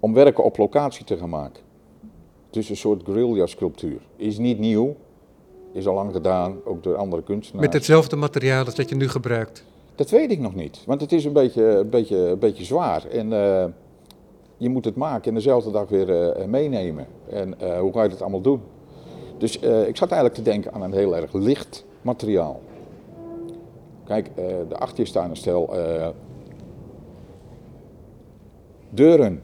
om 0.00 0.14
werken 0.14 0.44
op 0.44 0.56
locatie 0.56 1.04
te 1.04 1.16
gaan 1.16 1.28
maken. 1.28 1.62
Dus 2.50 2.68
een 2.68 2.76
soort 2.76 3.02
guerrilla-sculptuur. 3.04 4.00
Is 4.16 4.38
niet 4.38 4.58
nieuw. 4.58 4.96
Is 5.72 5.86
al 5.86 5.94
lang 5.94 6.12
gedaan, 6.12 6.56
ook 6.64 6.82
door 6.82 6.96
andere 6.96 7.22
kunstenaars. 7.22 7.64
Met 7.66 7.74
hetzelfde 7.74 8.16
materiaal 8.16 8.64
als 8.64 8.74
dat 8.74 8.88
je 8.88 8.94
nu 8.94 9.08
gebruikt. 9.08 9.64
Dat 9.94 10.10
weet 10.10 10.30
ik 10.30 10.38
nog 10.38 10.54
niet, 10.54 10.82
want 10.86 11.00
het 11.00 11.12
is 11.12 11.24
een 11.24 11.32
beetje, 11.32 11.64
een 11.64 11.88
beetje, 11.90 12.16
een 12.16 12.38
beetje 12.38 12.64
zwaar. 12.64 13.06
En 13.06 13.28
je 14.56 14.68
moet 14.68 14.84
het 14.84 14.96
maken 14.96 15.28
en 15.28 15.34
dezelfde 15.34 15.70
dag 15.70 15.88
weer 15.88 16.34
meenemen. 16.48 17.06
En 17.30 17.78
hoe 17.78 17.92
ga 17.92 18.02
je 18.02 18.08
dat 18.08 18.20
allemaal 18.22 18.40
doen? 18.40 18.60
Dus 19.38 19.60
eh, 19.60 19.88
ik 19.88 19.96
zat 19.96 20.10
eigenlijk 20.10 20.42
te 20.42 20.50
denken 20.50 20.72
aan 20.72 20.82
een 20.82 20.92
heel 20.92 21.16
erg 21.16 21.32
licht 21.32 21.84
materiaal. 22.02 22.60
Kijk, 24.04 24.26
eh 24.34 24.44
de 24.68 24.76
achter 24.76 24.98
je 24.98 25.04
staan 25.04 25.30
een 25.30 25.36
stel 25.36 25.76
eh, 25.78 26.08
deuren. 28.90 29.42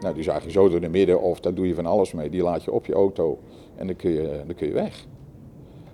Nou, 0.00 0.14
die 0.14 0.24
zag 0.24 0.44
je 0.44 0.50
zo 0.50 0.68
door 0.68 0.80
de 0.80 0.88
midden 0.88 1.20
of 1.20 1.40
daar 1.40 1.54
doe 1.54 1.66
je 1.68 1.74
van 1.74 1.86
alles 1.86 2.12
mee. 2.12 2.30
Die 2.30 2.42
laat 2.42 2.64
je 2.64 2.72
op 2.72 2.86
je 2.86 2.92
auto 2.92 3.38
en 3.76 3.86
dan 3.86 3.96
kun 3.96 4.10
je, 4.10 4.42
dan 4.46 4.54
kun 4.54 4.66
je 4.66 4.72
weg. 4.72 5.04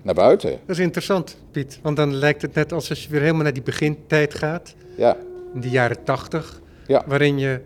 Naar 0.03 0.15
buiten, 0.15 0.51
Dat 0.51 0.77
is 0.77 0.79
interessant, 0.79 1.37
Piet. 1.51 1.79
Want 1.83 1.97
dan 1.97 2.15
lijkt 2.15 2.43
het 2.43 2.55
net 2.55 2.73
alsof 2.73 2.99
je 2.99 3.11
weer 3.11 3.21
helemaal 3.21 3.43
naar 3.43 3.53
die 3.53 3.63
begintijd 3.63 4.35
gaat. 4.35 4.75
ja. 4.97 5.17
In 5.55 5.61
de 5.61 5.71
jaren 5.71 6.05
80. 6.05 6.61
Ja. 6.87 7.05
Waarin 7.07 7.39
je 7.39 7.61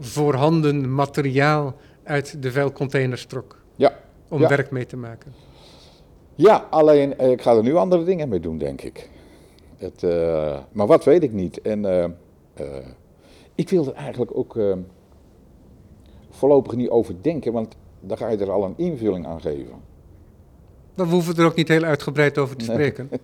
voorhanden 0.00 0.94
materiaal 0.94 1.74
uit 2.02 2.42
de 2.42 2.52
vuilcontainers 2.52 3.26
trok. 3.26 3.63
Ja, 3.76 3.94
Om 4.28 4.40
Ja. 4.40 4.48
werk 4.48 4.70
mee 4.70 4.86
te 4.86 4.96
maken. 4.96 5.32
Ja, 6.34 6.66
alleen 6.70 7.18
eh, 7.18 7.30
ik 7.30 7.42
ga 7.42 7.54
er 7.56 7.62
nu 7.62 7.74
andere 7.74 8.04
dingen 8.04 8.28
mee 8.28 8.40
doen, 8.40 8.58
denk 8.58 8.80
ik. 8.82 9.10
Het, 9.76 10.02
eh, 10.02 10.58
maar 10.72 10.86
wat 10.86 11.04
weet 11.04 11.22
ik 11.22 11.32
niet. 11.32 11.60
En 11.60 11.84
eh, 12.54 12.76
ik 13.54 13.68
wil 13.70 13.86
er 13.86 13.92
eigenlijk 13.94 14.36
ook 14.36 14.56
eh, 14.56 14.72
voorlopig 16.30 16.74
niet 16.74 16.88
over 16.88 17.14
denken, 17.22 17.52
want 17.52 17.76
dan 18.00 18.16
ga 18.16 18.28
je 18.28 18.36
er 18.36 18.50
al 18.50 18.64
een 18.64 18.74
invulling 18.76 19.26
aan 19.26 19.40
geven. 19.40 19.74
We 20.94 21.02
hoeven 21.04 21.36
er 21.36 21.44
ook 21.46 21.54
niet 21.54 21.68
heel 21.68 21.82
uitgebreid 21.82 22.38
over 22.38 22.56
te 22.56 22.64
Nee. 22.64 22.74
spreken. 22.74 23.08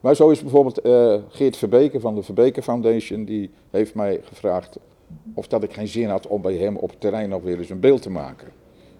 Maar 0.00 0.16
zo 0.16 0.30
is 0.30 0.40
bijvoorbeeld 0.42 0.80
Geert 1.28 1.56
Verbeke 1.56 2.00
van 2.00 2.14
de 2.14 2.22
Verbeke 2.22 2.62
Foundation, 2.62 3.24
die 3.24 3.50
heeft 3.70 3.94
mij 3.94 4.20
gevraagd 4.24 4.78
of 5.34 5.46
dat 5.48 5.62
ik 5.62 5.72
geen 5.72 5.88
zin 5.88 6.08
had 6.08 6.26
om 6.26 6.42
bij 6.42 6.54
hem 6.54 6.76
op 6.76 6.90
het 6.90 7.00
terrein 7.00 7.28
nog 7.28 7.42
weer 7.42 7.58
eens 7.58 7.70
een 7.70 7.80
beeld 7.80 8.02
te 8.02 8.10
maken. 8.10 8.48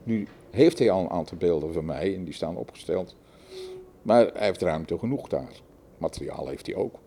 Nu 0.02 0.26
heeft 0.54 0.78
hij 0.78 0.90
al 0.90 1.00
een 1.00 1.10
aantal 1.10 1.36
beelden 1.38 1.72
van 1.72 1.84
mij 1.84 2.14
en 2.14 2.24
die 2.24 2.34
staan 2.34 2.56
opgesteld. 2.56 3.16
Maar 4.02 4.26
hij 4.34 4.46
heeft 4.46 4.62
ruimte 4.62 4.98
genoeg 4.98 5.28
daar. 5.28 5.50
Materiaal 5.98 6.48
heeft 6.48 6.66
hij 6.66 6.74
ook. 6.76 6.98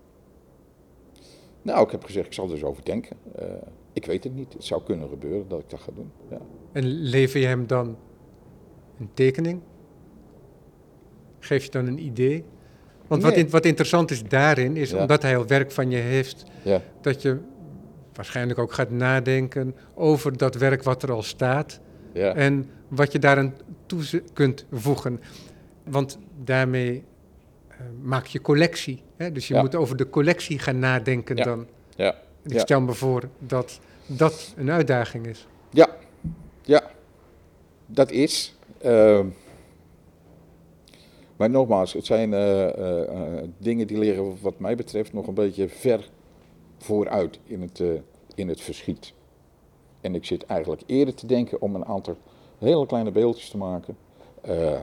Nou, 1.61 1.85
ik 1.85 1.91
heb 1.91 2.03
gezegd, 2.03 2.25
ik 2.25 2.33
zal 2.33 2.45
er 2.45 2.51
eens 2.51 2.63
over 2.63 2.85
denken. 2.85 3.17
Eh, 3.35 3.45
ik 3.93 4.05
weet 4.05 4.23
het 4.23 4.35
niet. 4.35 4.53
Het 4.53 4.63
zou 4.63 4.83
kunnen 4.83 5.09
gebeuren 5.09 5.47
dat 5.47 5.59
ik 5.59 5.69
dat 5.69 5.79
ga 5.79 5.91
doen. 5.95 6.11
Ja. 6.29 6.37
En 6.71 6.83
lever 6.85 7.39
je 7.39 7.45
hem 7.45 7.67
dan 7.67 7.97
een 8.99 9.09
tekening? 9.13 9.61
Geef 11.39 11.63
je 11.65 11.71
dan 11.71 11.87
een 11.87 11.99
idee? 12.05 12.43
Want 13.07 13.21
wat, 13.23 13.33
in- 13.35 13.49
wat 13.49 13.65
interessant 13.65 14.11
is 14.11 14.23
daarin, 14.23 14.77
is 14.77 14.89
Ja. 14.91 14.99
omdat 15.01 15.21
hij 15.21 15.37
al 15.37 15.47
werk 15.47 15.71
van 15.71 15.89
je 15.89 15.97
heeft, 15.97 16.43
Ja. 16.63 16.81
dat 17.01 17.21
je 17.21 17.37
waarschijnlijk 18.13 18.59
ook 18.59 18.73
gaat 18.73 18.89
nadenken 18.89 19.75
over 19.93 20.37
dat 20.37 20.55
werk 20.55 20.83
wat 20.83 21.03
er 21.03 21.11
al 21.11 21.23
staat 21.23 21.79
Ja. 22.13 22.35
en 22.35 22.69
wat 22.87 23.11
je 23.11 23.19
daaraan 23.19 23.53
toe 23.85 24.23
kunt 24.33 24.65
voegen. 24.71 25.21
Want 25.83 26.17
daarmee 26.43 27.03
eh, 27.67 27.77
maak 28.01 28.25
je 28.25 28.41
collectie. 28.41 29.01
Hè? 29.17 29.31
Dus 29.31 29.47
je 29.47 29.53
Ja. 29.53 29.61
moet 29.61 29.75
over 29.75 29.97
de 29.97 30.09
collectie 30.09 30.59
gaan 30.59 30.79
nadenken 30.79 31.35
Ja. 31.35 31.43
dan. 31.43 31.67
Ja. 31.95 32.15
Ik 32.43 32.59
stel 32.59 32.81
me 32.81 32.93
voor 32.93 33.29
dat 33.39 33.79
dat 34.05 34.53
een 34.57 34.71
uitdaging 34.71 35.27
is. 35.27 35.47
Ja, 35.69 35.89
ja, 36.61 36.83
dat 37.85 38.11
is. 38.11 38.55
ehm, 38.81 39.25
maar 41.37 41.49
nogmaals, 41.49 41.93
het 41.93 42.05
zijn 42.05 42.33
eh, 42.33 42.67
eh, 43.07 43.43
dingen 43.57 43.87
die 43.87 43.97
liggen 43.97 44.37
wat 44.41 44.59
mij 44.59 44.75
betreft 44.75 45.13
nog 45.13 45.27
een 45.27 45.33
beetje 45.33 45.69
ver 45.69 46.09
vooruit 46.77 47.39
in 47.43 47.61
het, 47.61 47.81
in 48.35 48.47
het 48.47 48.61
verschiet. 48.61 49.13
En 50.01 50.15
ik 50.15 50.25
zit 50.25 50.45
eigenlijk 50.45 50.81
eerder 50.85 51.13
te 51.13 51.25
denken 51.27 51.61
om 51.61 51.75
een 51.75 51.85
aantal 51.85 52.15
hele 52.57 52.85
kleine 52.85 53.11
beeldjes 53.11 53.49
te 53.49 53.57
maken. 53.57 53.97
eh, 54.41 54.79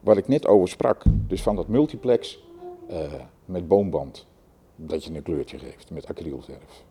waar 0.00 0.16
ik 0.16 0.28
net 0.28 0.46
over 0.46 0.68
sprak, 0.68 1.02
dus 1.06 1.42
van 1.42 1.56
dat 1.56 1.68
multiplex 1.68 2.42
eh, 2.88 3.12
met 3.44 3.68
boomband. 3.68 4.26
Dat 4.76 5.04
je 5.04 5.14
een 5.14 5.22
kleurtje 5.22 5.58
geeft 5.58 5.90
met 5.90 6.06
acrylverf. 6.08 6.84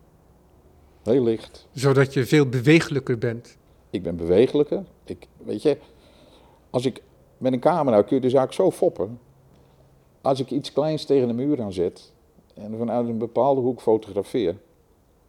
Heel 1.03 1.23
licht, 1.23 1.67
Zodat 1.71 2.13
je 2.13 2.25
veel 2.25 2.49
bewegelijker 2.49 3.17
bent. 3.17 3.57
ik 3.89 4.03
ben 4.03 4.15
bewegelijker. 4.15 4.83
Ik, 5.03 5.27
weet 5.37 5.61
je, 5.61 5.77
als 6.69 6.85
ik 6.85 7.01
met 7.37 7.53
een 7.53 7.59
camera 7.59 8.01
kun 8.01 8.15
je 8.15 8.21
de 8.21 8.29
zaak 8.29 8.53
zo 8.53 8.71
foppen. 8.71 9.19
Als 10.21 10.39
ik 10.39 10.51
iets 10.51 10.73
kleins 10.73 11.05
tegen 11.05 11.27
de 11.27 11.33
muur 11.33 11.61
aan 11.61 11.73
zet 11.73 12.11
en 12.53 12.77
vanuit 12.77 13.07
een 13.07 13.17
bepaalde 13.17 13.61
hoek 13.61 13.81
fotografeer, 13.81 14.55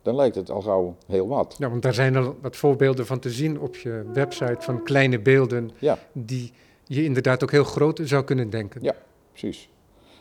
dan 0.08 0.16
lijkt 0.16 0.34
het 0.36 0.50
al 0.50 0.60
gauw 0.62 0.96
heel 1.06 1.28
wat. 1.28 1.54
Ja, 1.58 1.70
want 1.70 1.82
daar 1.82 1.94
zijn 1.94 2.16
al 2.16 2.36
wat 2.40 2.56
voorbeelden 2.56 3.06
van 3.06 3.18
te 3.18 3.30
zien 3.30 3.60
op 3.60 3.76
je 3.76 4.04
website 4.12 4.56
van 4.58 4.82
kleine 4.82 5.18
beelden 5.20 5.70
Ja. 5.78 5.98
die 6.12 6.52
je 6.84 7.04
inderdaad 7.04 7.42
ook 7.42 7.50
heel 7.50 7.64
groot 7.64 8.00
zou 8.04 8.24
kunnen 8.24 8.50
denken. 8.50 8.82
Ja. 8.82 8.94
Precies. 9.30 9.68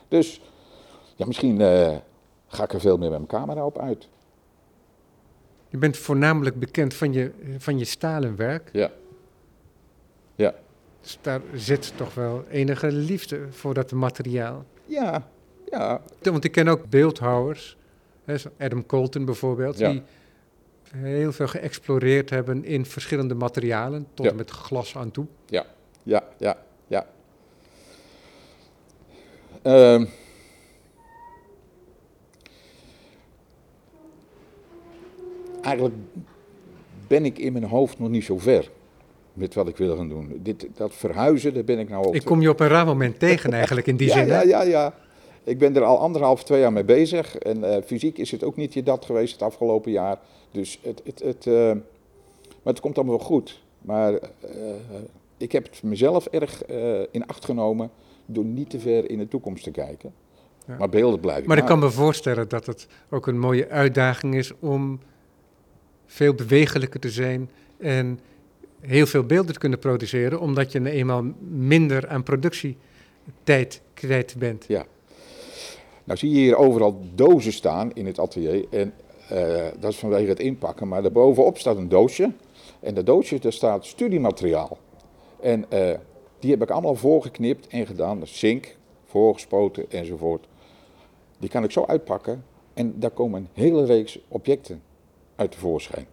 Dus 0.08 0.40
ja, 1.16 1.26
misschien 1.26 1.60
eh, 1.60 1.96
ga 2.46 2.64
ik 2.64 2.72
er 2.72 2.80
veel 2.80 2.96
meer 2.98 3.10
met 3.10 3.18
mijn 3.18 3.30
camera 3.42 3.64
op 3.66 3.78
uit. 3.78 4.08
Je 5.68 5.76
bent 5.78 5.96
voornamelijk 5.96 6.58
bekend 6.58 6.94
van 6.94 7.12
je, 7.12 7.30
van 7.58 7.78
je 7.78 7.84
stalen 7.84 8.36
werk. 8.36 8.68
Ja. 8.72 8.90
Ja. 10.34 10.54
Dus 11.00 11.18
daar 11.20 11.40
zit 11.54 11.92
toch 11.96 12.14
wel 12.14 12.44
enige 12.50 12.92
liefde 12.92 13.46
voor 13.50 13.74
dat 13.74 13.92
materiaal. 13.92 14.64
Ja, 14.84 15.28
ja, 15.70 16.00
Want 16.22 16.44
ik 16.44 16.52
ken 16.52 16.68
ook 16.68 16.88
beeldhouwers, 16.90 17.76
Adam 18.58 18.86
Colton 18.86 19.24
bijvoorbeeld, 19.24 19.78
Ja. 19.78 19.90
die 19.90 20.02
heel 20.96 21.32
veel 21.32 21.48
geëxploreerd 21.48 22.30
hebben 22.30 22.64
in 22.64 22.86
verschillende 22.86 23.34
materialen, 23.34 24.06
tot 24.14 24.24
Ja. 24.24 24.30
en 24.30 24.36
met 24.36 24.50
glas 24.50 24.96
aan 24.96 25.10
toe. 25.10 25.26
ja, 25.46 25.64
ja, 26.02 26.56
ja. 26.86 27.06
Ehm, 29.62 30.04
eigenlijk 35.62 35.94
ben 37.06 37.24
ik 37.24 37.38
in 37.38 37.52
mijn 37.52 37.64
hoofd 37.64 37.98
nog 37.98 38.08
niet 38.08 38.24
zo 38.24 38.38
ver 38.38 38.70
met 39.32 39.54
wat 39.54 39.68
ik 39.68 39.76
wil 39.76 39.96
gaan 39.96 40.08
doen. 40.08 40.40
Dit, 40.42 40.66
dat 40.74 40.94
verhuizen, 40.94 41.54
daar 41.54 41.64
ben 41.64 41.78
ik 41.78 41.88
nou 41.88 42.06
ook. 42.06 42.14
Ik 42.14 42.24
kom 42.24 42.40
je 42.40 42.48
op 42.48 42.60
een 42.60 42.68
raar 42.68 42.86
moment 42.86 43.18
tegen 43.18 43.52
eigenlijk 43.52 43.86
in 43.86 43.96
die 43.96 44.06
ja, 44.08 44.12
zin. 44.14 44.26
ja, 44.26 44.42
ja, 44.42 44.62
ja. 44.62 44.94
Ik 45.44 45.58
ben 45.58 45.76
er 45.76 45.84
al 45.84 45.98
anderhalf, 45.98 46.44
twee 46.44 46.60
jaar 46.60 46.72
mee 46.72 46.84
bezig. 46.84 47.38
En 47.38 47.64
eh, 47.64 47.82
fysiek 47.82 48.18
is 48.18 48.30
het 48.30 48.44
ook 48.44 48.56
niet 48.56 48.74
je 48.74 48.82
dat 48.82 49.04
geweest 49.04 49.32
het 49.32 49.42
afgelopen 49.42 49.92
jaar. 49.92 50.18
Dus 50.50 50.78
het, 50.82 51.00
het, 51.04 51.22
het, 51.22 51.46
eh, 51.46 51.72
maar 52.62 52.72
het 52.72 52.80
komt 52.80 52.96
allemaal 52.96 53.16
wel 53.16 53.26
goed. 53.26 53.62
Maar 53.80 54.14
eh, 54.14 54.20
ik 55.36 55.52
heb 55.52 55.64
het 55.64 55.82
mezelf 55.82 56.26
erg 56.26 56.64
in 57.10 57.26
acht 57.26 57.44
genomen 57.44 57.90
door 58.26 58.44
niet 58.44 58.70
te 58.70 58.80
ver 58.80 59.10
in 59.10 59.18
de 59.18 59.28
toekomst 59.28 59.64
te 59.64 59.70
kijken. 59.70 60.12
Ja. 60.66 60.76
Maar 60.78 60.88
beelden 60.88 61.20
blijven 61.20 61.48
Maar 61.48 61.58
ik 61.58 61.64
kan 61.64 61.78
me 61.78 61.90
voorstellen 61.90 62.48
dat 62.48 62.66
het 62.66 62.86
ook 63.10 63.26
een 63.26 63.38
mooie 63.38 63.68
uitdaging 63.68 64.34
is 64.34 64.52
om 64.60 65.00
veel 66.06 66.34
bewegelijker 66.34 67.00
te 67.00 67.10
zijn 67.10 67.50
en 67.78 68.20
heel 68.80 69.06
veel 69.06 69.24
beelden 69.24 69.52
te 69.52 69.58
kunnen 69.58 69.78
produceren, 69.78 70.40
omdat 70.40 70.72
je 70.72 70.80
nou 70.80 70.94
eenmaal 70.94 71.24
minder 71.48 72.08
aan 72.08 72.22
productietijd 72.22 73.80
kwijt 73.94 74.34
bent. 74.38 74.66
Nou 76.08 76.20
zie 76.20 76.30
je 76.30 76.36
hier 76.36 76.56
overal 76.56 77.00
dozen 77.14 77.52
staan 77.52 77.92
in 77.92 78.06
het 78.06 78.18
atelier. 78.18 78.66
En 78.70 78.94
eh, 79.28 79.66
dat 79.80 79.92
is 79.92 79.98
vanwege 79.98 80.28
het 80.28 80.40
inpakken. 80.40 80.88
Maar 80.88 81.02
daarbovenop 81.02 81.58
staat 81.58 81.76
een 81.76 81.88
doosje. 81.88 82.32
En 82.80 82.94
dat 82.94 83.06
doosje, 83.06 83.38
daar 83.38 83.52
staat 83.52 83.86
studiemateriaal. 83.86 84.78
En 85.40 85.70
eh, 85.70 85.98
die 86.38 86.50
heb 86.50 86.62
ik 86.62 86.70
allemaal 86.70 86.94
voorgeknipt 86.94 87.66
en 87.66 87.86
gedaan. 87.86 88.26
Zink, 88.26 88.76
voorgespoten 89.04 89.90
enzovoort. 89.90 90.46
Die 91.38 91.48
kan 91.48 91.64
ik 91.64 91.70
zo 91.70 91.84
uitpakken. 91.86 92.44
En 92.74 92.98
daar 92.98 93.10
komen 93.10 93.40
een 93.40 93.62
hele 93.62 93.84
reeks 93.84 94.18
objecten 94.28 94.82
uit 95.36 95.50
tevoorschijn. 95.50 96.06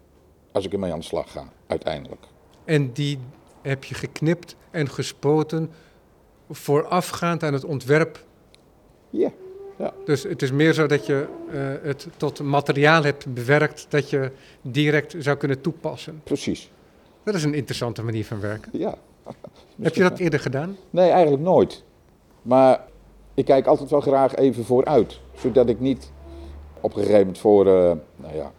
Als 0.51 0.65
ik 0.65 0.73
ermee 0.73 0.91
aan 0.91 0.99
de 0.99 1.05
slag 1.05 1.31
ga, 1.31 1.49
uiteindelijk. 1.67 2.25
En 2.65 2.91
die 2.91 3.19
heb 3.61 3.83
je 3.83 3.95
geknipt 3.95 4.55
en 4.71 4.89
gespoten 4.89 5.71
voorafgaand 6.49 7.43
aan 7.43 7.53
het 7.53 7.65
ontwerp. 7.65 8.25
Ja, 9.09 9.31
Dus 10.05 10.23
het 10.23 10.41
is 10.41 10.51
meer 10.51 10.73
zo 10.73 10.87
dat 10.87 11.05
je 11.05 11.27
eh, 11.51 11.87
het 11.87 12.07
tot 12.17 12.39
materiaal 12.39 13.03
hebt 13.03 13.33
bewerkt 13.33 13.85
dat 13.89 14.09
je 14.09 14.31
direct 14.61 15.15
zou 15.19 15.37
kunnen 15.37 15.61
toepassen. 15.61 16.21
precies. 16.23 16.71
Dat 17.23 17.35
is 17.35 17.43
een 17.43 17.53
interessante 17.53 18.03
manier 18.03 18.25
van 18.25 18.39
werken. 18.39 18.79
Ja. 18.79 18.95
Heb 19.81 19.95
je 19.95 20.01
dat 20.01 20.19
eerder 20.19 20.39
gedaan? 20.39 20.77
Nee, 20.89 21.09
eigenlijk 21.09 21.43
nooit. 21.43 21.83
Maar 22.41 22.83
ik 23.33 23.45
kijk 23.45 23.65
altijd 23.65 23.89
wel 23.89 24.01
graag 24.01 24.35
even 24.35 24.65
vooruit. 24.65 25.19
Zodat 25.35 25.69
ik 25.69 25.79
niet 25.79 26.11
op 26.79 26.91
een 26.91 26.97
gegeven 26.97 27.19
moment 27.19 27.37
voor 27.37 27.67
eh, 27.67 27.91
nou 28.15 28.35
ja, 28.35 28.51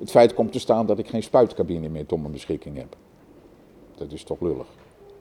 het 0.00 0.10
feit 0.10 0.34
komt 0.34 0.52
te 0.52 0.58
staan 0.58 0.86
dat 0.86 0.98
ik 0.98 1.08
geen 1.08 1.22
spuitcabine 1.22 1.88
meer 1.88 2.06
tot 2.06 2.20
mijn 2.20 2.32
beschikking 2.32 2.76
heb. 2.76 2.96
Dat 3.94 4.12
is 4.12 4.24
toch 4.24 4.40
lullig. 4.40 4.66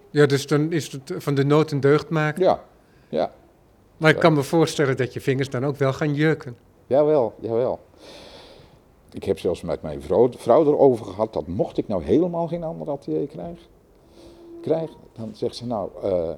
Ja, 0.09 0.25
dus 0.25 0.47
dan 0.47 0.71
is 0.71 0.91
het 0.91 1.13
van 1.17 1.35
de 1.35 1.45
nood 1.45 1.71
een 1.71 1.79
deugd 1.79 2.09
maken. 2.09 2.43
Ja, 2.43 2.63
ja, 3.09 3.31
Maar 4.01 4.09
ik 4.09 4.19
kan 4.19 4.33
me 4.33 4.43
voorstellen 4.43 4.97
dat 4.97 5.13
je 5.13 5.21
vingers 5.21 5.49
dan 5.49 5.65
ook 5.65 5.75
wel 5.75 5.93
gaan 5.93 6.13
jeuken. 6.13 6.57
jawel, 6.87 7.33
jawel. 7.39 7.79
Ik 9.11 9.23
heb 9.23 9.39
zelfs 9.39 9.61
met 9.61 9.81
mijn 9.81 10.01
vrouw, 10.01 10.31
vrouw 10.31 10.65
erover 10.65 11.05
gehad 11.05 11.33
dat 11.33 11.47
mocht 11.47 11.77
ik 11.77 11.87
nou 11.87 12.03
helemaal 12.03 12.47
geen 12.47 12.63
ander 12.63 12.89
atelier 12.89 13.27
krijgen, 13.27 13.65
krijgen 14.61 14.95
dan 15.13 15.35
zegt 15.35 15.55
ze 15.55 15.65
nou, 15.65 15.89
eh, 16.03 16.29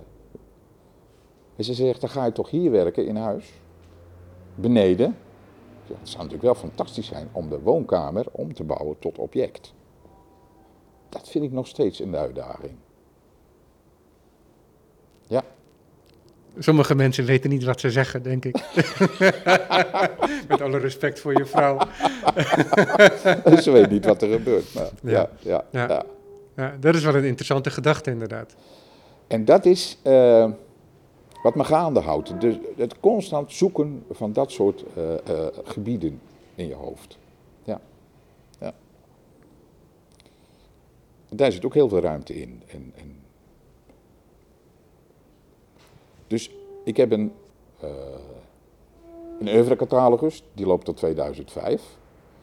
en 1.55 1.64
ze 1.64 1.74
zegt 1.74 2.01
dan 2.01 2.09
ga 2.09 2.26
je 2.26 2.32
toch 2.32 2.49
hier 2.49 2.72
werken 2.72 3.05
in 3.05 3.16
huis, 3.16 3.53
beneden. 4.55 5.18
Ja, 5.86 5.95
het 5.99 6.09
zou 6.09 6.24
natuurlijk 6.24 6.43
wel 6.43 6.70
fantastisch 6.70 7.07
zijn 7.07 7.30
om 7.32 7.49
de 7.49 7.59
woonkamer 7.59 8.26
om 8.32 8.53
te 8.53 8.64
bouwen 8.64 8.99
tot 8.99 9.18
object. 9.18 9.74
Dat 11.09 11.30
vind 11.30 11.43
ik 11.43 11.51
nog 11.51 11.68
steeds 11.68 11.99
een 11.99 12.16
uitdaging. 12.16 12.76
Ja, 15.28 15.43
Sommige 16.59 16.95
mensen 16.95 17.25
weten 17.25 17.49
niet 17.49 17.63
wat 17.63 17.79
ze 17.79 17.91
zeggen, 17.91 18.23
denk 18.23 18.45
ik. 18.45 18.55
Met 20.49 20.61
alle 20.61 20.77
respect 20.77 21.19
voor 21.19 21.37
je 21.37 21.45
vrouw. 21.45 21.77
ze 23.63 23.71
weet 23.71 23.89
niet 23.89 24.05
wat 24.05 24.21
er 24.21 24.31
gebeurt. 24.31 24.73
Maar 24.73 24.89
ja, 25.01 25.29
ja, 25.39 25.65
Ja. 25.71 25.87
ja. 25.87 26.03
Ja, 26.55 26.75
dat 26.79 26.95
is 26.95 27.03
wel 27.03 27.15
een 27.15 27.23
interessante 27.23 27.69
gedachte, 27.69 28.11
inderdaad. 28.11 28.55
En 29.27 29.45
dat 29.45 29.65
is 29.65 29.97
eh, 30.01 30.51
wat 31.43 31.55
me 31.55 31.63
gaande 31.63 31.99
houdt. 31.99 32.41
Dus 32.41 32.55
het 32.77 32.99
constant 32.99 33.51
zoeken 33.51 34.05
van 34.11 34.33
dat 34.33 34.51
soort 34.51 34.83
eh, 34.95 35.13
eh, 35.13 35.47
gebieden 35.63 36.21
in 36.55 36.67
je 36.67 36.73
hoofd. 36.73 37.17
Ja. 37.63 37.81
ja. 38.59 38.73
En 41.29 41.37
daar 41.37 41.51
zit 41.51 41.65
ook 41.65 41.73
heel 41.73 41.89
veel 41.89 42.01
ruimte 42.01 42.35
in. 42.41 42.61
En, 42.67 42.93
en 42.95 43.15
dus 46.34 46.51
ik 46.84 46.97
heb 46.97 47.11
een, 47.11 47.31
uh, 47.84 47.89
een 49.39 49.47
oeuvrecatalogus, 49.47 50.43
die 50.53 50.65
loopt 50.65 50.86
tot 50.86 50.97
2005. 50.97 51.97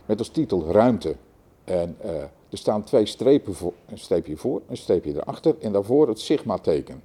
Met 0.06 0.18
als 0.18 0.28
titel 0.28 0.72
Ruimte. 0.72 1.16
En 1.64 1.96
uh, 2.04 2.22
er 2.22 2.58
staan 2.58 2.84
twee 2.84 3.06
strepen 3.06 3.54
voor, 3.54 3.72
een 3.86 3.98
streepje 3.98 4.36
voor, 4.36 4.62
een 4.68 4.76
streepje 4.76 5.14
erachter 5.14 5.54
en 5.60 5.72
daarvoor 5.72 6.08
het 6.08 6.20
sigma-teken. 6.20 7.02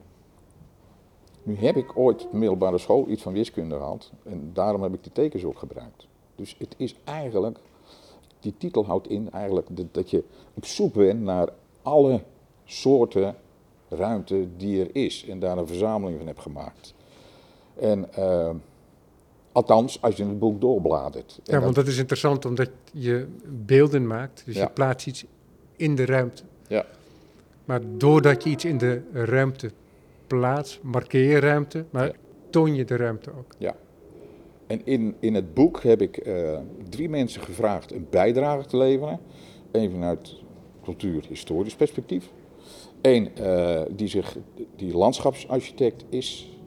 Nu 1.43 1.55
heb 1.55 1.75
ik 1.75 1.97
ooit 1.97 2.31
middelbare 2.31 2.77
school 2.77 3.07
iets 3.07 3.21
van 3.21 3.33
wiskunde 3.33 3.75
gehad 3.75 4.11
en 4.23 4.49
daarom 4.53 4.81
heb 4.81 4.93
ik 4.93 5.03
die 5.03 5.11
tekens 5.11 5.43
ook 5.43 5.59
gebruikt. 5.59 6.07
Dus 6.35 6.55
het 6.57 6.75
is 6.77 6.95
eigenlijk, 7.03 7.59
die 8.39 8.53
titel 8.57 8.85
houdt 8.85 9.07
in 9.07 9.31
eigenlijk 9.31 9.67
dat 9.91 10.09
je 10.09 10.23
op 10.53 10.65
zoek 10.65 10.93
bent 10.93 11.21
naar 11.21 11.49
alle 11.81 12.21
soorten 12.65 13.35
ruimte 13.95 14.47
die 14.57 14.81
er 14.81 14.89
is 14.95 15.25
en 15.29 15.39
daar 15.39 15.57
een 15.57 15.67
verzameling 15.67 16.17
van 16.17 16.27
hebt 16.27 16.39
gemaakt. 16.41 16.93
En 17.79 18.07
uh, 18.19 18.49
althans, 19.51 20.01
als 20.01 20.15
je 20.15 20.25
het 20.25 20.39
boek 20.39 20.61
doorbladert. 20.61 21.39
Ja, 21.43 21.59
want 21.59 21.75
dat 21.75 21.87
is 21.87 21.97
interessant 21.97 22.45
omdat 22.45 22.69
je 22.91 23.27
beelden 23.65 24.07
maakt, 24.07 24.41
dus 24.45 24.55
Ja. 24.55 24.61
je 24.63 24.69
plaatst 24.69 25.07
iets 25.07 25.25
in 25.75 25.95
de 25.95 26.05
ruimte. 26.05 26.43
Ja. 26.67 26.85
Maar 27.65 27.81
doordat 27.97 28.43
je 28.43 28.49
iets 28.49 28.65
in 28.65 28.77
de 28.77 29.01
ruimte 29.13 29.71
plaatst, 30.27 30.79
markeer 30.83 31.29
je 31.29 31.39
ruimte, 31.39 31.85
maar 31.89 32.05
Ja. 32.05 32.13
toon 32.49 32.75
je 32.75 32.85
de 32.85 32.95
ruimte 32.95 33.29
ook. 33.37 33.53
En 34.67 34.81
in, 34.85 35.15
in 35.19 35.33
het 35.33 35.53
boek 35.53 35.83
heb 35.83 36.01
ik 36.01 36.17
eh, 36.17 36.57
drie 36.89 37.09
mensen 37.09 37.41
gevraagd 37.41 37.91
een 37.91 38.07
bijdrage 38.09 38.65
te 38.65 38.77
leveren. 38.77 39.19
Eén 39.71 39.91
vanuit 39.91 40.35
cultuur-historisch 40.83 41.75
perspectief. 41.75 42.29
Eén 43.05 43.35
eh, 43.35 43.81
die, 43.89 44.07
zich, 44.07 44.37
die 44.75 44.97
landschapsarchitect 44.97 46.05
is. 46.09 46.57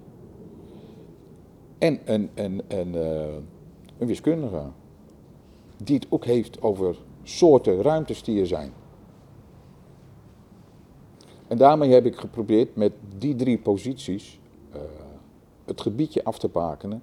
En 1.78 2.00
een, 2.04 2.30
een, 2.34 2.62
een, 2.68 2.94
eh, 2.94 3.34
een 3.98 4.06
wiskundige. 4.06 4.62
Die 5.76 5.94
het 5.94 6.06
ook 6.08 6.24
heeft 6.24 6.62
over 6.62 6.96
soorten 7.22 7.82
ruimtes 7.82 8.22
die 8.22 8.40
er 8.40 8.46
zijn. 8.46 8.72
En 11.46 11.58
daarmee 11.58 11.90
heb 11.90 12.06
ik 12.06 12.16
geprobeerd 12.16 12.76
met 12.76 12.92
die 13.16 13.34
drie 13.34 13.58
posities 13.58 14.40
eh, 14.72 14.80
het 15.64 15.80
gebiedje 15.80 16.24
af 16.24 16.38
te 16.38 16.48
bakenen 16.48 17.02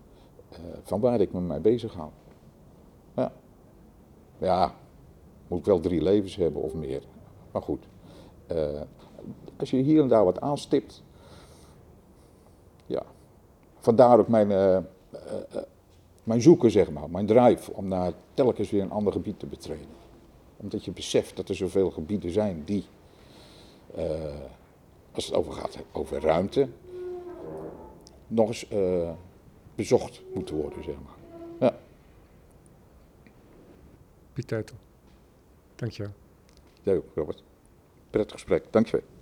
uh, 0.52 0.58
van 0.84 1.00
waar 1.00 1.22
ik 1.22 1.34
me 1.34 1.40
mee 1.40 1.60
bezig 1.60 1.94
hou. 1.94 2.10
Ja. 3.16 3.32
ja, 4.38 4.76
moet 5.48 5.60
ik 5.60 5.66
wel 5.66 5.80
drie 5.80 6.02
levens 6.02 6.36
hebben 6.36 6.62
of 6.62 6.74
meer. 6.74 7.02
Maar 7.52 7.62
goed, 7.62 7.88
uh, 8.52 8.82
als 9.58 9.70
je 9.70 9.78
hier 9.78 10.02
en 10.02 10.08
daar 10.08 10.26
wat 10.26 10.42
aanstipt, 10.42 11.04
ja. 12.86 13.04
Vandaar 13.80 14.20
ook 14.20 14.28
mijn 14.28 14.52
uh, 14.52 14.78
mijn 16.26 16.42
zoeken, 16.42 16.72
zeg 16.72 16.92
maar, 16.92 17.10
mijn 17.10 17.26
drive 17.26 17.74
om 17.74 17.88
naar 17.88 18.14
telkens 18.34 18.70
weer 18.70 18.82
een 18.82 18.92
ander 18.92 19.14
gebied 19.14 19.40
te 19.40 19.46
betreden. 19.46 19.88
Omdat 20.58 20.86
je 20.86 20.92
beseft 20.92 21.36
dat 21.36 21.50
er 21.50 21.56
zoveel 21.56 21.92
gebieden 21.92 22.32
zijn 22.32 22.64
die, 22.64 22.86
eh, 23.96 24.06
als 25.12 25.26
het 25.26 25.36
over 25.36 25.54
gaat 25.54 25.78
over 25.92 26.22
ruimte, 26.22 26.68
nog 28.28 28.48
eens 28.48 28.68
eh, 28.68 29.12
bezocht 29.76 30.22
moeten 30.34 30.56
worden, 30.56 30.84
zeg 30.84 30.96
maar. 30.96 31.16
Ja, 31.60 31.78
Piet 34.34 34.48
Teutel. 34.48 34.76
Dankjewel. 35.76 36.12
jij 36.84 36.96
ook, 36.96 37.06
Robert. 37.16 37.44
Prettig 38.10 38.32
gesprek, 38.32 38.64
dankjewel. 38.70 39.15